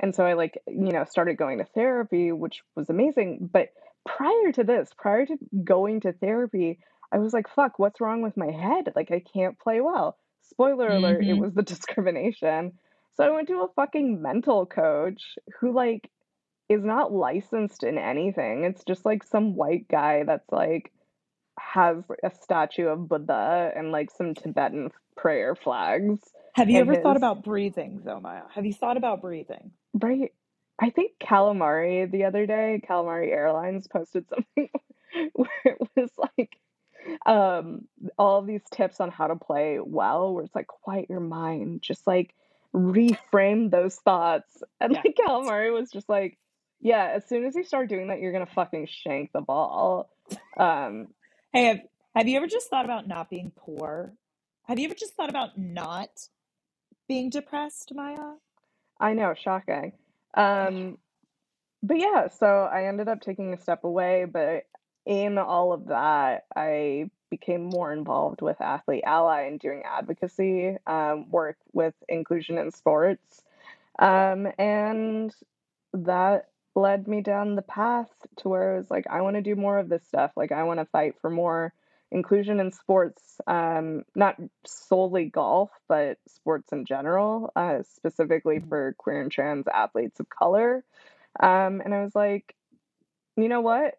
and 0.00 0.14
so 0.14 0.26
I 0.26 0.34
like, 0.34 0.59
you 0.66 0.92
know, 0.92 1.05
started 1.05 1.36
going 1.36 1.59
to 1.59 1.64
therapy, 1.64 2.32
which 2.32 2.62
was 2.76 2.90
amazing. 2.90 3.48
But 3.53 3.68
prior 4.07 4.53
to 4.55 4.64
this, 4.64 4.90
prior 4.98 5.26
to 5.26 5.36
going 5.64 6.00
to 6.03 6.12
therapy, 6.12 6.80
I 7.12 7.18
was 7.18 7.32
like, 7.34 7.48
fuck, 7.48 7.78
what's 7.78 8.00
wrong 8.00 8.22
with 8.22 8.36
my 8.36 8.50
head? 8.50 8.92
Like, 8.96 9.11
I 9.12 9.22
can't 9.34 9.59
play 9.59 9.80
well. 9.80 10.18
Spoiler 10.42 10.94
alert, 10.96 11.26
it 11.28 11.34
hmm 11.34 11.38
was 11.38 11.55
the 11.55 11.62
discrimination. 11.64 12.74
So 13.16 13.24
I 13.24 13.30
went 13.30 13.48
to 13.48 13.62
a 13.62 13.72
fucking 13.76 14.22
mental 14.22 14.66
coach 14.66 15.22
who, 15.61 15.74
like, 15.74 16.11
is 16.68 16.84
not 16.84 17.12
licensed 17.12 17.84
in 17.84 17.98
anything. 17.98 18.64
It's 18.64 18.84
just 18.84 19.05
like 19.07 19.24
some 19.24 19.57
white 19.57 19.88
guy 19.90 20.24
that's 20.24 20.50
like, 20.53 20.92
has 21.61 21.98
a 22.24 22.30
statue 22.42 22.88
of 22.88 23.09
Buddha 23.09 23.72
and 23.76 23.92
like 23.92 24.11
some 24.11 24.34
Tibetan 24.34 24.90
prayer 25.16 25.55
flags 25.57 26.20
Have 26.55 26.70
you 26.70 26.80
ever 26.80 26.96
thought 26.96 27.16
about 27.16 27.44
breathing, 27.44 28.03
Maya? 28.20 28.42
Have 28.55 28.66
you 28.66 28.74
thought 28.74 28.96
about 28.98 29.22
breathing? 29.22 29.72
Right. 29.94 30.32
I 30.83 30.91
think 30.91 31.14
Calamari 31.20 32.11
the 32.11 32.26
other 32.26 32.47
day, 32.47 32.83
Calamari 32.89 33.30
Airlines 33.33 33.89
posted 33.89 34.26
something 34.30 34.70
where 35.35 35.51
it 35.66 35.78
was 35.97 36.11
like 36.18 36.59
um 37.26 37.89
all 38.18 38.43
these 38.43 38.62
tips 38.72 39.01
on 39.01 39.11
how 39.11 39.28
to 39.28 39.37
play 39.37 39.80
well, 39.83 40.35
where 40.35 40.45
it's 40.45 40.57
like 40.57 40.68
quiet 40.68 41.11
your 41.11 41.20
mind, 41.20 41.83
just 41.83 42.07
like 42.07 42.35
reframe 42.74 43.70
those 43.72 43.97
thoughts. 43.97 44.62
And 44.80 44.95
Yeah. 44.95 45.05
like 45.05 45.16
Calamari 45.18 45.72
was 45.74 45.91
just 45.93 46.09
like, 46.09 46.39
yeah, 46.80 47.12
as 47.14 47.26
soon 47.28 47.47
as 47.47 47.57
you 47.57 47.64
start 47.64 47.91
doing 47.91 48.09
that, 48.09 48.20
you're 48.20 48.33
gonna 48.33 48.47
fucking 48.47 48.89
shank 48.91 49.33
the 49.33 49.43
ball. 49.43 50.11
Um, 50.59 51.09
Hey, 51.53 51.64
have, 51.66 51.80
have 52.16 52.28
you 52.28 52.37
ever 52.39 52.47
just 52.47 52.70
thought 52.70 52.87
about 52.87 53.09
not 53.09 53.30
being 53.30 53.53
poor? 53.57 54.14
Have 54.68 54.78
you 54.78 54.87
ever 54.87 54.95
just 54.95 55.14
thought 55.14 55.30
about 55.30 55.59
not 55.59 56.28
being 57.09 57.30
depressed, 57.30 57.93
Maya? 57.95 58.35
I 59.01 59.14
know, 59.14 59.35
shocking. 59.35 59.93
Um, 60.35 60.99
but 61.83 61.99
yeah, 61.99 62.28
so 62.28 62.47
I 62.72 62.87
ended 62.87 63.09
up 63.09 63.20
taking 63.20 63.53
a 63.53 63.59
step 63.59 63.85
away, 63.85 64.24
but 64.24 64.64
in 65.05 65.39
all 65.39 65.72
of 65.72 65.89
that, 65.89 66.45
I 66.55 67.11
became 67.30 67.64
more 67.64 67.93
involved 67.93 68.43
with 68.43 68.61
Athlete 68.61 69.05
Ally 69.05 69.43
and 69.43 69.59
doing 69.59 69.83
advocacy 69.85 70.76
um, 70.87 71.30
work 71.30 71.57
with 71.72 71.95
inclusion 72.09 72.59
in 72.59 72.70
sports. 72.70 73.43
Um, 73.99 74.49
and 74.59 75.35
that 75.93 76.49
led 76.74 77.09
me 77.09 77.20
down 77.20 77.57
the 77.57 77.62
path 77.62 78.11
to 78.37 78.49
where 78.49 78.74
I 78.74 78.76
was 78.78 78.91
like, 78.91 79.07
I 79.11 79.22
want 79.22 79.37
to 79.37 79.43
do 79.43 79.57
more 79.57 79.78
of 79.78 79.89
this 79.89 80.05
stuff. 80.07 80.33
Like, 80.37 80.53
I 80.53 80.62
want 80.62 80.80
to 80.80 80.87
fight 80.87 81.14
for 81.20 81.30
more 81.30 81.72
inclusion 82.13 82.61
in 82.61 82.71
sports, 82.73 83.41
um, 83.47 84.05
not 84.15 84.37
solely 84.67 85.25
golf, 85.25 85.71
but 85.89 86.19
sports 86.29 86.73
in 86.73 86.85
general, 86.85 87.51
uh, 87.57 87.83
specifically 87.95 88.61
Mm. 88.61 88.69
for 88.69 88.95
queer 88.99 89.23
and 89.23 89.33
trans 89.33 89.67
athletes 89.67 90.21
of 90.21 90.29
color. 90.29 90.85
Um, 91.41 91.81
and 91.81 91.95
I 91.95 92.03
was 92.03 92.15
like, 92.15 92.55
you 93.37 93.49
know 93.49 93.63
what 93.63 93.95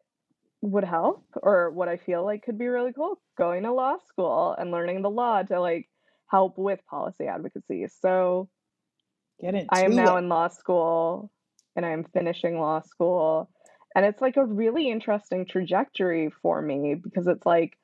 would 0.61 0.86
help, 0.86 1.26
or 1.41 1.72
what 1.72 1.89
I 1.89 1.97
feel 1.97 2.24
like 2.24 2.43
could 2.43 2.57
be 2.57 2.68
really 2.68 2.93
cool? 2.93 3.20
Going 3.38 3.64
to 3.64 3.74
law 3.74 3.97
school 4.07 4.55
and 4.57 4.72
learning 4.72 5.01
the 5.01 5.09
law 5.09 5.41
to 5.43 5.59
like 5.59 5.89
help 6.28 6.57
with 6.57 6.86
policy 6.86 7.26
advocacy. 7.28 7.88
So 8.01 8.47
Get 9.41 9.55
it. 9.55 9.68
I 9.70 9.82
am 9.82 9.95
now 9.95 10.16
it. 10.16 10.20
in 10.20 10.30
law 10.30 10.47
school 10.47 11.32
and 11.76 11.86
I'm 11.86 12.05
finishing 12.14 12.59
law 12.59 12.82
school. 12.82 13.49
And 13.95 14.05
it's 14.05 14.22
like 14.22 14.38
a 14.38 14.45
really 14.45 14.89
interesting 14.89 15.45
trajectory 15.45 16.32
for 16.41 16.61
me 16.61 16.95
because 16.95 17.28
it's 17.28 17.45
like 17.45 17.78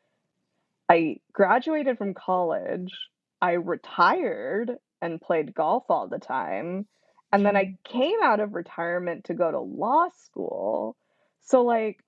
I 0.90 1.18
graduated 1.32 1.98
from 1.98 2.14
college, 2.16 2.92
I 3.42 3.52
retired 3.54 4.72
and 5.02 5.22
played 5.22 5.54
golf 5.54 5.86
all 5.90 6.08
the 6.08 6.20
time, 6.20 6.88
and 7.32 7.46
then 7.46 7.56
I 7.56 7.66
mm-hmm. 7.66 7.98
came 7.98 8.18
out 8.24 8.40
of 8.40 8.56
retirement 8.56 9.26
to 9.26 9.34
go 9.34 9.52
to 9.52 9.60
law 9.60 10.08
school. 10.24 10.98
So, 11.42 11.64
like, 11.64 12.04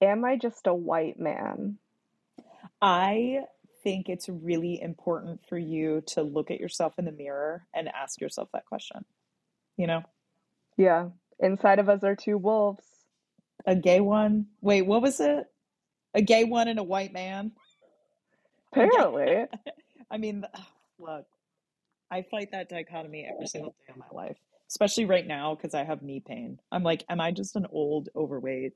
am 0.00 0.24
I 0.24 0.36
just 0.36 0.66
a 0.66 0.74
white 0.74 1.18
man? 1.18 1.78
I 2.80 3.40
think 3.82 4.08
it's 4.08 4.28
really 4.28 4.80
important 4.80 5.40
for 5.48 5.58
you 5.58 6.02
to 6.06 6.22
look 6.22 6.50
at 6.50 6.60
yourself 6.60 6.94
in 6.98 7.04
the 7.04 7.12
mirror 7.12 7.66
and 7.74 7.88
ask 7.88 8.20
yourself 8.20 8.48
that 8.52 8.66
question. 8.66 9.04
You 9.76 9.86
know, 9.88 10.02
Yeah. 10.76 11.08
Inside 11.40 11.80
of 11.80 11.88
us 11.88 12.04
are 12.04 12.16
two 12.16 12.38
wolves. 12.38 12.84
a 13.66 13.74
gay 13.74 14.00
one. 14.00 14.46
Wait, 14.60 14.82
what 14.82 15.02
was 15.02 15.20
it? 15.20 15.46
A 16.14 16.22
gay 16.22 16.44
one 16.44 16.68
and 16.68 16.78
a 16.78 16.84
white 16.84 17.12
man? 17.12 17.52
Apparently. 18.74 19.46
I 20.10 20.16
mean, 20.18 20.44
look, 20.98 21.26
I 22.10 22.22
fight 22.22 22.50
that 22.52 22.68
dichotomy 22.68 23.28
every 23.32 23.46
single 23.46 23.70
day 23.86 23.92
of 23.92 23.96
my 23.96 24.06
life, 24.12 24.36
especially 24.68 25.04
right 25.04 25.26
now 25.26 25.54
because 25.54 25.74
I 25.74 25.84
have 25.84 26.02
knee 26.02 26.22
pain. 26.24 26.60
I'm 26.70 26.82
like, 26.82 27.04
am 27.08 27.20
I 27.20 27.30
just 27.30 27.56
an 27.56 27.66
old, 27.70 28.08
overweight 28.14 28.74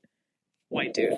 white 0.69 0.93
dude? 0.93 1.17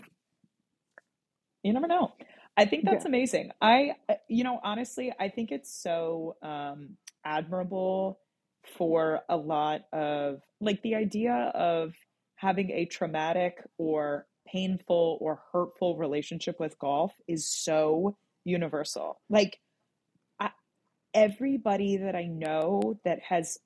You 1.64 1.74
never 1.74 1.88
know. 1.88 2.12
I 2.58 2.66
think 2.66 2.86
that's 2.86 3.06
Yeah. 3.06 3.10
amazing. 3.10 3.52
I, 3.62 3.96
uh, 4.10 4.16
you 4.28 4.44
know, 4.44 4.60
honestly, 4.64 5.14
I 5.20 5.30
think 5.30 5.52
it's 5.52 5.72
so 5.72 6.36
um, 6.42 6.98
admirable 7.24 8.20
for 8.78 9.22
a 9.30 9.38
lot 9.38 9.86
of 9.94 10.42
like 10.60 10.82
the 10.82 10.96
idea 10.96 11.34
of 11.56 11.94
having 12.36 12.72
a 12.72 12.86
traumatic 12.86 13.64
or 13.78 14.28
painful 14.48 15.18
or 15.22 15.42
hurtful 15.52 15.98
relationship 15.98 16.60
with 16.60 16.78
golf 16.80 17.14
is 17.28 17.48
so 17.48 18.18
universal. 18.44 19.20
Like, 19.30 19.60
I, 20.40 20.52
everybody 21.14 21.98
that 21.98 22.16
I 22.16 22.26
know 22.26 23.00
that 23.06 23.20
has 23.22 23.58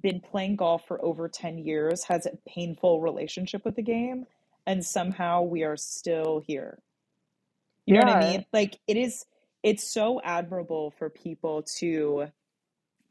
been 0.00 0.20
playing 0.20 0.56
golf 0.56 0.86
for 0.86 1.02
over 1.04 1.28
10 1.28 1.58
years 1.58 2.04
has 2.04 2.26
a 2.26 2.36
painful 2.48 3.00
relationship 3.00 3.64
with 3.64 3.76
the 3.76 3.82
game, 3.82 4.26
and 4.66 4.84
somehow 4.84 5.42
we 5.42 5.62
are 5.62 5.76
still 5.76 6.42
here. 6.46 6.78
You 7.86 7.94
know 7.94 8.06
what 8.06 8.16
I 8.16 8.30
mean? 8.30 8.46
Like 8.52 8.78
it 8.86 8.96
is 8.96 9.24
it's 9.62 9.92
so 9.92 10.20
admirable 10.22 10.92
for 10.98 11.10
people 11.10 11.62
to 11.78 12.26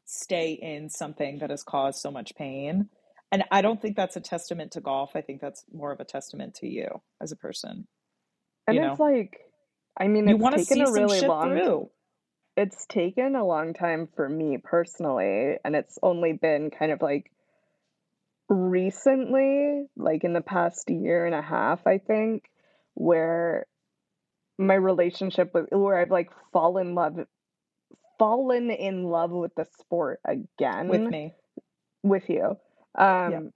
stay 0.06 0.52
in 0.54 0.90
something 0.90 1.40
that 1.40 1.50
has 1.50 1.64
caused 1.64 2.00
so 2.00 2.12
much 2.12 2.36
pain. 2.36 2.90
And 3.32 3.44
I 3.52 3.62
don't 3.62 3.82
think 3.82 3.96
that's 3.96 4.18
a 4.18 4.22
testament 4.22 4.74
to 4.74 4.82
golf. 4.82 5.12
I 5.16 5.22
think 5.22 5.40
that's 5.40 5.64
more 5.72 5.92
of 5.92 6.02
a 6.02 6.06
testament 6.06 6.56
to 6.56 6.68
you 6.68 7.02
as 7.22 7.32
a 7.32 7.38
person. 7.38 7.88
And 8.68 8.76
You 8.76 8.84
it's 8.84 9.00
know, 9.00 9.06
like, 9.06 9.40
I 9.98 10.08
mean, 10.08 10.28
you 10.28 10.36
it's 10.36 10.42
want 10.42 10.56
to 10.58 10.66
taken 10.66 10.78
see 10.78 10.82
a 10.84 10.88
some 10.88 10.94
really 10.94 11.20
shit 11.20 11.30
long 11.30 11.50
through. 11.50 11.90
it's 12.58 12.86
taken 12.88 13.36
a 13.36 13.46
long 13.46 13.74
time 13.74 14.08
for 14.16 14.28
me 14.28 14.58
personally, 14.58 15.58
and 15.64 15.76
it's 15.76 15.98
only 16.02 16.34
been 16.34 16.70
kind 16.72 16.92
of 16.92 17.02
like 17.02 17.32
recently, 18.50 19.86
like 19.96 20.24
in 20.24 20.34
the 20.34 20.42
past 20.42 20.90
year 20.90 21.26
and 21.26 21.36
a 21.36 21.42
half, 21.42 21.86
I 21.88 21.98
think, 22.00 22.44
where 22.94 23.66
my 24.58 24.76
relationship 24.76 25.52
with 25.54 25.68
where 25.72 26.00
I've 26.00 26.12
like 26.12 26.30
fallen 26.54 26.90
in 26.90 26.96
love 26.96 27.18
fallen 28.20 28.70
in 28.70 29.04
love 29.06 29.32
with 29.32 29.56
the 29.56 29.66
sport 29.80 30.20
again 30.26 30.88
With 30.90 31.02
me. 31.02 31.34
with 32.04 32.30
you. 32.30 32.58
Yeah. 32.98 33.26
Um, 33.28 33.52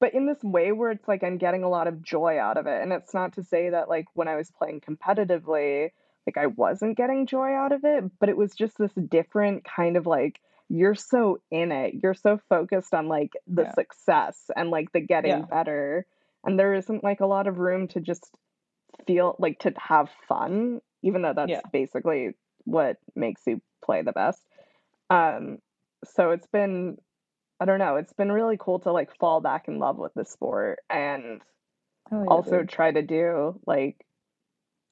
But 0.00 0.14
in 0.14 0.26
this 0.26 0.42
way 0.42 0.72
where 0.72 0.90
it's 0.90 1.08
like 1.08 1.22
I'm 1.22 1.38
getting 1.38 1.62
a 1.62 1.68
lot 1.68 1.86
of 1.86 2.02
joy 2.02 2.38
out 2.38 2.56
of 2.58 2.66
it. 2.66 2.82
And 2.82 2.92
it's 2.92 3.14
not 3.14 3.34
to 3.34 3.44
say 3.44 3.70
that 3.70 3.88
like 3.88 4.06
when 4.14 4.28
I 4.28 4.36
was 4.36 4.50
playing 4.50 4.80
competitively, 4.80 5.90
like 6.26 6.36
I 6.36 6.46
wasn't 6.46 6.96
getting 6.96 7.26
joy 7.26 7.52
out 7.52 7.72
of 7.72 7.84
it, 7.84 8.04
but 8.18 8.28
it 8.28 8.36
was 8.36 8.54
just 8.54 8.78
this 8.78 8.92
different 9.08 9.64
kind 9.64 9.96
of 9.96 10.06
like 10.06 10.40
you're 10.68 10.94
so 10.94 11.38
in 11.50 11.72
it. 11.72 11.94
You're 12.02 12.14
so 12.14 12.40
focused 12.48 12.94
on 12.94 13.08
like 13.08 13.32
the 13.46 13.64
Yeah. 13.64 13.72
success 13.72 14.50
and 14.56 14.70
like 14.70 14.92
the 14.92 15.00
getting 15.00 15.28
Yeah. 15.30 15.44
better. 15.44 16.06
And 16.44 16.58
there 16.58 16.74
isn't 16.74 17.04
like 17.04 17.20
a 17.20 17.26
lot 17.26 17.46
of 17.46 17.58
room 17.58 17.88
to 17.88 18.00
just 18.00 18.30
feel 19.06 19.36
like 19.38 19.58
to 19.60 19.72
have 19.78 20.10
fun, 20.28 20.80
even 21.02 21.22
though 21.22 21.34
that's 21.34 21.50
Yeah. 21.50 21.60
basically 21.72 22.32
what 22.64 22.96
makes 23.14 23.42
you 23.46 23.60
play 23.84 24.02
the 24.02 24.12
best. 24.12 24.42
Um, 25.10 25.58
so 26.04 26.30
it's 26.30 26.46
been 26.46 26.96
I 27.60 27.64
don't 27.64 27.78
know, 27.78 27.96
it's 27.96 28.12
been 28.12 28.32
really 28.32 28.56
cool 28.58 28.80
to 28.80 28.92
like 28.92 29.16
fall 29.18 29.40
back 29.40 29.68
in 29.68 29.78
love 29.78 29.96
with 29.96 30.12
the 30.14 30.24
sport 30.24 30.80
and 30.90 31.40
Oh 32.12 32.22
yeah, 32.22 32.28
also 32.28 32.58
dude. 32.58 32.68
try 32.68 32.90
to 32.90 33.02
do 33.02 33.60
like 33.66 33.96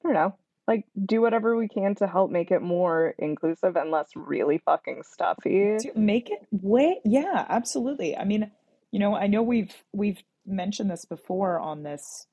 I 0.03 0.07
don't 0.07 0.13
know, 0.13 0.35
like 0.67 0.85
do 1.05 1.21
whatever 1.21 1.55
we 1.55 1.67
can 1.67 1.95
to 1.95 2.07
help 2.07 2.31
make 2.31 2.51
it 2.51 2.61
more 2.61 3.13
inclusive 3.19 3.75
and 3.75 3.91
less 3.91 4.09
really 4.15 4.59
fucking 4.59 5.03
stuffy. 5.11 5.77
To 5.79 5.91
make 5.95 6.29
it 6.29 6.47
way, 6.51 6.99
yeah, 7.05 7.45
absolutely. 7.49 8.17
I 8.17 8.25
mean, 8.25 8.51
you 8.91 8.99
know, 8.99 9.15
I 9.15 9.27
know 9.27 9.43
we've 9.43 9.73
we've 9.93 10.21
mentioned 10.45 10.89
this 10.89 11.05
before 11.05 11.59
on 11.59 11.83
this 11.83 12.27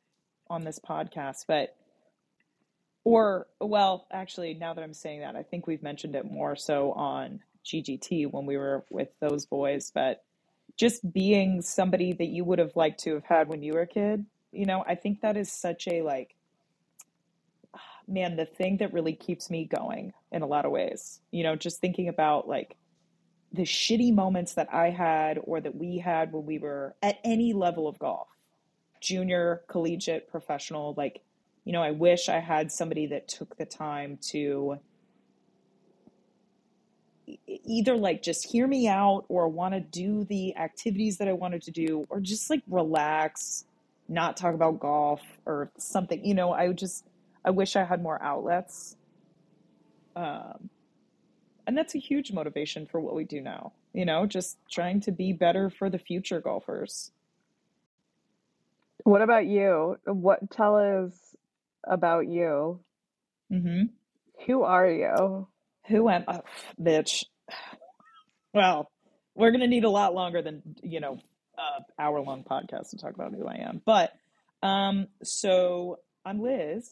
on 0.48 0.64
this 0.64 0.78
podcast, 0.78 1.44
but 1.46 1.76
or 3.04 3.46
well, 3.60 4.06
actually, 4.12 4.54
now 4.54 4.74
that 4.74 4.82
I'm 4.82 4.94
saying 4.94 5.20
that, 5.20 5.36
I 5.36 5.42
think 5.42 5.66
we've 5.66 5.82
mentioned 5.82 6.14
it 6.14 6.30
more 6.30 6.56
so 6.56 6.92
on 6.92 7.40
GGT 7.64 8.30
when 8.30 8.46
we 8.46 8.56
were 8.56 8.84
with 8.90 9.08
those 9.20 9.46
boys, 9.46 9.90
but 9.94 10.22
just 10.76 11.12
being 11.12 11.62
somebody 11.62 12.12
that 12.12 12.28
you 12.28 12.44
would 12.44 12.58
have 12.58 12.76
liked 12.76 13.00
to 13.00 13.14
have 13.14 13.24
had 13.24 13.48
when 13.48 13.62
you 13.62 13.74
were 13.74 13.82
a 13.82 13.86
kid, 13.86 14.24
you 14.52 14.66
know, 14.66 14.84
I 14.86 14.94
think 14.94 15.20
that 15.20 15.36
is 15.36 15.52
such 15.52 15.86
a 15.88 16.02
like, 16.02 16.34
man, 18.08 18.36
the 18.36 18.46
thing 18.46 18.78
that 18.78 18.92
really 18.92 19.14
keeps 19.14 19.50
me 19.50 19.64
going 19.64 20.12
in 20.32 20.42
a 20.42 20.46
lot 20.46 20.64
of 20.64 20.72
ways. 20.72 21.20
You 21.30 21.42
know, 21.42 21.56
just 21.56 21.80
thinking 21.80 22.08
about 22.08 22.48
like 22.48 22.76
the 23.52 23.62
shitty 23.62 24.14
moments 24.14 24.54
that 24.54 24.72
I 24.72 24.90
had 24.90 25.38
or 25.42 25.60
that 25.60 25.74
we 25.74 25.98
had 25.98 26.32
when 26.32 26.46
we 26.46 26.58
were 26.58 26.94
at 27.02 27.18
any 27.24 27.52
level 27.52 27.88
of 27.88 27.98
golf, 27.98 28.28
junior, 29.00 29.62
collegiate, 29.68 30.30
professional, 30.30 30.94
like, 30.96 31.22
you 31.64 31.72
know, 31.72 31.82
I 31.82 31.90
wish 31.90 32.28
I 32.28 32.38
had 32.38 32.70
somebody 32.72 33.06
that 33.08 33.28
took 33.28 33.56
the 33.56 33.66
time 33.66 34.18
to 34.28 34.78
either 37.46 37.96
like 37.96 38.22
just 38.22 38.50
hear 38.50 38.66
me 38.66 38.88
out 38.88 39.24
or 39.28 39.48
want 39.48 39.74
to 39.74 39.80
do 39.80 40.24
the 40.24 40.56
activities 40.56 41.18
that 41.18 41.28
I 41.28 41.32
wanted 41.32 41.62
to 41.62 41.70
do 41.70 42.06
or 42.08 42.20
just 42.20 42.50
like 42.50 42.62
relax, 42.68 43.64
not 44.08 44.36
talk 44.36 44.54
about 44.54 44.80
golf 44.80 45.22
or 45.46 45.70
something. 45.78 46.24
You 46.24 46.34
know, 46.34 46.52
I 46.52 46.68
would 46.68 46.78
just, 46.78 47.04
I 47.44 47.50
wish 47.50 47.76
I 47.76 47.84
had 47.84 48.02
more 48.02 48.22
outlets. 48.22 48.96
Um, 50.16 50.70
and 51.66 51.76
that's 51.76 51.94
a 51.94 51.98
huge 51.98 52.32
motivation 52.32 52.86
for 52.86 53.00
what 53.00 53.14
we 53.14 53.24
do 53.24 53.40
now, 53.40 53.72
you 53.92 54.04
know, 54.04 54.26
just 54.26 54.58
trying 54.70 55.00
to 55.02 55.12
be 55.12 55.32
better 55.32 55.70
for 55.70 55.88
the 55.88 55.98
future 55.98 56.40
golfers. 56.40 57.12
What 59.04 59.22
about 59.22 59.46
you? 59.46 59.98
What 60.04 60.50
tell 60.50 60.76
us 60.76 61.36
about 61.84 62.26
you? 62.28 62.80
Mm-hmm. 63.52 63.84
Who 64.46 64.62
are 64.62 64.90
you? 64.90 65.46
Who 65.90 66.08
am 66.08 66.24
oh, 66.28 66.40
bitch? 66.80 67.24
Well, 68.54 68.90
we're 69.34 69.50
gonna 69.50 69.66
need 69.66 69.84
a 69.84 69.90
lot 69.90 70.14
longer 70.14 70.40
than, 70.42 70.62
you 70.82 71.00
know, 71.00 71.18
a 71.58 72.02
hour 72.02 72.20
long 72.20 72.44
podcast 72.44 72.90
to 72.90 72.96
talk 72.96 73.14
about 73.14 73.32
who 73.34 73.46
I 73.46 73.56
am. 73.56 73.80
But 73.84 74.12
um, 74.62 75.08
so 75.22 75.98
I'm 76.24 76.40
Liz. 76.40 76.88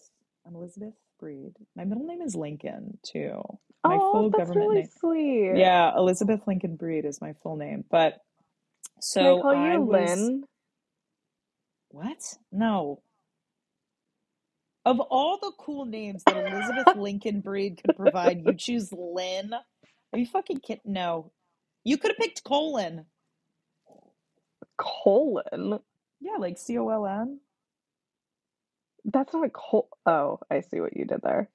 I'm 0.47 0.55
Elizabeth 0.57 0.95
Breed. 1.21 1.53
My 1.77 1.85
middle 1.85 2.07
name 2.07 2.23
is 2.23 2.35
Lincoln 2.35 2.99
too. 3.07 3.41
My 3.85 3.97
Oh, 4.01 4.13
full 4.13 4.31
that's 4.31 4.39
government 4.49 4.69
really 4.69 4.81
name. 4.83 4.91
sweet. 4.99 5.53
Yeah, 5.59 5.93
Elizabeth 5.97 6.41
Lincoln 6.47 6.77
Breed 6.77 7.05
is 7.05 7.21
my 7.21 7.35
full 7.43 7.57
name. 7.57 7.85
But 7.91 8.13
Can 8.13 8.17
I 8.97 9.01
so 9.01 9.43
call 9.43 9.57
I 9.57 9.75
you 9.75 9.81
was 9.83 10.11
Lynn? 10.19 10.45
what? 11.91 12.19
No. 12.53 13.01
Of 14.89 15.01
all 15.01 15.37
the 15.37 15.53
cool 15.59 15.85
names 15.85 16.23
that 16.25 16.35
Elizabeth 16.35 16.97
Lincoln 16.97 17.43
Breed 17.43 17.79
could 17.85 17.95
provide, 17.95 18.41
you 18.43 18.55
choose 18.55 18.91
Lynn. 18.91 19.53
Are 19.53 20.19
you 20.19 20.25
fucking 20.25 20.61
kidding? 20.61 20.81
No. 20.95 21.31
You 21.85 21.99
could 21.99 22.13
have 22.13 22.17
picked 22.17 22.43
Colin. 22.43 23.05
Colon? 24.79 25.81
Yeah, 26.23 26.37
like 26.39 26.57
C 26.57 26.79
O 26.79 26.89
L 26.89 27.07
N. 27.07 27.41
That's 29.05 29.35
not 29.35 29.53
col. 29.53 29.91
Oh, 30.07 30.39
I 30.51 30.63
see 30.63 30.81
what 30.81 30.97
you 30.97 31.05
did 31.05 31.21
there. 31.23 31.51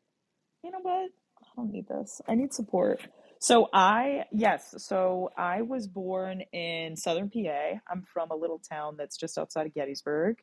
You 0.63 0.69
know 0.69 0.81
what? 0.83 1.09
I 1.41 1.45
don't 1.55 1.71
need 1.71 1.87
this. 1.87 2.21
I 2.27 2.35
need 2.35 2.53
support. 2.53 3.01
So 3.39 3.67
I, 3.73 4.25
yes, 4.31 4.75
so 4.77 5.31
I 5.35 5.63
was 5.63 5.87
born 5.87 6.41
in 6.53 6.95
Southern 6.97 7.31
PA. 7.31 7.79
I'm 7.89 8.03
from 8.13 8.29
a 8.29 8.35
little 8.35 8.59
town 8.59 8.93
that's 8.95 9.17
just 9.17 9.39
outside 9.39 9.65
of 9.65 9.73
Gettysburg. 9.73 10.37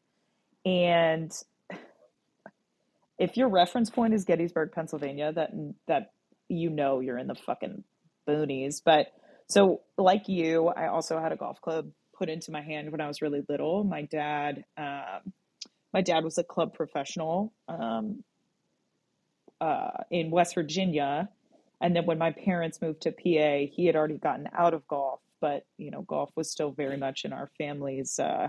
And 0.65 1.33
if 3.21 3.37
your 3.37 3.49
reference 3.49 3.91
point 3.91 4.15
is 4.15 4.25
Gettysburg, 4.25 4.73
Pennsylvania, 4.73 5.33
that 5.33 5.51
that 5.87 6.13
you 6.49 6.71
know 6.71 7.01
you're 7.01 7.19
in 7.19 7.27
the 7.29 7.35
fucking 7.35 7.85
boonies. 8.27 8.81
But 8.85 9.09
so 9.47 9.83
like 9.99 10.29
you, 10.29 10.69
I 10.69 10.89
also 10.89 11.21
had 11.21 11.31
a 11.31 11.37
golf 11.37 11.61
club 11.61 11.91
put 12.17 12.31
into 12.31 12.51
my 12.51 12.63
hand 12.63 12.91
when 12.91 13.01
I 13.01 13.07
was 13.07 13.21
really 13.21 13.43
little. 13.49 13.85
My 13.85 14.03
dad, 14.03 14.65
um, 14.79 15.33
my 15.93 16.01
dad 16.01 16.25
was 16.25 16.39
a 16.39 16.45
club 16.45 16.73
professional 16.75 17.53
um, 17.69 18.25
uh, 19.61 20.05
in 20.11 20.31
West 20.31 20.55
Virginia, 20.55 21.29
and 21.81 21.95
then 21.95 22.07
when 22.07 22.19
my 22.19 22.33
parents 22.33 22.81
moved 22.81 23.03
to 23.03 23.13
PA, 23.13 23.71
he 23.71 23.85
had 23.87 23.97
already 23.97 24.19
gotten 24.19 24.49
out 24.57 24.73
of 24.73 24.89
golf, 24.89 25.21
but 25.43 25.67
you 25.77 25.91
know, 25.91 26.03
golf 26.03 26.31
was 26.37 26.51
still 26.51 26.71
very 26.71 26.97
much 26.97 27.27
in 27.27 27.35
our 27.35 27.51
family's, 27.59 28.19
uh, 28.19 28.49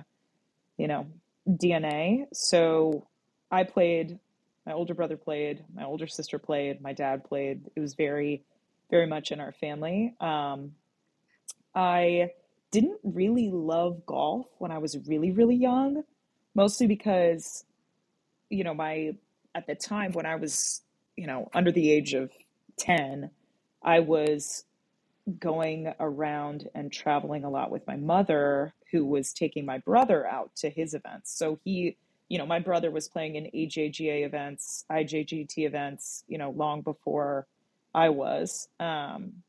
you 0.77 0.87
know, 0.87 1.07
DNA. 1.47 2.23
So 2.31 3.05
I 3.51 3.63
played, 3.63 4.19
my 4.65 4.73
older 4.73 4.93
brother 4.93 5.17
played, 5.17 5.63
my 5.73 5.83
older 5.83 6.07
sister 6.07 6.37
played, 6.37 6.81
my 6.81 6.93
dad 6.93 7.23
played. 7.23 7.69
It 7.75 7.79
was 7.79 7.95
very, 7.95 8.43
very 8.89 9.07
much 9.07 9.31
in 9.31 9.39
our 9.39 9.51
family. 9.51 10.13
Um, 10.19 10.73
I 11.73 12.31
didn't 12.71 12.99
really 13.03 13.49
love 13.51 14.05
golf 14.05 14.47
when 14.57 14.71
I 14.71 14.77
was 14.77 14.97
really, 15.07 15.31
really 15.31 15.55
young, 15.55 16.03
mostly 16.53 16.87
because, 16.87 17.65
you 18.49 18.63
know, 18.63 18.73
my, 18.73 19.15
at 19.55 19.67
the 19.67 19.75
time 19.75 20.11
when 20.13 20.25
I 20.25 20.35
was, 20.35 20.81
you 21.17 21.27
know, 21.27 21.49
under 21.53 21.71
the 21.71 21.91
age 21.91 22.13
of 22.13 22.31
10, 22.77 23.31
I 23.83 23.99
was 23.99 24.63
going 25.39 25.93
around 25.99 26.69
and 26.73 26.91
traveling 26.91 27.43
a 27.43 27.49
lot 27.49 27.71
with 27.71 27.85
my 27.87 27.95
mother, 27.95 28.73
who 28.91 29.05
was 29.05 29.33
taking 29.33 29.65
my 29.65 29.77
brother 29.77 30.27
out 30.27 30.55
to 30.57 30.69
his 30.69 30.93
events. 30.93 31.37
So 31.37 31.59
he, 31.63 31.97
you 32.31 32.37
know, 32.37 32.45
my 32.45 32.59
brother 32.59 32.89
was 32.91 33.09
playing 33.09 33.35
in 33.35 33.43
AJGA 33.53 34.25
events, 34.25 34.85
IJGT 34.89 35.65
events, 35.65 36.23
you 36.29 36.37
know, 36.37 36.51
long 36.51 36.79
before 36.79 37.45
I 37.93 38.07
was. 38.07 38.69
Um, 38.79 39.43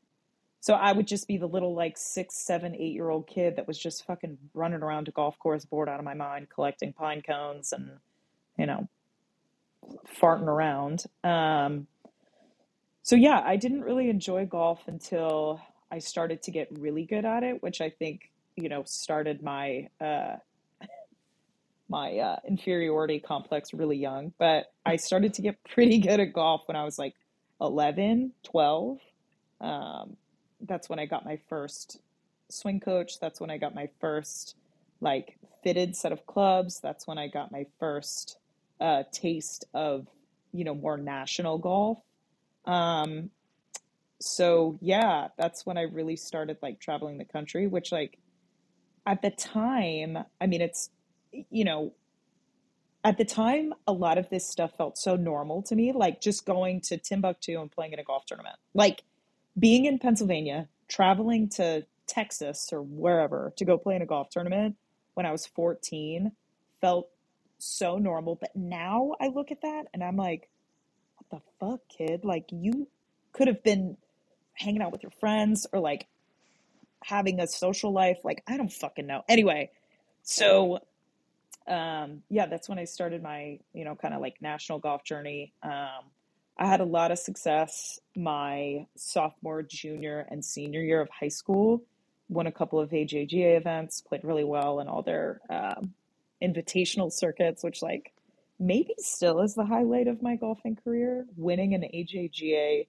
so 0.59 0.73
I 0.73 0.91
would 0.91 1.07
just 1.07 1.25
be 1.25 1.37
the 1.37 1.47
little 1.47 1.73
like 1.73 1.97
six, 1.97 2.35
seven, 2.35 2.75
eight 2.75 2.91
year 2.91 3.09
old 3.09 3.25
kid 3.25 3.55
that 3.55 3.69
was 3.69 3.79
just 3.79 4.05
fucking 4.05 4.37
running 4.53 4.83
around 4.83 5.07
a 5.07 5.11
golf 5.11 5.39
course, 5.39 5.63
bored 5.63 5.87
out 5.87 5.99
of 5.99 6.03
my 6.03 6.13
mind, 6.13 6.49
collecting 6.49 6.91
pine 6.91 7.21
cones 7.21 7.71
and, 7.71 7.89
you 8.57 8.65
know, 8.65 8.89
farting 10.21 10.47
around. 10.47 11.05
Um, 11.23 11.87
so 13.01 13.15
yeah, 13.15 13.41
I 13.45 13.55
didn't 13.55 13.83
really 13.83 14.09
enjoy 14.09 14.45
golf 14.45 14.81
until 14.87 15.61
I 15.89 15.99
started 15.99 16.43
to 16.43 16.51
get 16.51 16.67
really 16.69 17.05
good 17.05 17.23
at 17.23 17.43
it, 17.43 17.63
which 17.63 17.79
I 17.79 17.89
think 17.89 18.29
you 18.57 18.67
know 18.67 18.83
started 18.85 19.41
my 19.41 19.87
uh, 20.01 20.35
my 21.89 22.17
uh, 22.17 22.37
inferiority 22.47 23.19
complex 23.19 23.73
really 23.73 23.97
young. 23.97 24.33
But 24.37 24.71
I 24.85 24.95
started 24.95 25.33
to 25.35 25.41
get 25.41 25.63
pretty 25.69 25.99
good 25.99 26.19
at 26.19 26.33
golf 26.33 26.63
when 26.67 26.75
I 26.75 26.83
was 26.83 26.97
like 26.97 27.15
11, 27.61 28.31
12. 28.43 28.97
Um, 29.61 30.17
that's 30.61 30.89
when 30.89 30.99
I 30.99 31.05
got 31.05 31.25
my 31.25 31.39
first 31.49 31.99
swing 32.49 32.79
coach. 32.79 33.19
That's 33.19 33.39
when 33.39 33.49
I 33.49 33.57
got 33.57 33.75
my 33.75 33.89
first 33.99 34.55
like 35.01 35.37
fitted 35.63 35.95
set 35.95 36.11
of 36.11 36.25
clubs. 36.25 36.79
That's 36.79 37.07
when 37.07 37.17
I 37.17 37.27
got 37.27 37.51
my 37.51 37.65
first 37.79 38.37
uh, 38.79 39.03
taste 39.11 39.65
of 39.73 40.07
you 40.51 40.63
know 40.63 40.75
more 40.75 40.97
national 40.97 41.57
golf. 41.57 41.99
Um, 42.65 43.29
so 44.19 44.77
yeah, 44.81 45.29
that's 45.37 45.65
when 45.65 45.77
I 45.77 45.83
really 45.83 46.15
started 46.15 46.57
like 46.61 46.79
traveling 46.79 47.17
the 47.17 47.25
country, 47.25 47.67
which 47.67 47.91
like 47.91 48.17
at 49.05 49.21
the 49.21 49.31
time, 49.31 50.17
I 50.39 50.47
mean, 50.47 50.61
it's 50.61 50.89
you 51.49 51.65
know, 51.65 51.93
at 53.03 53.17
the 53.17 53.25
time, 53.25 53.73
a 53.85 53.91
lot 53.91 54.17
of 54.17 54.29
this 54.29 54.47
stuff 54.47 54.77
felt 54.77 54.97
so 54.97 55.15
normal 55.15 55.61
to 55.63 55.75
me, 55.75 55.91
like 55.91 56.21
just 56.21 56.45
going 56.45 56.79
to 56.81 56.97
Timbuktu 56.97 57.59
and 57.59 57.71
playing 57.71 57.93
in 57.93 57.99
a 57.99 58.03
golf 58.03 58.25
tournament, 58.25 58.55
like 58.73 59.03
being 59.59 59.85
in 59.85 59.99
Pennsylvania, 59.99 60.69
traveling 60.87 61.49
to 61.49 61.85
Texas 62.07 62.69
or 62.71 62.81
wherever 62.81 63.53
to 63.57 63.65
go 63.65 63.77
play 63.77 63.95
in 63.95 64.01
a 64.01 64.05
golf 64.05 64.29
tournament 64.29 64.75
when 65.15 65.25
I 65.25 65.31
was 65.31 65.45
14 65.45 66.31
felt 66.79 67.09
so 67.59 67.97
normal. 67.97 68.35
But 68.35 68.55
now 68.55 69.13
I 69.19 69.27
look 69.27 69.51
at 69.51 69.61
that 69.61 69.85
and 69.93 70.03
I'm 70.03 70.17
like, 70.17 70.49
what 71.17 71.41
the 71.41 71.65
fuck, 71.65 71.79
kid? 71.89 72.23
Like, 72.23 72.45
you 72.51 72.87
could 73.33 73.47
have 73.47 73.63
been 73.63 73.97
hanging 74.53 74.81
out 74.81 74.91
with 74.91 75.03
your 75.03 75.11
friends 75.19 75.67
or 75.73 75.79
like 75.79 76.07
having 77.03 77.39
a 77.39 77.47
social 77.47 77.91
life. 77.91 78.19
Like, 78.23 78.43
I 78.47 78.57
don't 78.57 78.71
fucking 78.71 79.07
know. 79.07 79.23
Anyway, 79.27 79.71
so 80.23 80.79
um, 81.67 82.21
yeah, 82.29 82.45
that's 82.45 82.67
when 82.67 82.79
I 82.79 82.85
started 82.85 83.23
my, 83.23 83.59
you 83.73 83.85
know, 83.85 83.95
kind 83.95 84.13
of 84.13 84.21
like 84.21 84.41
national 84.41 84.79
golf 84.79 85.03
journey. 85.03 85.53
Um, 85.63 86.11
I 86.57 86.67
had 86.67 86.81
a 86.81 86.85
lot 86.85 87.11
of 87.11 87.19
success 87.19 87.99
my 88.15 88.85
sophomore, 88.95 89.63
junior, 89.63 90.27
and 90.29 90.43
senior 90.43 90.81
year 90.81 91.01
of 91.01 91.09
high 91.09 91.29
school. 91.29 91.83
Won 92.29 92.47
a 92.47 92.51
couple 92.51 92.79
of 92.79 92.91
AJGA 92.91 93.57
events, 93.57 94.01
played 94.01 94.23
really 94.23 94.43
well 94.43 94.79
in 94.79 94.87
all 94.87 95.01
their 95.01 95.41
um, 95.49 95.93
invitational 96.41 97.11
circuits, 97.11 97.63
which 97.63 97.81
like 97.81 98.13
maybe 98.59 98.93
still 98.97 99.41
is 99.41 99.55
the 99.55 99.65
highlight 99.65 100.07
of 100.07 100.21
my 100.21 100.35
golfing 100.35 100.75
career. 100.75 101.25
Winning 101.35 101.73
an 101.73 101.81
AJGA, 101.81 102.87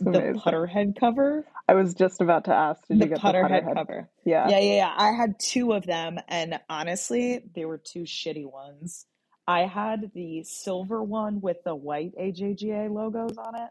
the 0.00 0.26
putter 0.34 0.66
head 0.66 0.96
cover. 0.98 1.44
I 1.68 1.74
was 1.74 1.94
just 1.94 2.20
about 2.20 2.46
to 2.46 2.54
ask, 2.54 2.86
did 2.88 3.00
The 3.00 3.06
you 3.06 3.08
get 3.08 3.24
the 3.24 3.32
putter 3.32 3.40
putter 3.40 3.54
head 3.54 3.64
head? 3.64 3.74
cover. 3.74 4.10
Yeah. 4.24 4.50
Yeah, 4.50 4.58
yeah, 4.60 4.76
yeah. 4.76 4.94
I 4.96 5.12
had 5.12 5.38
two 5.40 5.72
of 5.72 5.86
them, 5.86 6.18
and 6.28 6.60
honestly, 6.68 7.42
they 7.54 7.64
were 7.64 7.78
two 7.78 8.02
shitty 8.02 8.50
ones. 8.50 9.06
I 9.46 9.62
had 9.66 10.12
the 10.14 10.42
silver 10.44 11.02
one 11.02 11.40
with 11.40 11.58
the 11.64 11.74
white 11.74 12.12
AJGA 12.20 12.90
logos 12.90 13.38
on 13.38 13.56
it, 13.56 13.70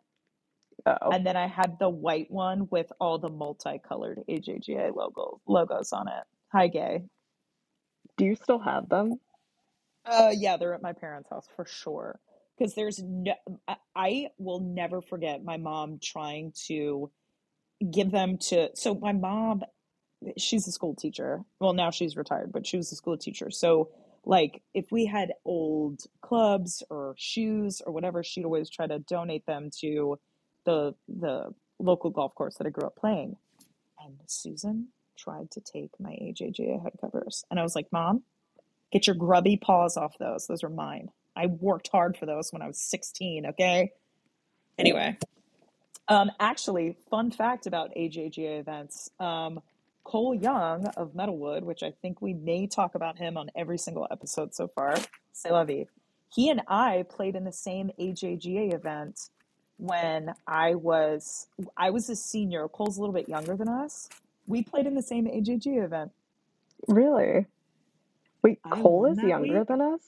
Oh. 0.85 1.11
and 1.11 1.25
then 1.25 1.37
I 1.37 1.47
had 1.47 1.79
the 1.79 1.89
white 1.89 2.31
one 2.31 2.67
with 2.71 2.91
all 2.99 3.19
the 3.19 3.29
multicolored 3.29 4.21
AJGA 4.29 4.95
logo 4.95 5.41
logos 5.47 5.93
on 5.93 6.07
it. 6.07 6.23
Hi, 6.51 6.67
gay. 6.67 7.03
Do 8.17 8.25
you 8.25 8.35
still 8.35 8.59
have 8.59 8.89
them? 8.89 9.19
Uh, 10.05 10.31
yeah, 10.35 10.57
they're 10.57 10.73
at 10.75 10.81
my 10.83 10.93
parents' 10.93 11.29
house 11.29 11.47
for 11.55 11.65
sure. 11.65 12.19
Because 12.57 12.75
there's 12.75 13.01
no, 13.03 13.33
I, 13.95 14.29
will 14.37 14.61
never 14.61 15.01
forget 15.01 15.43
my 15.43 15.57
mom 15.57 15.99
trying 16.01 16.53
to 16.67 17.11
give 17.91 18.11
them 18.11 18.37
to. 18.49 18.69
So 18.75 18.95
my 18.95 19.13
mom, 19.13 19.63
she's 20.37 20.67
a 20.67 20.71
school 20.71 20.95
teacher. 20.95 21.43
Well, 21.59 21.73
now 21.73 21.91
she's 21.91 22.17
retired, 22.17 22.51
but 22.53 22.67
she 22.67 22.77
was 22.77 22.91
a 22.91 22.95
school 22.95 23.17
teacher. 23.17 23.51
So 23.51 23.89
like, 24.25 24.61
if 24.73 24.91
we 24.91 25.05
had 25.05 25.33
old 25.45 26.01
clubs 26.21 26.83
or 26.89 27.15
shoes 27.17 27.81
or 27.85 27.93
whatever, 27.93 28.23
she'd 28.23 28.45
always 28.45 28.69
try 28.69 28.87
to 28.87 28.99
donate 28.99 29.45
them 29.45 29.69
to 29.81 30.19
the 30.65 30.95
the 31.07 31.49
local 31.79 32.09
golf 32.09 32.35
course 32.35 32.55
that 32.57 32.67
I 32.67 32.71
grew 32.71 32.87
up 32.87 32.95
playing. 32.95 33.37
And 34.03 34.15
Susan 34.27 34.89
tried 35.17 35.51
to 35.51 35.61
take 35.61 35.91
my 35.99 36.11
AJGA 36.11 36.81
head 36.83 36.93
covers, 37.01 37.45
and 37.51 37.59
I 37.59 37.63
was 37.63 37.75
like, 37.75 37.87
Mom. 37.91 38.23
Get 38.91 39.07
your 39.07 39.15
grubby 39.15 39.57
paws 39.57 39.97
off 39.97 40.17
those. 40.19 40.47
Those 40.47 40.63
are 40.63 40.69
mine. 40.69 41.09
I 41.35 41.47
worked 41.47 41.89
hard 41.89 42.17
for 42.17 42.25
those 42.25 42.51
when 42.51 42.61
I 42.61 42.67
was 42.67 42.77
16, 42.77 43.47
okay? 43.47 43.91
Anyway, 44.77 45.17
um, 46.07 46.31
actually, 46.39 46.97
fun 47.09 47.31
fact 47.31 47.65
about 47.65 47.91
AJGA 47.95 48.59
events. 48.59 49.09
Um, 49.19 49.61
Cole 50.03 50.35
Young 50.35 50.85
of 50.97 51.13
Metalwood, 51.13 51.63
which 51.63 51.81
I 51.81 51.91
think 52.01 52.21
we 52.21 52.33
may 52.33 52.67
talk 52.67 52.93
about 52.93 53.17
him 53.17 53.37
on 53.37 53.49
every 53.55 53.77
single 53.77 54.07
episode 54.11 54.53
so 54.53 54.67
far, 54.67 54.95
c'est 55.33 55.51
la 55.51 55.63
vie. 55.63 55.87
He 56.33 56.49
and 56.49 56.61
I 56.67 57.05
played 57.09 57.35
in 57.35 57.43
the 57.43 57.51
same 57.51 57.91
AJGA 57.99 58.73
event 58.73 59.29
when 59.77 60.33
I 60.47 60.75
was 60.75 61.47
I 61.75 61.89
was 61.89 62.09
a 62.09 62.15
senior. 62.15 62.67
Cole's 62.67 62.97
a 62.97 63.01
little 63.01 63.13
bit 63.13 63.27
younger 63.27 63.55
than 63.55 63.67
us. 63.67 64.09
We 64.47 64.61
played 64.61 64.85
in 64.85 64.93
the 64.93 65.01
same 65.01 65.25
AJGA 65.25 65.83
event. 65.83 66.11
Really? 66.87 67.47
Wait, 68.43 68.59
I 68.63 68.69
Cole 68.81 69.07
is 69.07 69.17
younger 69.17 69.59
week. 69.59 69.67
than 69.67 69.81
us? 69.81 70.01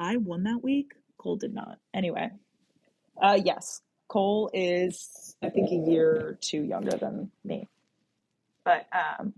I 0.00 0.16
won 0.16 0.44
that 0.44 0.64
week. 0.64 0.94
Cole 1.18 1.36
did 1.36 1.54
not. 1.54 1.78
Anyway, 1.92 2.30
uh, 3.22 3.38
yes, 3.44 3.82
Cole 4.08 4.50
is 4.54 5.36
I 5.42 5.50
think 5.50 5.70
a 5.70 5.90
year 5.90 6.10
or 6.10 6.38
two 6.40 6.62
younger 6.62 6.96
than 6.96 7.30
me. 7.44 7.68
But 8.64 8.86
um, 8.92 9.34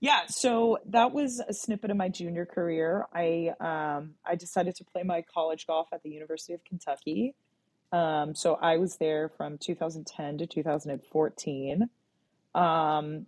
yeah, 0.00 0.26
so 0.26 0.78
that 0.86 1.12
was 1.12 1.40
a 1.40 1.54
snippet 1.54 1.90
of 1.90 1.96
my 1.96 2.08
junior 2.08 2.46
career. 2.46 3.06
I 3.14 3.52
um, 3.60 4.14
I 4.26 4.34
decided 4.34 4.74
to 4.76 4.84
play 4.84 5.04
my 5.04 5.22
college 5.22 5.66
golf 5.68 5.86
at 5.92 6.02
the 6.02 6.10
University 6.10 6.52
of 6.52 6.64
Kentucky. 6.64 7.34
Um, 7.92 8.34
so 8.34 8.58
I 8.60 8.78
was 8.78 8.96
there 8.96 9.30
from 9.36 9.56
2010 9.56 10.38
to 10.38 10.46
2014. 10.46 11.88
Um, 12.56 13.26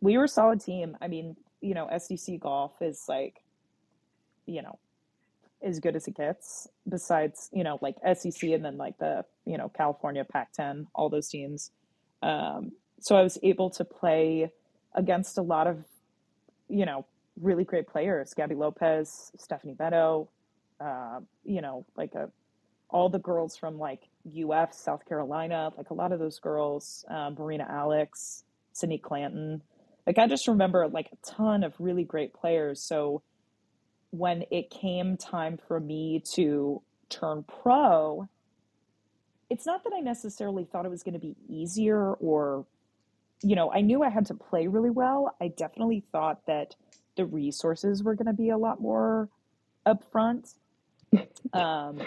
we 0.00 0.16
were 0.16 0.24
a 0.24 0.28
solid 0.28 0.60
team. 0.60 0.96
I 1.02 1.08
mean, 1.08 1.36
you 1.60 1.74
know, 1.74 1.88
SEC 1.98 2.40
golf 2.40 2.72
is 2.80 3.04
like, 3.08 3.42
you 4.46 4.62
know, 4.62 4.78
as 5.62 5.80
good 5.80 5.96
as 5.96 6.06
it 6.06 6.16
gets. 6.16 6.68
Besides, 6.88 7.50
you 7.52 7.64
know, 7.64 7.78
like 7.80 7.96
SEC 8.14 8.50
and 8.50 8.64
then 8.64 8.76
like 8.76 8.98
the 8.98 9.24
you 9.44 9.58
know 9.58 9.68
California 9.68 10.24
Pac-10, 10.24 10.86
all 10.94 11.08
those 11.08 11.28
teams. 11.28 11.70
Um, 12.22 12.72
so 13.00 13.16
I 13.16 13.22
was 13.22 13.38
able 13.42 13.70
to 13.70 13.84
play 13.84 14.50
against 14.94 15.38
a 15.38 15.42
lot 15.42 15.66
of 15.66 15.84
you 16.68 16.86
know 16.86 17.06
really 17.40 17.64
great 17.64 17.86
players: 17.86 18.34
Gaby 18.34 18.54
Lopez, 18.54 19.32
Stephanie 19.38 19.74
Beto, 19.74 20.28
uh, 20.80 21.20
you 21.44 21.60
know, 21.60 21.84
like 21.96 22.14
a 22.14 22.30
all 22.90 23.08
the 23.08 23.18
girls 23.18 23.56
from 23.56 23.78
like 23.78 24.08
UF, 24.26 24.72
South 24.72 25.04
Carolina, 25.06 25.70
like 25.76 25.90
a 25.90 25.94
lot 25.94 26.12
of 26.12 26.18
those 26.18 26.38
girls, 26.38 27.04
um, 27.08 27.34
Marina 27.38 27.66
Alex, 27.68 28.44
Sydney 28.72 28.98
Clanton. 28.98 29.62
Like 30.06 30.18
I 30.18 30.26
just 30.26 30.48
remember 30.48 30.88
like 30.88 31.10
a 31.12 31.16
ton 31.26 31.64
of 31.64 31.74
really 31.78 32.04
great 32.04 32.32
players. 32.32 32.80
So 32.80 33.22
when 34.10 34.44
it 34.50 34.70
came 34.70 35.16
time 35.16 35.58
for 35.68 35.78
me 35.80 36.22
to 36.34 36.82
turn 37.08 37.44
pro, 37.44 38.28
it's 39.50 39.66
not 39.66 39.84
that 39.84 39.92
I 39.96 40.00
necessarily 40.00 40.64
thought 40.64 40.84
it 40.84 40.90
was 40.90 41.02
going 41.02 41.14
to 41.14 41.20
be 41.20 41.36
easier 41.48 42.14
or, 42.14 42.66
you 43.42 43.56
know, 43.56 43.72
I 43.72 43.80
knew 43.80 44.02
I 44.02 44.08
had 44.08 44.26
to 44.26 44.34
play 44.34 44.66
really 44.66 44.90
well. 44.90 45.34
I 45.40 45.48
definitely 45.48 46.04
thought 46.12 46.44
that 46.46 46.74
the 47.16 47.24
resources 47.24 48.02
were 48.02 48.14
going 48.14 48.26
to 48.26 48.32
be 48.32 48.50
a 48.50 48.58
lot 48.58 48.80
more 48.80 49.28
upfront. 49.86 50.54
Um, 51.54 52.02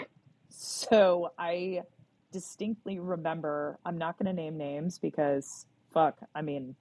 so 0.48 1.32
I 1.36 1.82
distinctly 2.30 3.00
remember, 3.00 3.78
I'm 3.84 3.98
not 3.98 4.16
going 4.16 4.26
to 4.26 4.32
name 4.32 4.56
names 4.56 5.00
because 5.00 5.66
fuck, 5.92 6.18
I 6.32 6.42
mean, 6.42 6.76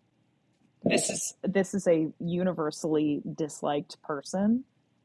this 0.84 1.10
is 1.10 1.34
this 1.44 1.74
is 1.74 1.88
a 1.88 2.10
universally 2.20 3.22
disliked 3.36 4.02
person 4.04 4.64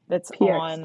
that's 0.08 0.30
on 0.40 0.82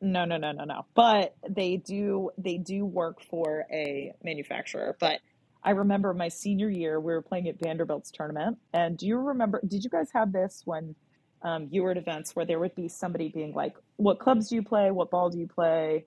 no 0.00 0.24
no 0.24 0.36
no 0.36 0.52
no 0.52 0.64
no 0.64 0.86
but 0.94 1.34
they 1.48 1.76
do 1.76 2.30
they 2.38 2.58
do 2.58 2.84
work 2.84 3.22
for 3.22 3.64
a 3.72 4.12
manufacturer 4.22 4.96
but 5.00 5.20
I 5.64 5.70
remember 5.70 6.12
my 6.12 6.28
senior 6.28 6.68
year, 6.68 7.00
we 7.00 7.12
were 7.12 7.22
playing 7.22 7.48
at 7.48 7.58
Vanderbilt's 7.58 8.10
tournament. 8.10 8.58
And 8.74 8.98
do 8.98 9.06
you 9.06 9.16
remember, 9.16 9.60
did 9.66 9.82
you 9.82 9.88
guys 9.88 10.08
have 10.12 10.30
this 10.30 10.60
when 10.66 10.94
um, 11.42 11.68
you 11.70 11.82
were 11.82 11.92
at 11.92 11.96
events 11.96 12.36
where 12.36 12.44
there 12.44 12.58
would 12.58 12.74
be 12.74 12.88
somebody 12.88 13.30
being 13.30 13.54
like, 13.54 13.74
what 13.96 14.18
clubs 14.18 14.50
do 14.50 14.56
you 14.56 14.62
play? 14.62 14.90
What 14.90 15.10
ball 15.10 15.30
do 15.30 15.38
you 15.38 15.48
play? 15.48 16.04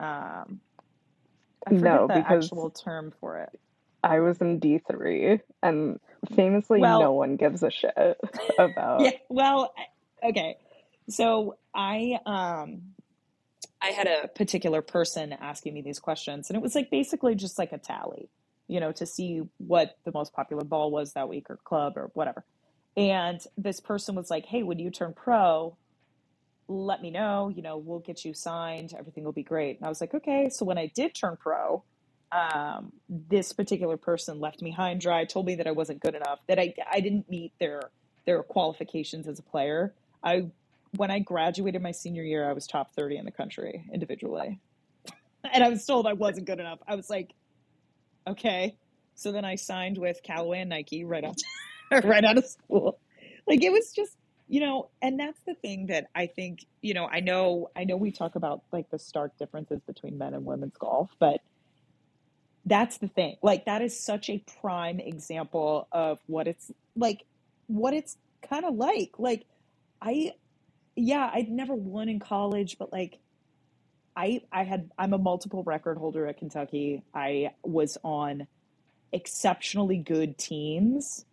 Um, 0.00 0.60
I 1.66 1.70
forget 1.70 1.82
No, 1.82 2.06
the 2.08 2.14
because 2.14 2.44
actual 2.44 2.70
term 2.70 3.12
for 3.20 3.38
it. 3.38 3.50
I 4.02 4.20
was 4.20 4.40
in 4.40 4.60
D3 4.60 5.40
and 5.62 5.98
famously 6.34 6.80
no 6.80 7.12
one 7.12 7.36
gives 7.36 7.62
a 7.62 7.70
shit 7.70 7.94
yeah, 7.96 8.12
about 8.58 9.12
well, 9.28 9.72
okay. 10.22 10.56
So 11.08 11.56
I 11.76 12.20
um 12.26 12.82
I 13.82 13.88
had 13.88 14.08
a 14.08 14.28
particular 14.28 14.82
person 14.82 15.32
asking 15.34 15.74
me 15.74 15.82
these 15.82 16.00
questions, 16.00 16.50
and 16.50 16.56
it 16.56 16.62
was 16.62 16.74
like 16.74 16.90
basically 16.90 17.34
just 17.36 17.58
like 17.58 17.72
a 17.72 17.78
tally, 17.78 18.30
you 18.68 18.80
know, 18.80 18.92
to 18.92 19.06
see 19.06 19.42
what 19.58 19.96
the 20.04 20.12
most 20.12 20.32
popular 20.34 20.64
ball 20.64 20.90
was 20.90 21.14
that 21.14 21.28
week 21.28 21.46
or 21.50 21.58
club 21.58 21.94
or 21.96 22.10
whatever. 22.14 22.44
And 22.96 23.40
this 23.58 23.80
person 23.80 24.16
was 24.16 24.30
like, 24.30 24.46
"Hey, 24.46 24.62
when 24.64 24.78
you 24.80 24.90
turn 24.90 25.14
pro, 25.14 25.76
let 26.68 27.02
me 27.02 27.10
know, 27.10 27.50
you 27.50 27.62
know, 27.62 27.78
we'll 27.78 28.00
get 28.00 28.24
you 28.24 28.34
signed, 28.34 28.94
everything 28.98 29.24
will 29.24 29.32
be 29.32 29.44
great." 29.44 29.78
And 29.78 29.86
I 29.86 29.90
was 29.90 30.00
like, 30.00 30.14
"Okay." 30.14 30.48
So 30.50 30.64
when 30.64 30.78
I 30.78 30.88
did 30.94 31.14
turn 31.14 31.36
pro, 31.38 31.84
um, 32.32 32.92
this 33.08 33.52
particular 33.52 33.96
person 33.98 34.40
left 34.40 34.62
me 34.62 34.72
high 34.72 34.90
and 34.90 35.00
dry, 35.00 35.24
told 35.26 35.46
me 35.46 35.56
that 35.56 35.66
I 35.68 35.72
wasn't 35.72 36.00
good 36.00 36.14
enough, 36.16 36.40
that 36.48 36.58
I 36.58 36.74
I 36.90 37.00
didn't 37.00 37.30
meet 37.30 37.52
their 37.60 37.92
their 38.26 38.42
qualifications 38.42 39.28
as 39.28 39.38
a 39.38 39.44
player. 39.44 39.94
I 40.24 40.50
when 40.96 41.10
I 41.10 41.18
graduated 41.18 41.82
my 41.82 41.92
senior 41.92 42.22
year, 42.22 42.48
I 42.48 42.52
was 42.52 42.66
top 42.66 42.94
30 42.94 43.16
in 43.16 43.24
the 43.24 43.30
country 43.30 43.84
individually. 43.92 44.60
And 45.52 45.62
I 45.62 45.68
was 45.68 45.84
told 45.84 46.06
I 46.06 46.14
wasn't 46.14 46.46
good 46.46 46.60
enough. 46.60 46.80
I 46.86 46.96
was 46.96 47.08
like, 47.08 47.32
okay. 48.26 48.76
So 49.14 49.32
then 49.32 49.44
I 49.44 49.54
signed 49.54 49.98
with 49.98 50.22
Callaway 50.22 50.60
and 50.60 50.70
Nike 50.70 51.04
right 51.04 51.24
out 51.24 51.40
right 52.04 52.24
out 52.24 52.36
of 52.36 52.46
school. 52.46 52.98
Like 53.46 53.62
it 53.62 53.70
was 53.70 53.92
just, 53.92 54.16
you 54.48 54.60
know, 54.60 54.90
and 55.00 55.18
that's 55.18 55.40
the 55.46 55.54
thing 55.54 55.86
that 55.86 56.08
I 56.14 56.26
think, 56.26 56.66
you 56.82 56.94
know, 56.94 57.06
I 57.06 57.20
know 57.20 57.70
I 57.76 57.84
know 57.84 57.96
we 57.96 58.10
talk 58.10 58.34
about 58.34 58.62
like 58.72 58.90
the 58.90 58.98
stark 58.98 59.38
differences 59.38 59.80
between 59.86 60.18
men 60.18 60.34
and 60.34 60.44
women's 60.44 60.76
golf, 60.76 61.10
but 61.18 61.40
that's 62.64 62.98
the 62.98 63.08
thing. 63.08 63.36
Like 63.42 63.66
that 63.66 63.82
is 63.82 63.98
such 63.98 64.28
a 64.28 64.42
prime 64.60 64.98
example 64.98 65.86
of 65.92 66.18
what 66.26 66.48
it's 66.48 66.70
like 66.96 67.24
what 67.68 67.94
it's 67.94 68.16
kind 68.48 68.64
of 68.64 68.74
like. 68.74 69.12
Like 69.18 69.46
I 70.02 70.32
yeah, 70.96 71.30
I'd 71.34 71.48
never 71.50 71.74
won 71.76 72.08
in 72.08 72.20
college, 72.20 72.76
but 72.78 72.92
like 72.92 73.20
I 74.16 74.42
I 74.52 74.64
had 74.64 74.90
I'm 74.98 75.12
a 75.12 75.18
multiple 75.18 75.62
record 75.64 75.98
holder 75.98 76.26
at 76.26 76.38
Kentucky. 76.38 77.04
I 77.14 77.50
was 77.64 77.98
on 78.04 78.46
exceptionally 79.12 79.98
good 79.98 80.38
teams. 80.38 81.24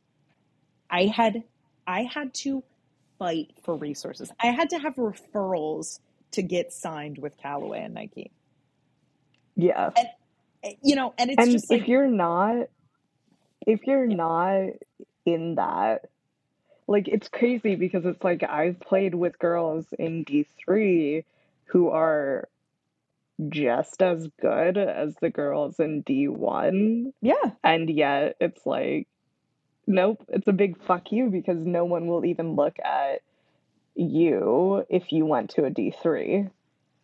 I 0.89 1.05
had 1.07 1.43
I 1.87 2.03
had 2.03 2.33
to 2.35 2.63
fight 3.19 3.51
for 3.63 3.77
resources. 3.77 4.31
I 4.41 4.47
had 4.47 4.69
to 4.71 4.79
have 4.79 4.95
referrals 4.95 5.99
to 6.33 6.43
get 6.43 6.73
signed 6.73 7.17
with 7.19 7.37
Callaway 7.37 7.83
and 7.83 7.93
Nike. 7.93 8.31
yeah. 9.55 9.91
And 9.97 10.07
eh, 10.63 10.73
you 10.83 10.95
know, 10.95 11.13
and 11.17 11.31
it's 11.31 11.47
And 11.47 11.49
just 11.49 11.69
if 11.69 11.87
like 11.87 11.89
you're 11.89 12.07
not 12.09 12.67
if 13.67 13.81
you're 13.87 14.07
yeah, 14.09 14.17
not 14.17 14.61
in 15.25 15.55
that 15.55 16.05
like 16.87 17.07
it's 17.07 17.29
crazy 17.29 17.75
because 17.75 18.05
it's 18.05 18.23
like 18.23 18.43
I've 18.43 18.79
played 18.79 19.15
with 19.15 19.39
girls 19.39 19.85
in 19.97 20.25
D3 20.25 21.23
who 21.65 21.89
are 21.89 22.47
just 23.49 24.01
as 24.01 24.27
good 24.39 24.77
as 24.77 25.15
the 25.21 25.29
girls 25.29 25.79
in 25.79 26.03
D1 26.03 27.13
yeah, 27.21 27.51
and 27.63 27.89
yet 27.89 28.35
it's 28.39 28.65
like 28.65 29.07
nope, 29.87 30.23
it's 30.29 30.47
a 30.47 30.53
big 30.53 30.81
fuck 30.83 31.11
you 31.11 31.29
because 31.29 31.57
no 31.59 31.85
one 31.85 32.07
will 32.07 32.25
even 32.25 32.55
look 32.55 32.77
at 32.79 33.21
you 33.95 34.85
if 34.89 35.11
you 35.11 35.25
went 35.25 35.51
to 35.51 35.65
a 35.65 35.71
D3 35.71 36.49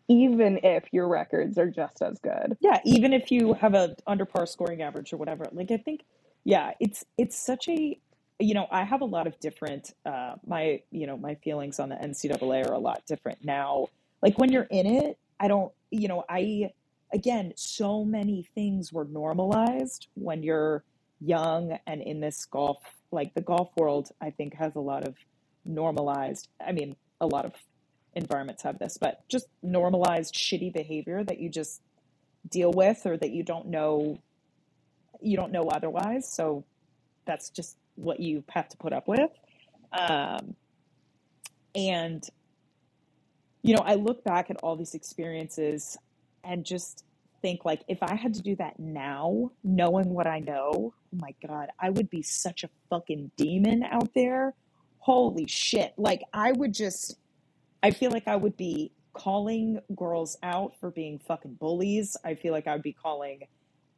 even 0.10 0.60
if 0.64 0.86
your 0.92 1.08
records 1.08 1.58
are 1.58 1.70
just 1.70 2.02
as 2.02 2.20
good. 2.20 2.58
yeah, 2.60 2.80
even 2.84 3.14
if 3.14 3.32
you 3.32 3.54
have 3.54 3.76
a 3.76 3.96
under 4.08 4.26
par 4.26 4.48
scoring 4.48 4.82
average 4.82 5.14
or 5.14 5.18
whatever. 5.18 5.48
Like 5.52 5.72
I 5.72 5.78
think 5.78 6.02
yeah, 6.44 6.72
it's 6.80 7.06
it's 7.18 7.38
such 7.38 7.70
a 7.70 7.98
you 8.40 8.54
know, 8.54 8.68
I 8.72 8.84
have 8.84 9.02
a 9.02 9.06
lot 9.06 9.28
of 9.28 9.40
different 9.40 9.94
uh 10.06 10.36
my 10.46 10.82
you 10.92 11.06
know, 11.08 11.18
my 11.18 11.36
feelings 11.36 11.80
on 11.80 11.90
the 11.90 11.96
NCAA 11.96 12.68
are 12.68 12.74
a 12.74 12.80
lot 12.80 13.06
different 13.06 13.44
now. 13.44 13.88
Like 14.22 14.38
when 14.38 14.52
you're 14.52 14.68
in 14.70 14.86
it, 14.86 15.18
I 15.40 15.48
don't 15.48 15.72
you 15.92 16.08
know, 16.08 16.24
I 16.30 16.72
again, 17.14 17.54
so 17.56 18.06
many 18.06 18.48
things 18.56 18.94
were 18.94 19.06
normalized 19.06 20.08
when 20.14 20.44
you're 20.44 20.84
young 21.20 21.78
and 21.86 22.02
in 22.02 22.22
this 22.22 22.46
golf 22.46 22.78
like 23.12 23.34
the 23.34 23.42
golf 23.42 23.72
world 23.76 24.10
I 24.22 24.30
think 24.30 24.54
has 24.56 24.76
a 24.76 24.80
lot 24.80 25.06
of 25.06 25.16
normalized 25.66 26.48
I 26.66 26.72
mean, 26.72 26.96
a 27.20 27.28
lot 27.28 27.46
of 27.46 27.54
environments 28.16 28.64
have 28.64 28.80
this, 28.80 28.98
but 28.98 29.28
just 29.28 29.48
normalized 29.62 30.34
shitty 30.34 30.74
behavior 30.74 31.24
that 31.26 31.40
you 31.40 31.50
just 31.50 31.82
deal 32.50 32.72
with 32.72 33.06
or 33.06 33.18
that 33.18 33.32
you 33.32 33.44
don't 33.44 33.68
know 33.68 34.18
you 35.22 35.36
don't 35.36 35.52
know 35.52 35.68
otherwise. 35.68 36.32
So 36.32 36.64
that's 37.26 37.50
just 37.50 37.78
what 38.00 38.20
you 38.20 38.44
have 38.50 38.70
to 38.70 38.78
put 38.78 38.94
up 38.94 39.08
with. 39.08 39.32
Um, 39.92 40.56
and 41.76 42.28
you 43.62 43.76
know, 43.76 43.84
I 43.84 43.96
look 43.96 44.24
back 44.24 44.50
at 44.50 44.58
all 44.64 44.76
these 44.76 44.96
experiences 44.96 45.98
and 46.44 46.66
just 46.66 47.04
think 47.42 47.66
like 47.66 47.82
if 47.88 48.02
I 48.02 48.16
had 48.16 48.34
to 48.36 48.42
do 48.42 48.56
that 48.58 48.80
now, 48.80 49.52
knowing 49.64 50.10
what 50.10 50.28
I 50.28 50.40
know, 50.40 50.94
oh 50.94 50.94
my 51.12 51.34
God, 51.46 51.70
I 51.80 51.90
would 51.90 52.10
be 52.10 52.22
such 52.22 52.64
a 52.64 52.70
fucking 52.90 53.32
demon 53.38 53.84
out 53.84 54.14
there. 54.14 54.54
Holy 55.00 55.48
shit. 55.48 55.94
Like 55.98 56.22
I 56.34 56.52
would 56.54 56.74
just 56.74 57.18
I 57.82 57.92
feel 57.92 58.12
like 58.12 58.28
I 58.28 58.36
would 58.36 58.58
be 58.58 58.92
calling 59.14 59.80
girls 59.96 60.38
out 60.44 60.74
for 60.80 60.92
being 60.92 61.20
fucking 61.20 61.56
bullies. 61.56 62.16
I 62.24 62.36
feel 62.36 62.54
like 62.54 62.68
I 62.68 62.74
would 62.74 62.84
be 62.84 62.94
calling 62.94 63.42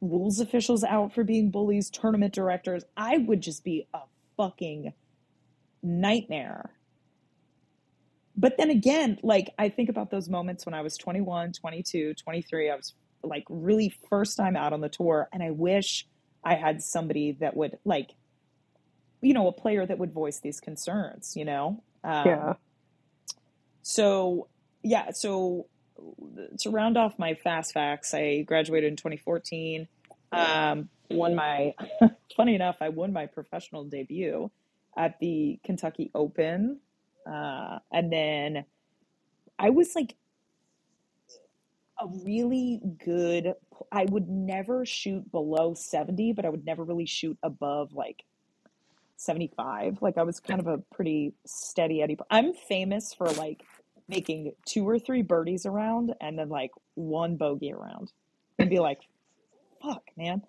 rules 0.02 0.40
officials 0.40 0.84
out 0.84 1.14
for 1.14 1.24
being 1.24 1.50
bullies, 1.50 1.88
tournament 1.88 2.34
directors. 2.34 2.84
I 2.96 3.16
would 3.16 3.40
just 3.40 3.64
be 3.64 3.86
a 3.94 4.00
fucking 4.36 4.92
nightmare. 5.82 6.72
But 8.36 8.56
then 8.58 8.70
again, 8.70 9.18
like 9.22 9.54
I 9.58 9.70
think 9.70 9.88
about 9.88 10.10
those 10.10 10.28
moments 10.28 10.66
when 10.66 10.74
I 10.74 10.82
was 10.82 10.98
21, 10.98 11.52
22, 11.52 12.14
23, 12.14 12.70
I 12.70 12.76
was 12.76 12.94
like 13.22 13.44
really 13.48 13.94
first 14.10 14.36
time 14.36 14.56
out 14.56 14.72
on 14.74 14.80
the 14.80 14.88
tour 14.88 15.28
and 15.32 15.42
I 15.42 15.50
wish 15.50 16.06
I 16.44 16.56
had 16.56 16.82
somebody 16.82 17.32
that 17.40 17.56
would 17.56 17.78
like 17.84 18.10
you 19.22 19.32
know, 19.32 19.46
a 19.46 19.52
player 19.52 19.86
that 19.86 19.98
would 19.98 20.12
voice 20.12 20.40
these 20.40 20.60
concerns, 20.60 21.34
you 21.36 21.44
know? 21.44 21.82
Yeah. 22.04 22.50
Um, 22.50 22.56
so 23.82 24.48
yeah, 24.82 25.12
so 25.12 25.66
to 26.58 26.70
round 26.70 26.96
off 26.96 27.18
my 27.18 27.34
fast 27.34 27.72
facts, 27.72 28.14
I 28.14 28.42
graduated 28.42 28.90
in 28.90 28.96
2014. 28.96 29.88
Um, 30.32 30.88
won 31.10 31.34
my, 31.34 31.74
funny 32.36 32.54
enough, 32.54 32.76
I 32.80 32.88
won 32.88 33.12
my 33.12 33.26
professional 33.26 33.84
debut 33.84 34.50
at 34.96 35.18
the 35.20 35.58
Kentucky 35.64 36.10
Open. 36.14 36.80
Uh, 37.26 37.78
and 37.92 38.12
then 38.12 38.64
I 39.58 39.70
was 39.70 39.94
like 39.94 40.16
a 42.00 42.06
really 42.24 42.80
good, 43.04 43.54
I 43.90 44.06
would 44.06 44.28
never 44.28 44.84
shoot 44.84 45.30
below 45.30 45.74
70, 45.74 46.32
but 46.32 46.44
I 46.44 46.48
would 46.48 46.64
never 46.64 46.82
really 46.84 47.06
shoot 47.06 47.38
above 47.42 47.92
like 47.92 48.24
75. 49.16 50.02
Like 50.02 50.18
I 50.18 50.24
was 50.24 50.40
kind 50.40 50.60
of 50.60 50.66
a 50.66 50.78
pretty 50.78 51.34
steady 51.46 52.02
Eddie. 52.02 52.18
I'm 52.30 52.52
famous 52.52 53.14
for 53.14 53.26
like 53.32 53.62
making 54.12 54.52
two 54.66 54.86
or 54.88 54.98
three 54.98 55.22
birdies 55.22 55.64
around 55.66 56.14
and 56.20 56.38
then 56.38 56.50
like 56.50 56.70
one 56.94 57.36
bogey 57.36 57.72
around 57.72 58.12
and 58.58 58.68
be 58.68 58.78
like, 58.78 59.00
fuck, 59.82 60.02
man. 60.16 60.42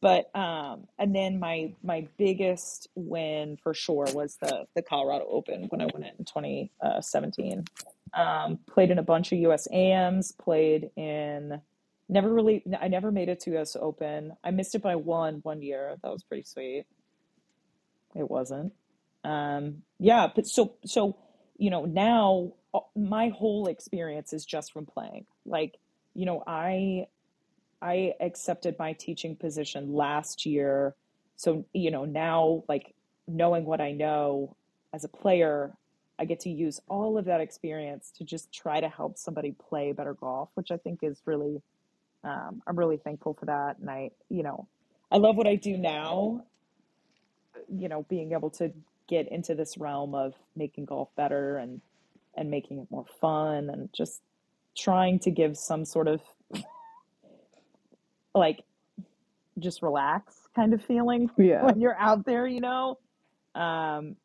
But 0.00 0.30
um, 0.36 0.86
and 0.98 1.14
then 1.14 1.40
my 1.40 1.74
my 1.82 2.06
biggest 2.18 2.88
win 2.94 3.58
for 3.60 3.74
sure 3.74 4.06
was 4.14 4.36
the 4.36 4.66
the 4.76 4.82
Colorado 4.82 5.26
Open 5.28 5.64
when 5.70 5.80
I 5.80 5.86
won 5.86 6.04
it 6.04 6.14
in 6.18 6.24
2017. 6.24 7.64
Um, 8.14 8.58
played 8.70 8.90
in 8.92 8.98
a 8.98 9.02
bunch 9.02 9.32
of 9.32 9.38
US 9.40 9.66
AMs, 9.72 10.32
played 10.32 10.90
in 10.96 11.60
never 12.08 12.32
really 12.32 12.62
I 12.80 12.86
never 12.86 13.10
made 13.10 13.28
it 13.28 13.40
to 13.40 13.58
US 13.58 13.74
Open. 13.74 14.34
I 14.44 14.52
missed 14.52 14.76
it 14.76 14.82
by 14.82 14.94
one 14.94 15.40
one 15.42 15.62
year. 15.62 15.96
That 16.02 16.12
was 16.12 16.22
pretty 16.22 16.44
sweet. 16.44 16.84
It 18.14 18.30
wasn't. 18.30 18.72
Um, 19.24 19.82
yeah, 19.98 20.28
but 20.32 20.46
so 20.46 20.74
so 20.84 21.16
you 21.56 21.70
know 21.70 21.86
now 21.86 22.52
uh, 22.67 22.67
my 22.96 23.28
whole 23.28 23.66
experience 23.68 24.32
is 24.32 24.44
just 24.44 24.72
from 24.72 24.86
playing. 24.86 25.26
Like 25.44 25.78
you 26.14 26.26
know 26.26 26.42
I 26.46 27.06
I 27.80 28.14
accepted 28.20 28.76
my 28.78 28.92
teaching 28.92 29.36
position 29.36 29.92
last 29.92 30.46
year. 30.46 30.94
So, 31.36 31.64
you 31.72 31.90
know, 31.90 32.04
now 32.04 32.64
like 32.68 32.94
knowing 33.26 33.64
what 33.64 33.80
I 33.80 33.92
know 33.92 34.56
as 34.92 35.04
a 35.04 35.08
player, 35.08 35.72
I 36.18 36.24
get 36.24 36.40
to 36.40 36.50
use 36.50 36.80
all 36.88 37.16
of 37.16 37.26
that 37.26 37.40
experience 37.40 38.10
to 38.18 38.24
just 38.24 38.52
try 38.52 38.80
to 38.80 38.88
help 38.88 39.16
somebody 39.18 39.52
play 39.52 39.92
better 39.92 40.14
golf, 40.14 40.50
which 40.54 40.72
I 40.72 40.76
think 40.76 41.00
is 41.02 41.20
really, 41.24 41.62
um, 42.24 42.62
I'm 42.66 42.76
really 42.76 42.96
thankful 42.96 43.34
for 43.34 43.46
that. 43.46 43.78
And 43.78 43.88
I, 43.88 44.10
you 44.28 44.42
know, 44.42 44.66
I 45.12 45.18
love 45.18 45.36
what 45.36 45.46
I 45.46 45.54
do 45.54 45.76
now, 45.76 46.44
you 47.68 47.88
know, 47.88 48.04
being 48.08 48.32
able 48.32 48.50
to 48.50 48.72
get 49.08 49.28
into 49.30 49.54
this 49.54 49.78
realm 49.78 50.14
of 50.14 50.34
making 50.56 50.86
golf 50.86 51.08
better 51.14 51.56
and 51.58 51.80
and 52.36 52.50
making 52.50 52.78
it 52.78 52.86
more 52.90 53.04
fun 53.20 53.70
and 53.70 53.88
just 53.92 54.22
trying 54.76 55.18
to 55.20 55.30
give 55.30 55.56
some 55.56 55.84
sort 55.84 56.08
of 56.08 56.20
like 58.34 58.62
just 59.58 59.82
relax 59.82 60.34
kind 60.54 60.72
of 60.72 60.82
feeling 60.84 61.30
Yeah. 61.36 61.64
when 61.64 61.80
you're 61.80 61.96
out 61.96 62.24
there, 62.24 62.46
you 62.46 62.60
know. 62.60 62.98
Um, 63.54 64.16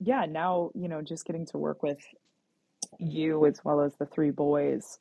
yeah, 0.00 0.26
now, 0.26 0.70
you 0.74 0.88
know, 0.88 1.02
just 1.02 1.24
getting 1.26 1.46
to 1.46 1.58
work 1.58 1.82
with 1.82 1.98
you 2.98 3.46
as 3.46 3.60
well 3.64 3.80
as 3.82 3.94
the 3.96 4.06
three 4.06 4.30
boys. 4.30 4.98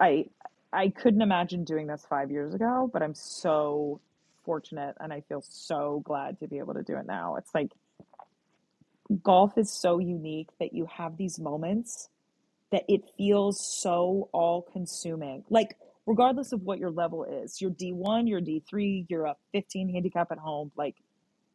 I 0.00 0.26
I 0.72 0.88
couldn't 0.88 1.22
imagine 1.22 1.64
doing 1.64 1.86
this 1.86 2.06
five 2.08 2.30
years 2.30 2.54
ago, 2.54 2.88
but 2.92 3.02
I'm 3.02 3.14
so 3.14 4.00
fortunate 4.44 4.94
and 5.00 5.12
I 5.12 5.20
feel 5.22 5.42
so 5.42 6.02
glad 6.04 6.38
to 6.40 6.46
be 6.48 6.58
able 6.58 6.74
to 6.74 6.82
do 6.82 6.96
it 6.96 7.06
now. 7.06 7.36
It's 7.36 7.54
like 7.54 7.72
golf 9.22 9.58
is 9.58 9.72
so 9.80 9.98
unique 9.98 10.48
that 10.60 10.74
you 10.74 10.86
have 10.96 11.16
these 11.16 11.38
moments 11.38 12.08
that 12.72 12.84
it 12.88 13.02
feels 13.16 13.58
so 13.80 14.28
all 14.32 14.62
consuming. 14.72 15.44
Like, 15.50 15.76
regardless 16.06 16.52
of 16.52 16.62
what 16.62 16.78
your 16.78 16.90
level 16.90 17.24
is, 17.24 17.60
you're 17.60 17.70
D1, 17.70 18.28
you're 18.28 18.40
D3, 18.40 19.06
you're 19.08 19.26
a 19.26 19.36
15 19.52 19.90
handicap 19.92 20.32
at 20.32 20.38
home, 20.38 20.72
like, 20.76 20.96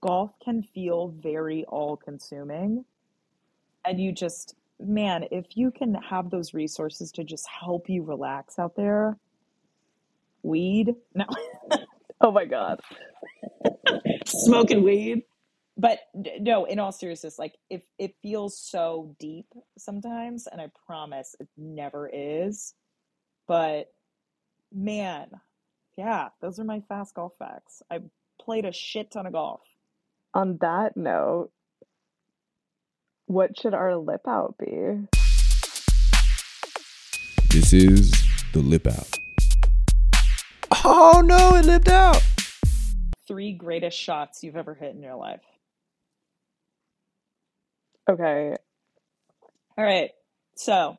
golf 0.02 0.32
can 0.44 0.64
feel 0.64 1.14
very 1.20 1.66
all 1.66 1.98
consuming. 1.98 2.86
And 3.86 4.00
you 4.00 4.12
just, 4.14 4.56
man, 4.80 5.26
if 5.32 5.46
you 5.56 5.72
can 5.72 5.96
have 5.96 6.30
those 6.30 6.54
resources 6.54 7.12
to 7.14 7.24
just 7.24 7.48
help 7.62 7.90
you 7.90 8.04
relax 8.04 8.60
out 8.60 8.76
there, 8.76 9.18
weed, 10.44 10.96
no, 11.16 11.26
Oh 12.22 12.32
my 12.32 12.46
God. 12.46 12.80
smoking 14.26 14.84
weed. 14.84 15.24
But 15.82 16.00
no, 16.14 16.66
in 16.66 16.78
all 16.78 16.92
seriousness, 16.92 17.40
like 17.40 17.58
if 17.72 17.82
it 17.98 18.14
feels 18.22 18.56
so 18.56 19.16
deep 19.20 19.48
sometimes, 19.80 20.46
and 20.46 20.62
I 20.62 20.70
promise 20.86 21.36
it 21.40 21.48
never 21.58 22.08
is. 22.14 22.76
But 23.48 23.92
man, 24.72 25.32
yeah, 25.98 26.30
those 26.40 26.60
are 26.60 26.64
my 26.64 26.82
fast 26.88 27.16
golf 27.16 27.34
facts. 27.40 27.82
I 27.90 28.02
played 28.40 28.66
a 28.66 28.72
shit 28.72 29.10
ton 29.10 29.26
of 29.26 29.34
golf. 29.34 29.62
On 30.36 30.60
that 30.62 30.96
note, 30.96 31.50
what 33.26 33.60
should 33.60 33.74
our 33.74 33.98
lip 33.98 34.28
out 34.28 34.60
be? 34.60 35.08
This 37.50 37.74
is 37.74 38.12
the 38.54 38.60
lip 38.60 38.86
out. 38.86 39.18
Oh 40.86 41.24
no, 41.26 41.56
it 41.56 41.66
lipped 41.66 41.90
out. 41.90 42.22
Three 43.28 43.54
greatest 43.54 43.98
shots 43.98 44.44
you've 44.44 44.56
ever 44.56 44.76
hit 44.76 44.94
in 44.94 45.02
your 45.02 45.16
life. 45.16 45.42
Okay. 48.12 48.56
All 49.78 49.86
right. 49.86 50.12
So 50.56 50.98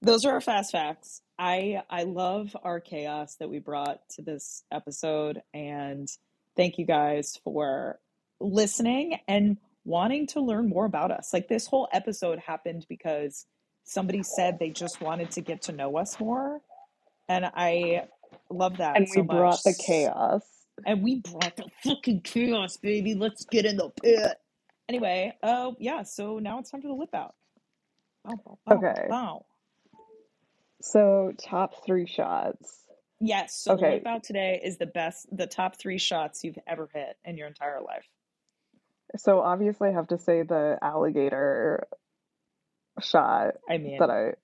those 0.00 0.24
are 0.24 0.32
our 0.32 0.40
fast 0.40 0.72
facts. 0.72 1.22
I 1.38 1.82
I 1.90 2.04
love 2.04 2.56
our 2.62 2.78
chaos 2.80 3.36
that 3.36 3.48
we 3.50 3.58
brought 3.58 4.00
to 4.10 4.22
this 4.22 4.62
episode 4.70 5.42
and 5.52 6.08
thank 6.56 6.78
you 6.78 6.86
guys 6.86 7.38
for 7.42 7.98
listening 8.40 9.18
and 9.26 9.56
wanting 9.84 10.28
to 10.28 10.40
learn 10.40 10.68
more 10.68 10.84
about 10.84 11.10
us. 11.10 11.32
Like 11.32 11.48
this 11.48 11.66
whole 11.66 11.88
episode 11.92 12.38
happened 12.38 12.86
because 12.88 13.46
somebody 13.82 14.22
said 14.22 14.58
they 14.58 14.70
just 14.70 15.00
wanted 15.00 15.32
to 15.32 15.40
get 15.40 15.62
to 15.62 15.72
know 15.72 15.96
us 15.98 16.20
more 16.20 16.60
and 17.28 17.44
I 17.46 18.04
love 18.50 18.76
that 18.76 18.96
And 18.96 19.06
we 19.10 19.16
so 19.16 19.24
much. 19.24 19.36
brought 19.36 19.62
the 19.64 19.74
chaos. 19.74 20.42
And 20.86 21.02
we 21.02 21.20
brought 21.20 21.56
the 21.56 21.66
fucking 21.82 22.20
chaos, 22.22 22.76
baby. 22.76 23.14
Let's 23.14 23.44
get 23.46 23.64
in 23.64 23.76
the 23.78 23.90
pit. 23.90 24.36
Anyway, 24.88 25.34
oh 25.42 25.76
yeah, 25.80 26.02
so 26.02 26.38
now 26.40 26.58
it's 26.60 26.70
time 26.70 26.82
for 26.82 26.88
the 26.88 26.94
lip 26.94 27.14
out. 27.14 27.34
Bow, 28.24 28.40
bow, 28.44 28.58
bow, 28.66 28.84
Okay. 28.84 29.08
bow. 29.08 29.46
So, 30.82 31.32
top 31.42 31.84
three 31.86 32.06
shots. 32.06 32.84
Yes, 33.20 33.56
so 33.62 33.72
the 33.72 33.82
Okay. 33.82 33.84
lip 33.84 34.06
out 34.06 34.24
today 34.24 34.60
is 34.64 34.78
the 34.78 34.86
best, 34.86 35.26
the 35.32 35.46
top 35.46 35.78
three 35.78 35.98
shots 35.98 36.44
you've 36.44 36.58
ever 36.68 36.88
hit 36.94 37.16
in 37.24 37.36
your 37.38 37.48
entire 37.48 37.80
life. 37.82 38.08
So, 39.16 39.40
obviously, 39.40 39.90
I 39.90 39.92
have 39.92 40.08
to 40.08 40.18
say 40.18 40.42
the 40.42 40.78
alligator 40.82 41.88
shot 43.02 43.54
I 43.68 43.78
mean, 43.78 44.00
that 44.00 44.10
I 44.10 44.34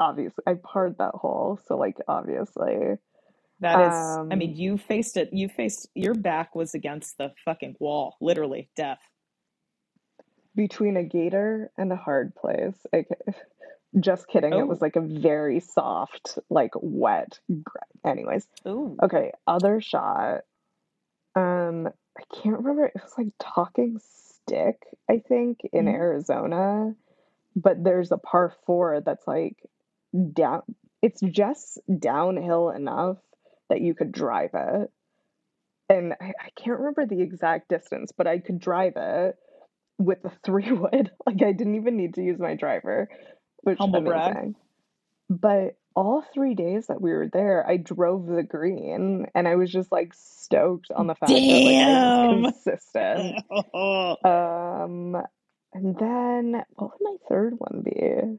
obviously 0.00 0.44
I 0.46 0.54
parred 0.54 0.98
that 0.98 1.14
hole. 1.16 1.60
So, 1.66 1.76
like, 1.78 1.98
obviously. 2.08 2.98
that 3.60 3.80
is, 3.80 4.18
I 4.30 4.36
mean, 4.36 4.54
Um, 4.54 4.56
you 4.56 4.78
faced 4.78 5.16
it. 5.16 5.30
You 5.32 5.48
faced, 5.48 5.88
your 5.94 6.14
back 6.14 6.54
was 6.54 6.74
against 6.74 7.18
the 7.18 7.32
fucking 7.44 7.76
wall, 7.80 8.16
literally, 8.20 8.70
death. 8.76 9.00
Between 10.54 10.96
a 10.96 11.04
gator 11.04 11.70
and 11.76 11.92
a 11.92 11.96
hard 11.96 12.34
place. 12.34 12.76
I, 12.92 13.04
just 14.00 14.28
kidding. 14.28 14.52
It 14.52 14.66
was 14.66 14.78
Oh, 14.80 14.84
like 14.84 14.96
a 14.96 15.00
very 15.00 15.60
soft, 15.60 16.38
like 16.48 16.72
wet. 16.76 17.40
Anyways, 18.04 18.46
ooh, 18.66 18.96
okay. 19.02 19.32
Other 19.46 19.80
shot. 19.80 20.42
Um, 21.34 21.88
I 22.18 22.22
can't 22.42 22.58
remember. 22.58 22.86
It 22.86 22.94
was 23.02 23.14
like 23.16 23.28
Talking 23.38 24.00
Stick, 24.02 24.82
I 25.08 25.18
think, 25.26 25.60
in 25.72 25.86
mhm. 25.86 25.94
Arizona. 25.94 26.94
But 27.56 27.82
there's 27.82 28.12
a 28.12 28.18
par 28.18 28.52
four 28.66 29.00
that's 29.00 29.26
like 29.26 29.56
down. 30.32 30.62
It's 31.02 31.20
just 31.20 31.78
downhill 31.98 32.70
enough 32.70 33.18
that 33.68 33.80
you 33.80 33.94
could 33.94 34.12
drive 34.12 34.50
it. 34.54 34.90
And 35.88 36.14
I, 36.20 36.32
I 36.40 36.50
can't 36.54 36.78
remember 36.78 37.06
the 37.06 37.20
exact 37.22 37.68
distance, 37.68 38.12
but 38.16 38.26
I 38.26 38.38
could 38.38 38.60
drive 38.60 38.92
it 38.96 39.36
with 40.00 40.24
a 40.24 40.32
three 40.44 40.72
wood. 40.72 41.10
Like 41.26 41.42
I 41.42 41.52
didn't 41.52 41.76
even 41.76 41.96
need 41.96 42.14
to 42.14 42.22
use 42.22 42.38
my 42.38 42.54
driver, 42.54 43.08
which 43.62 43.78
Humble 43.78 44.00
brag. 44.00 44.54
But 45.28 45.76
all 45.94 46.24
three 46.34 46.54
days 46.54 46.86
that 46.86 47.00
we 47.00 47.12
were 47.12 47.28
there, 47.32 47.64
I 47.68 47.76
drove 47.76 48.26
the 48.26 48.42
green 48.42 49.26
and 49.34 49.46
I 49.46 49.56
was 49.56 49.70
just 49.70 49.92
like 49.92 50.12
stoked 50.14 50.90
on 50.90 51.06
the 51.06 51.14
fact 51.14 51.30
that 51.30 51.38
like 51.38 51.76
I 51.76 51.92
was 51.92 52.54
consistent. 52.64 53.44
Um, 54.24 55.16
and 55.72 55.96
then 55.96 56.62
what 56.74 56.90
would 56.92 57.00
my 57.00 57.16
third 57.28 57.54
one 57.58 57.82
be? 57.82 58.38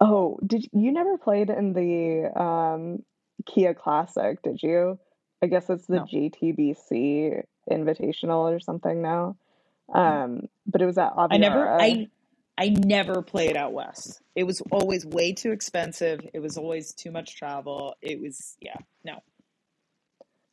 Oh, 0.00 0.38
did 0.44 0.66
you 0.72 0.92
never 0.92 1.18
played 1.18 1.50
in 1.50 1.72
the 1.72 2.40
um 2.40 3.02
Kia 3.46 3.74
Classic, 3.74 4.40
did 4.42 4.62
you? 4.62 4.98
I 5.42 5.46
guess 5.46 5.68
it's 5.68 5.86
the 5.86 5.96
No. 5.96 6.04
JTBC 6.04 7.42
Invitational 7.70 8.54
or 8.54 8.60
something 8.60 9.02
now. 9.02 9.36
Um, 9.92 10.48
but 10.66 10.80
it 10.80 10.86
was 10.86 10.98
at 10.98 11.14
Aviara. 11.14 11.28
I 11.32 11.36
never, 11.36 11.68
I, 11.68 12.08
I 12.56 12.68
never 12.68 13.22
played 13.22 13.56
out 13.56 13.72
west. 13.72 14.20
It 14.34 14.44
was 14.44 14.62
always 14.70 15.04
way 15.04 15.32
too 15.32 15.52
expensive. 15.52 16.20
It 16.32 16.40
was 16.40 16.56
always 16.56 16.94
too 16.94 17.10
much 17.10 17.36
travel. 17.36 17.94
It 18.00 18.20
was, 18.20 18.56
yeah, 18.60 18.76
no. 19.04 19.18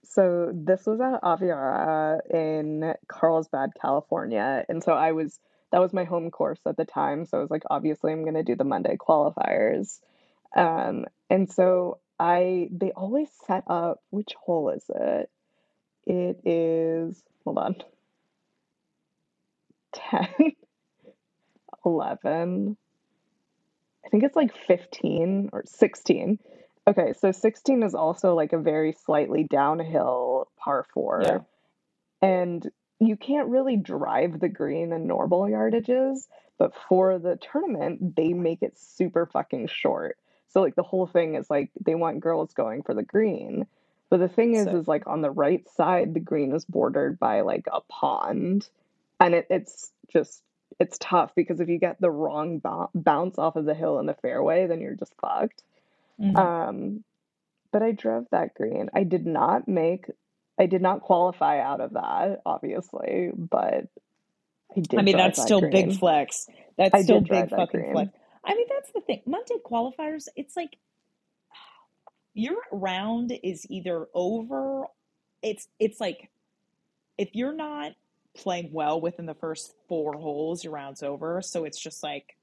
So 0.03 0.51
this 0.53 0.85
was 0.85 0.99
at 0.99 1.21
Aviara 1.21 2.19
in 2.31 2.95
Carlsbad, 3.07 3.71
California. 3.79 4.65
And 4.67 4.83
so 4.83 4.93
I 4.93 5.11
was 5.11 5.39
that 5.71 5.79
was 5.79 5.93
my 5.93 6.03
home 6.03 6.31
course 6.31 6.59
at 6.65 6.77
the 6.77 6.85
time. 6.85 7.25
So 7.25 7.37
I 7.37 7.41
was 7.41 7.51
like, 7.51 7.61
obviously 7.69 8.11
I'm 8.11 8.25
gonna 8.25 8.43
do 8.43 8.55
the 8.55 8.63
Monday 8.63 8.97
qualifiers. 8.97 9.99
Um, 10.55 11.05
and 11.29 11.51
so 11.51 11.99
I 12.19 12.69
they 12.71 12.91
always 12.91 13.29
set 13.45 13.65
up 13.67 14.01
which 14.09 14.33
hole 14.33 14.69
is 14.69 14.83
it? 14.89 15.29
It 16.09 16.41
is 16.45 17.23
hold 17.45 17.59
on, 17.59 17.75
10, 19.93 20.53
11. 21.85 22.77
I 24.05 24.09
think 24.09 24.23
it's 24.23 24.35
like 24.35 24.55
15 24.67 25.49
or 25.53 25.63
16. 25.65 26.39
Okay, 26.87 27.13
so 27.13 27.31
16 27.31 27.83
is 27.83 27.95
also 27.95 28.35
like 28.35 28.53
a 28.53 28.59
very 28.59 28.93
slightly 28.93 29.45
downhill 29.45 30.49
par 30.57 30.85
Yeah. 31.15 31.39
four. 31.39 31.45
And 32.21 32.69
you 32.99 33.17
can't 33.17 33.49
really 33.49 33.77
drive 33.77 34.39
the 34.39 34.49
green 34.49 34.93
in 34.93 35.07
normal 35.07 35.43
yardages, 35.43 36.27
but 36.57 36.73
for 36.89 37.19
the 37.19 37.37
tournament, 37.37 38.15
they 38.15 38.33
make 38.33 38.63
it 38.63 38.79
super 38.79 39.27
fucking 39.27 39.67
short. 39.67 40.17
So 40.49 40.61
like 40.61 40.75
the 40.75 40.83
whole 40.83 41.07
thing 41.07 41.35
is 41.35 41.49
like 41.49 41.71
they 41.85 41.95
want 41.95 42.21
girls 42.21 42.53
going 42.53 42.83
for 42.83 42.93
the 42.95 43.03
green. 43.03 43.67
But 44.09 44.19
the 44.19 44.27
thing 44.27 44.55
is, 44.55 44.65
Sick. 44.65 44.73
is 44.73 44.87
like 44.87 45.07
on 45.07 45.21
the 45.21 45.29
right 45.31 45.67
side, 45.75 46.13
the 46.13 46.19
green 46.19 46.53
is 46.53 46.65
bordered 46.65 47.19
by 47.19 47.41
like 47.41 47.67
a 47.71 47.81
pond. 47.81 48.67
And 49.19 49.35
it, 49.35 49.47
it's 49.49 49.91
just, 50.11 50.41
it's 50.79 50.97
tough 50.99 51.35
because 51.35 51.59
if 51.59 51.69
you 51.69 51.77
get 51.77 52.01
the 52.01 52.09
wrong 52.09 52.59
bou- 52.59 52.89
bounce 52.95 53.37
off 53.37 53.55
of 53.55 53.65
the 53.65 53.75
hill 53.75 53.99
in 53.99 54.05
the 54.05 54.15
fairway, 54.15 54.65
then 54.65 54.81
you're 54.81 54.95
just 54.95 55.13
fucked. 55.21 55.63
Mhm. 56.19 56.37
Um, 56.37 57.03
but 57.71 57.83
I 57.83 57.91
drove 57.91 58.25
that 58.31 58.55
green. 58.55 58.89
I 58.93 59.03
did 59.03 59.25
not 59.27 59.67
make, 59.67 60.05
I 60.57 60.65
did 60.65 60.81
not 60.81 61.01
qualify 61.01 61.59
out 61.59 61.81
of 61.81 61.93
that, 61.93 62.41
obviously, 62.45 63.31
but 63.35 63.85
I 64.75 64.79
did 64.79 64.99
I 64.99 65.03
mean, 65.03 65.17
that's 65.17 65.37
that 65.37 65.45
still 65.45 65.61
big 65.61 65.97
flex. 65.97 66.47
That's 66.77 66.95
I 66.95 67.03
still 67.03 67.21
big 67.21 67.29
that 67.29 67.49
fucking 67.51 67.91
flex. 67.91 68.11
I 68.43 68.55
mean, 68.55 68.67
that's 68.69 68.91
the 68.91 69.01
thing. 69.01 69.21
Monday 69.25 69.55
qualifiers, 69.63 70.27
it's 70.35 70.55
like, 70.55 70.77
your 72.39 72.57
round 72.71 73.37
is 73.43 73.65
either 73.69 74.07
over 74.13 74.85
it's 75.41 75.67
it's 75.79 75.99
like 75.99 76.29
if 77.17 77.29
you're 77.33 77.53
not 77.53 77.91
playing 78.35 78.69
well 78.71 79.01
within 79.01 79.25
the 79.25 79.33
first 79.33 79.73
four 79.87 80.13
holes 80.13 80.63
your 80.63 80.73
round's 80.73 81.03
over 81.03 81.41
so 81.41 81.65
it's 81.65 81.79
just 81.79 82.03
like 82.03 82.35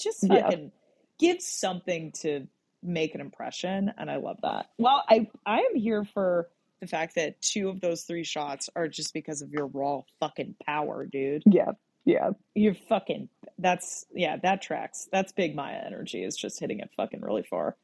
just 0.00 0.22
Yeah. 0.22 0.42
fucking 0.42 0.72
give 1.18 1.40
something 1.40 2.12
to 2.20 2.46
make 2.82 3.14
an 3.14 3.20
impression 3.20 3.92
and 3.98 4.10
i 4.10 4.16
love 4.16 4.38
that 4.42 4.66
well 4.78 5.02
i 5.08 5.26
i 5.44 5.60
am 5.60 5.74
here 5.74 6.04
for 6.04 6.48
the 6.80 6.86
fact 6.86 7.14
that 7.14 7.40
two 7.40 7.68
of 7.70 7.80
those 7.80 8.02
three 8.02 8.22
shots 8.24 8.68
are 8.76 8.86
just 8.86 9.14
because 9.14 9.40
of 9.42 9.50
your 9.50 9.66
raw 9.66 10.02
fucking 10.20 10.54
power 10.64 11.06
dude 11.06 11.42
Yeah. 11.46 11.72
Yeah. 12.04 12.30
you're 12.54 12.74
fucking 12.74 13.28
that's 13.58 14.04
yeah 14.14 14.36
that 14.36 14.60
tracks 14.62 15.08
that's 15.10 15.32
big 15.32 15.56
maya 15.56 15.80
energy 15.84 16.22
is 16.22 16.36
just 16.36 16.60
hitting 16.60 16.78
it 16.80 16.90
fucking 16.96 17.22
really 17.22 17.42
far 17.42 17.74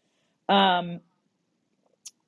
um 0.49 1.01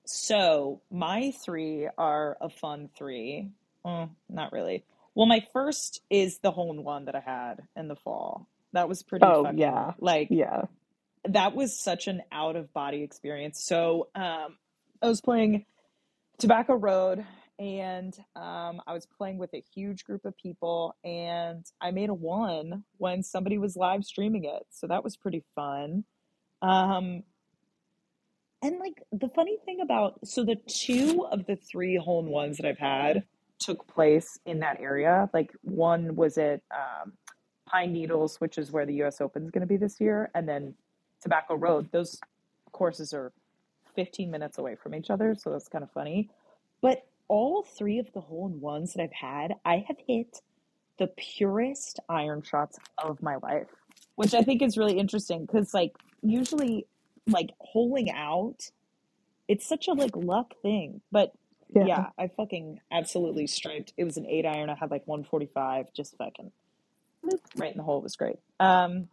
so 0.06 0.80
my 0.90 1.32
three 1.44 1.88
are 1.98 2.36
a 2.40 2.48
fun 2.48 2.88
three 2.96 3.50
uh, 3.84 4.06
not 4.28 4.52
really 4.52 4.84
well 5.14 5.26
my 5.26 5.46
first 5.52 6.00
is 6.10 6.38
the 6.38 6.50
hole 6.50 6.72
in 6.72 6.84
one 6.84 7.06
that 7.06 7.14
i 7.14 7.20
had 7.20 7.62
in 7.76 7.88
the 7.88 7.96
fall 7.96 8.46
that 8.72 8.88
was 8.88 9.02
pretty 9.04 9.24
Oh, 9.24 9.44
fucking 9.44 9.58
yeah. 9.58 9.92
like 10.00 10.28
Yeah. 10.30 10.62
that 11.28 11.54
was 11.54 11.78
such 11.78 12.08
an 12.08 12.22
out 12.32 12.56
of 12.56 12.72
body 12.74 13.02
experience. 13.04 13.62
So 13.64 14.08
um, 14.16 14.58
I 15.00 15.06
was 15.06 15.20
playing 15.20 15.64
Tobacco 16.38 16.74
Road 16.74 17.24
and 17.60 18.12
um, 18.34 18.82
I 18.84 18.92
was 18.92 19.06
playing 19.16 19.38
with 19.38 19.54
a 19.54 19.62
huge 19.76 20.04
group 20.04 20.24
of 20.24 20.36
people 20.36 20.96
and 21.04 21.64
I 21.80 21.92
made 21.92 22.08
a 22.10 22.14
one 22.14 22.82
when 22.98 23.22
somebody 23.22 23.58
was 23.58 23.76
live 23.76 24.02
streaming 24.04 24.42
it. 24.44 24.66
So 24.70 24.88
that 24.88 25.04
was 25.04 25.16
pretty 25.16 25.44
fun. 25.54 26.02
Um, 26.60 27.22
and 28.64 28.78
like 28.78 29.02
the 29.12 29.28
funny 29.28 29.58
thing 29.66 29.80
about 29.82 30.18
so 30.26 30.42
the 30.42 30.56
two 30.66 31.26
of 31.30 31.44
the 31.46 31.54
three 31.54 31.96
hole 31.96 32.20
in 32.20 32.30
ones 32.30 32.56
that 32.56 32.66
I've 32.66 32.78
had 32.78 33.24
took 33.58 33.86
place 33.86 34.38
in 34.46 34.60
that 34.60 34.80
area. 34.80 35.28
Like 35.34 35.52
one 35.62 36.16
was 36.16 36.38
at 36.38 36.62
um, 36.74 37.12
Pine 37.66 37.92
Needles, 37.92 38.40
which 38.40 38.56
is 38.56 38.72
where 38.72 38.86
the 38.86 38.94
U.S. 38.94 39.20
Open 39.20 39.44
is 39.44 39.50
going 39.50 39.60
to 39.60 39.66
be 39.66 39.76
this 39.76 40.00
year, 40.00 40.30
and 40.34 40.48
then 40.48 40.74
Tobacco 41.20 41.56
Road. 41.56 41.88
Those 41.92 42.18
courses 42.72 43.12
are 43.12 43.32
15 43.94 44.30
minutes 44.30 44.58
away 44.58 44.76
from 44.76 44.94
each 44.94 45.10
other, 45.10 45.34
so 45.34 45.50
that's 45.50 45.68
kind 45.68 45.84
of 45.84 45.90
funny. 45.92 46.30
But 46.80 47.06
all 47.28 47.62
three 47.62 47.98
of 47.98 48.12
the 48.12 48.20
hole 48.20 48.46
in 48.46 48.60
ones 48.60 48.94
that 48.94 49.02
I've 49.02 49.12
had, 49.12 49.54
I 49.64 49.84
have 49.88 49.96
hit 50.06 50.40
the 50.98 51.08
purest 51.16 52.00
iron 52.08 52.42
shots 52.42 52.78
of 52.98 53.22
my 53.22 53.36
life, 53.36 53.68
which 54.16 54.34
I 54.34 54.42
think 54.42 54.62
is 54.62 54.78
really 54.78 54.98
interesting 54.98 55.44
because, 55.44 55.74
like, 55.74 55.96
usually, 56.22 56.86
like, 57.26 57.50
holing 57.60 58.10
out, 58.10 58.70
it's 59.48 59.66
such 59.66 59.88
a 59.88 59.92
like 59.92 60.16
luck 60.16 60.54
thing. 60.62 61.00
But 61.10 61.32
Yeah. 61.74 61.84
yeah, 61.86 62.06
I 62.18 62.28
fucking 62.28 62.80
absolutely 62.90 63.46
striped. 63.46 63.92
It 63.96 64.04
was 64.04 64.16
an 64.16 64.26
eight 64.26 64.46
iron. 64.46 64.70
I 64.70 64.74
had 64.74 64.90
like 64.90 65.06
145, 65.06 65.92
just 65.92 66.16
fucking 66.16 66.52
right 67.56 67.72
in 67.72 67.78
the 67.78 67.82
hole. 67.84 67.98
It 67.98 68.02
was 68.04 68.16
great. 68.16 68.36
Um, 68.60 69.08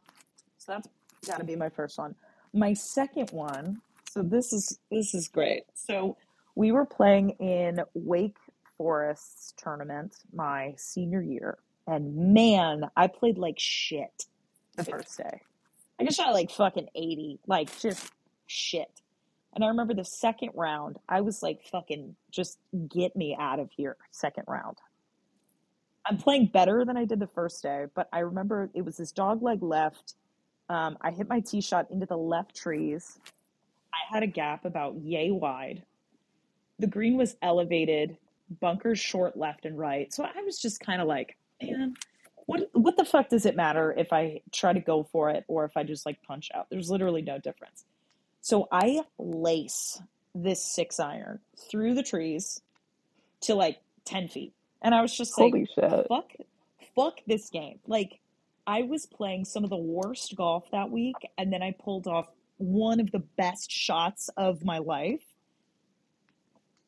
so 0.58 0.74
that's 0.74 0.88
got 1.26 1.38
to 1.40 1.44
be 1.46 1.56
my 1.56 1.70
first 1.70 1.98
one. 1.98 2.16
My 2.54 2.74
second 2.74 3.30
one. 3.32 3.82
So 4.12 4.22
this 4.22 4.52
is 4.52 4.78
this 4.92 5.14
is 5.14 5.30
great. 5.30 5.64
So 5.74 6.18
we 6.56 6.72
were 6.74 6.86
playing 6.86 7.32
in 7.40 7.82
Wake 7.94 8.36
Forest's 8.78 9.54
tournament 9.58 10.18
my 10.34 10.74
senior 10.78 11.22
year, 11.22 11.58
and 11.88 12.34
man, 12.34 12.90
I 12.98 13.08
played 13.08 13.38
like 13.38 13.58
shit 13.58 14.26
the 14.76 14.84
first 14.84 15.18
day. 15.18 15.42
I 16.08 16.12
shot 16.12 16.34
like 16.34 16.52
fucking 16.52 16.90
80, 16.96 17.40
like 17.48 17.80
just 17.80 18.12
shit. 18.48 19.02
And 19.54 19.64
I 19.64 19.68
remember 19.68 19.94
the 19.94 20.06
second 20.06 20.52
round, 20.56 20.98
I 21.10 21.22
was 21.22 21.44
like, 21.44 21.62
fucking, 21.64 22.16
just 22.32 22.58
get 22.88 23.16
me 23.16 23.36
out 23.40 23.60
of 23.60 23.70
here, 23.72 23.98
second 24.12 24.46
round. 24.48 24.78
I'm 26.06 26.18
playing 26.18 26.48
better 26.48 26.86
than 26.86 26.98
I 26.98 27.06
did 27.06 27.20
the 27.20 27.28
first 27.28 27.62
day, 27.62 27.86
but 27.94 28.08
I 28.12 28.20
remember 28.20 28.70
it 28.74 28.84
was 28.84 28.98
this 28.98 29.12
dog 29.12 29.44
leg 29.44 29.62
left. 29.62 30.16
Um, 30.70 30.98
I 31.02 31.12
hit 31.12 31.28
my 31.28 31.42
tee 31.42 31.62
shot 31.62 31.92
into 31.92 32.06
the 32.06 32.18
left 32.18 32.56
trees. 32.56 33.20
I 33.94 34.14
had 34.14 34.24
a 34.24 34.28
gap 34.28 34.66
about 34.66 34.96
yay 35.02 35.32
wide. 35.32 35.84
The 36.80 36.88
green 36.88 37.18
was 37.18 37.36
elevated, 37.42 38.18
bunkers 38.60 39.00
short 39.00 39.38
left 39.38 39.66
and 39.66 39.78
right. 39.78 40.12
So 40.14 40.24
I 40.24 40.42
was 40.44 40.60
just 40.60 40.80
kind 40.80 41.02
of 41.02 41.08
like, 41.08 41.38
man, 41.62 41.94
what 42.46 42.70
what 42.74 42.98
the 42.98 43.06
fuck 43.06 43.30
does 43.30 43.46
it 43.46 43.56
matter 43.56 43.94
if 43.98 44.12
I 44.12 44.42
try 44.52 44.74
to 44.74 44.80
go 44.80 45.04
for 45.04 45.30
it 45.30 45.46
or 45.48 45.66
if 45.66 45.78
I 45.78 45.84
just 45.84 46.06
like 46.06 46.22
punch 46.24 46.50
out? 46.54 46.68
There's 46.70 46.90
literally 46.90 47.22
no 47.22 47.38
difference. 47.38 47.86
So 48.42 48.68
I 48.72 49.02
lace 49.20 50.02
this 50.34 50.64
six 50.64 51.00
iron 51.00 51.40
through 51.70 51.94
the 51.94 52.04
trees 52.04 52.62
to 53.42 53.56
like 53.56 53.80
10 54.06 54.28
feet. 54.28 54.54
And 54.82 54.96
I 54.96 55.02
was 55.02 55.16
just 55.16 55.38
like, 55.38 55.52
Holy 55.54 55.68
shit. 55.74 56.08
fuck, 56.08 56.32
fuck 56.96 57.20
this 57.28 57.50
game. 57.50 57.80
Like, 57.88 58.20
I 58.66 58.84
was 58.84 59.06
playing 59.06 59.46
some 59.46 59.64
of 59.64 59.70
the 59.70 59.78
worst 59.78 60.36
golf 60.36 60.70
that 60.72 60.90
week, 60.90 61.16
and 61.38 61.52
then 61.52 61.62
I 61.62 61.76
pulled 61.78 62.08
off 62.08 62.28
one 62.58 63.00
of 63.00 63.12
the 63.12 63.20
best 63.20 63.72
shots 63.72 64.30
of 64.38 64.64
my 64.64 64.80
life. 64.80 65.24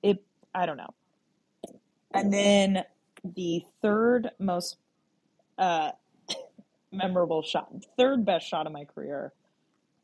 It, 0.02 0.24
I 0.54 0.66
don't 0.66 0.78
know. 0.78 0.94
And 2.14 2.32
then 2.32 2.84
the 3.24 3.64
third 3.82 4.32
most 4.40 4.78
uh, 5.58 5.92
memorable 6.92 7.42
shot, 7.42 7.72
third 7.98 8.26
best 8.26 8.48
shot 8.48 8.68
of 8.68 8.74
my 8.74 8.86
career. 8.86 9.34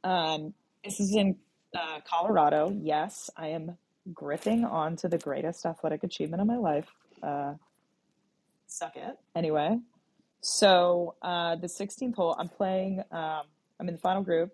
Um, 0.03 0.53
this 0.83 0.99
is 0.99 1.15
in 1.15 1.35
uh, 1.75 1.99
Colorado. 2.09 2.75
Yes, 2.81 3.29
I 3.35 3.49
am 3.49 3.77
gripping 4.13 4.65
onto 4.65 5.07
the 5.07 5.17
greatest 5.17 5.65
athletic 5.65 6.03
achievement 6.03 6.41
of 6.41 6.47
my 6.47 6.57
life. 6.57 6.87
Uh, 7.21 7.53
suck 8.67 8.95
it. 8.95 9.17
Anyway, 9.35 9.79
so 10.41 11.15
uh, 11.21 11.55
the 11.55 11.67
16th 11.67 12.15
hole, 12.15 12.35
I'm 12.37 12.49
playing. 12.49 13.03
Um, 13.11 13.43
I'm 13.79 13.87
in 13.87 13.93
the 13.93 13.99
final 13.99 14.23
group. 14.23 14.53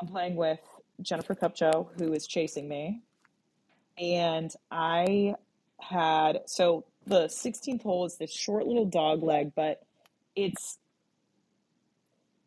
I'm 0.00 0.08
playing 0.08 0.36
with 0.36 0.60
Jennifer 1.00 1.34
Kupcho, 1.34 1.88
who 1.98 2.12
is 2.12 2.26
chasing 2.26 2.68
me, 2.68 3.02
and 3.98 4.52
I 4.70 5.34
had 5.78 6.40
so 6.46 6.84
the 7.06 7.26
16th 7.26 7.82
hole 7.82 8.04
is 8.04 8.16
this 8.16 8.32
short 8.32 8.66
little 8.66 8.84
dog 8.84 9.22
leg, 9.22 9.52
but 9.54 9.85
it's 10.36 10.78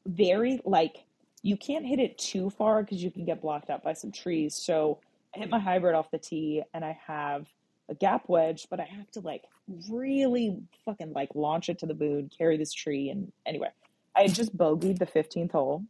very 0.06 0.62
like 0.64 1.04
you 1.42 1.58
can't 1.58 1.86
hit 1.86 2.00
it 2.00 2.18
too 2.18 2.50
far 2.50 2.84
because 2.84 3.04
you 3.04 3.12
can 3.12 3.26
get 3.26 3.42
blocked 3.42 3.70
out 3.70 3.84
by 3.84 3.94
some 3.94 4.12
trees. 4.12 4.56
So 4.56 5.00
I 5.36 5.40
hit 5.40 5.50
my 5.50 5.58
mm-hmm. 5.58 5.68
hybrid 5.68 5.96
off 5.96 6.12
the 6.12 6.18
tee, 6.18 6.64
and 6.74 6.84
I 6.84 6.98
have 7.08 7.48
a 7.90 7.96
gap 7.96 8.28
wedge, 8.28 8.68
but 8.70 8.80
I 8.80 8.84
have 8.84 9.10
to 9.12 9.20
like 9.20 9.44
really 9.90 10.58
fucking 10.86 11.14
like 11.14 11.30
launch 11.36 11.70
it 11.70 11.80
to 11.80 11.86
the 11.86 11.94
moon, 11.94 12.30
carry 12.36 12.58
this 12.58 12.74
tree, 12.74 13.10
and 13.10 13.32
anyway, 13.46 13.70
I 14.16 14.24
had 14.24 14.34
just 14.34 14.56
bogeyed 14.56 15.00
the 15.00 15.06
15th 15.06 15.52
hole, 15.52 15.84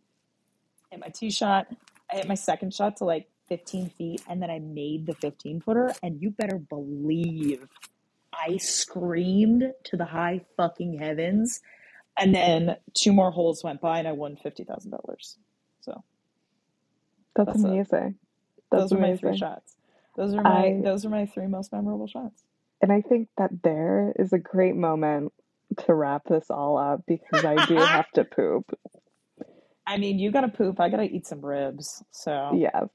hit 0.92 1.00
my 1.00 1.08
tee 1.08 1.32
shot, 1.32 1.68
I 2.12 2.18
hit 2.18 2.28
my 2.28 2.36
second 2.36 2.74
shot 2.74 2.98
to 2.98 3.06
like 3.06 3.28
15 3.48 3.90
feet, 3.90 4.22
and 4.28 4.42
then 4.42 4.50
I 4.50 4.60
made 4.60 5.06
the 5.06 5.16
15 5.16 5.62
footer, 5.62 5.94
and 6.04 6.22
you 6.22 6.32
better 6.32 6.58
believe 6.58 7.68
I 8.34 8.58
screamed 8.58 9.74
to 9.86 9.98
the 9.98 10.06
high 10.06 10.42
fucking 10.56 11.00
heavens. 11.00 11.62
And 12.20 12.36
then 12.36 12.78
two 12.94 13.14
more 13.14 13.32
holes 13.32 13.64
went 13.64 13.82
by, 13.82 14.00
and 14.00 14.08
I 14.08 14.12
won 14.14 14.36
fifty 14.38 14.64
thousand 14.66 14.92
dollars. 14.92 15.38
So 15.82 16.04
That's 17.36 17.48
that's 17.48 17.64
amazing. 17.64 18.16
That's 18.72 18.84
Those 18.84 18.94
are 18.94 19.00
my 19.00 19.14
three 19.16 19.30
amazing. 19.30 19.38
shots. 19.38 19.76
Those 20.18 20.34
are 20.36 20.44
my 20.44 20.52
I 20.52 20.82
those 20.84 21.06
are 21.06 21.10
my 21.10 21.26
three 21.26 21.48
most 21.48 21.72
memorable 21.72 22.08
shots. 22.08 22.44
and 22.82 22.92
I 22.92 23.02
think 23.02 23.30
that 23.38 23.52
there 23.64 24.14
is 24.20 24.34
a 24.34 24.40
great 24.40 24.76
moment 24.76 25.34
to 25.86 25.94
wrap 25.94 26.24
this 26.26 26.50
all 26.50 26.78
up 26.78 27.02
because 27.08 27.46
I 27.46 27.66
do 27.68 27.76
have 27.78 28.10
to 28.12 28.26
poop. 28.26 28.78
I 29.88 29.98
mean, 29.98 30.20
you 30.20 30.32
gotta 30.32 30.50
poop. 30.50 30.80
I 30.80 30.90
gotta 30.90 31.04
eat 31.04 31.26
some 31.28 31.44
ribs. 31.46 32.04
So 32.12 32.54
Yeah. 32.56 32.86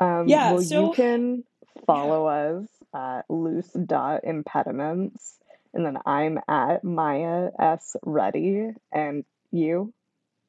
Um, 0.00 0.28
yeah. 0.28 0.52
well, 0.52 0.62
you 0.62 0.68
So 0.68 0.92
can 0.92 1.44
yeah. 1.82 1.82
follow 1.86 2.26
us 2.26 2.66
at 2.94 3.22
loose 3.28 3.70
dot 3.72 4.22
impediments, 4.24 5.38
and 5.78 5.86
then 5.86 5.96
I'm 6.04 6.40
at 6.48 6.82
Maya 6.82 7.50
S 7.56 7.94
Ready, 8.02 8.72
and 8.90 9.24
you, 9.52 9.94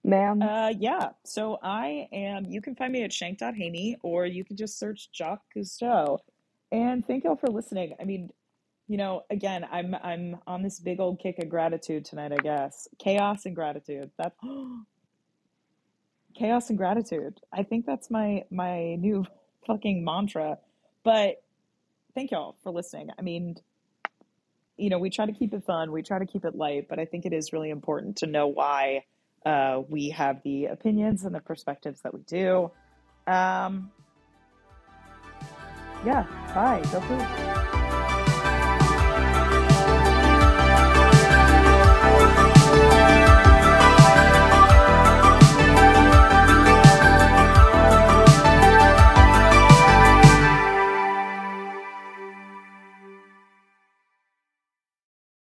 ma'am. 0.03 0.41
Uh, 0.41 0.69
yeah. 0.69 1.09
So 1.23 1.59
I 1.61 2.07
am. 2.11 2.45
You 2.45 2.61
can 2.61 2.75
find 2.75 2.91
me 2.91 3.03
at 3.03 3.13
shank.haney, 3.13 3.97
or 4.01 4.25
you 4.25 4.43
can 4.43 4.57
just 4.57 4.79
search 4.79 5.11
Jock 5.11 5.41
Cousteau. 5.55 6.17
And 6.71 7.05
thank 7.05 7.25
y'all 7.25 7.35
for 7.35 7.49
listening. 7.49 7.93
I 7.99 8.05
mean, 8.05 8.31
you 8.87 8.97
know, 8.97 9.21
again, 9.29 9.67
I'm 9.71 9.95
I'm 10.01 10.37
on 10.47 10.63
this 10.63 10.79
big 10.79 10.99
old 10.99 11.19
kick 11.19 11.37
of 11.37 11.47
gratitude 11.47 12.05
tonight. 12.05 12.31
I 12.31 12.37
guess 12.37 12.87
chaos 12.97 13.45
and 13.45 13.55
gratitude. 13.55 14.09
That 14.17 14.33
chaos 16.35 16.69
and 16.69 16.77
gratitude. 16.77 17.39
I 17.53 17.61
think 17.61 17.85
that's 17.85 18.09
my 18.09 18.45
my 18.49 18.95
new 18.95 19.27
fucking 19.67 20.03
mantra. 20.03 20.57
But 21.03 21.43
thank 22.15 22.31
y'all 22.31 22.55
for 22.63 22.71
listening. 22.71 23.11
I 23.17 23.21
mean, 23.21 23.57
you 24.79 24.89
know, 24.89 24.97
we 24.97 25.09
try 25.09 25.25
to 25.25 25.31
keep 25.31 25.53
it 25.53 25.63
fun, 25.65 25.91
we 25.91 26.01
try 26.01 26.19
to 26.19 26.25
keep 26.25 26.45
it 26.45 26.55
light, 26.55 26.87
but 26.89 26.99
I 26.99 27.05
think 27.05 27.25
it 27.25 27.33
is 27.33 27.51
really 27.53 27.69
important 27.69 28.17
to 28.17 28.27
know 28.27 28.47
why 28.47 29.03
uh, 29.45 29.81
we 29.89 30.09
have 30.09 30.41
the 30.43 30.65
opinions 30.65 31.25
and 31.25 31.33
the 31.33 31.39
perspectives 31.39 32.01
that 32.01 32.13
we 32.13 32.21
do. 32.21 32.71
Um, 33.27 33.91
yeah, 36.05 36.25
bye. 36.53 36.81
Go 36.91 37.01
food. 37.01 37.58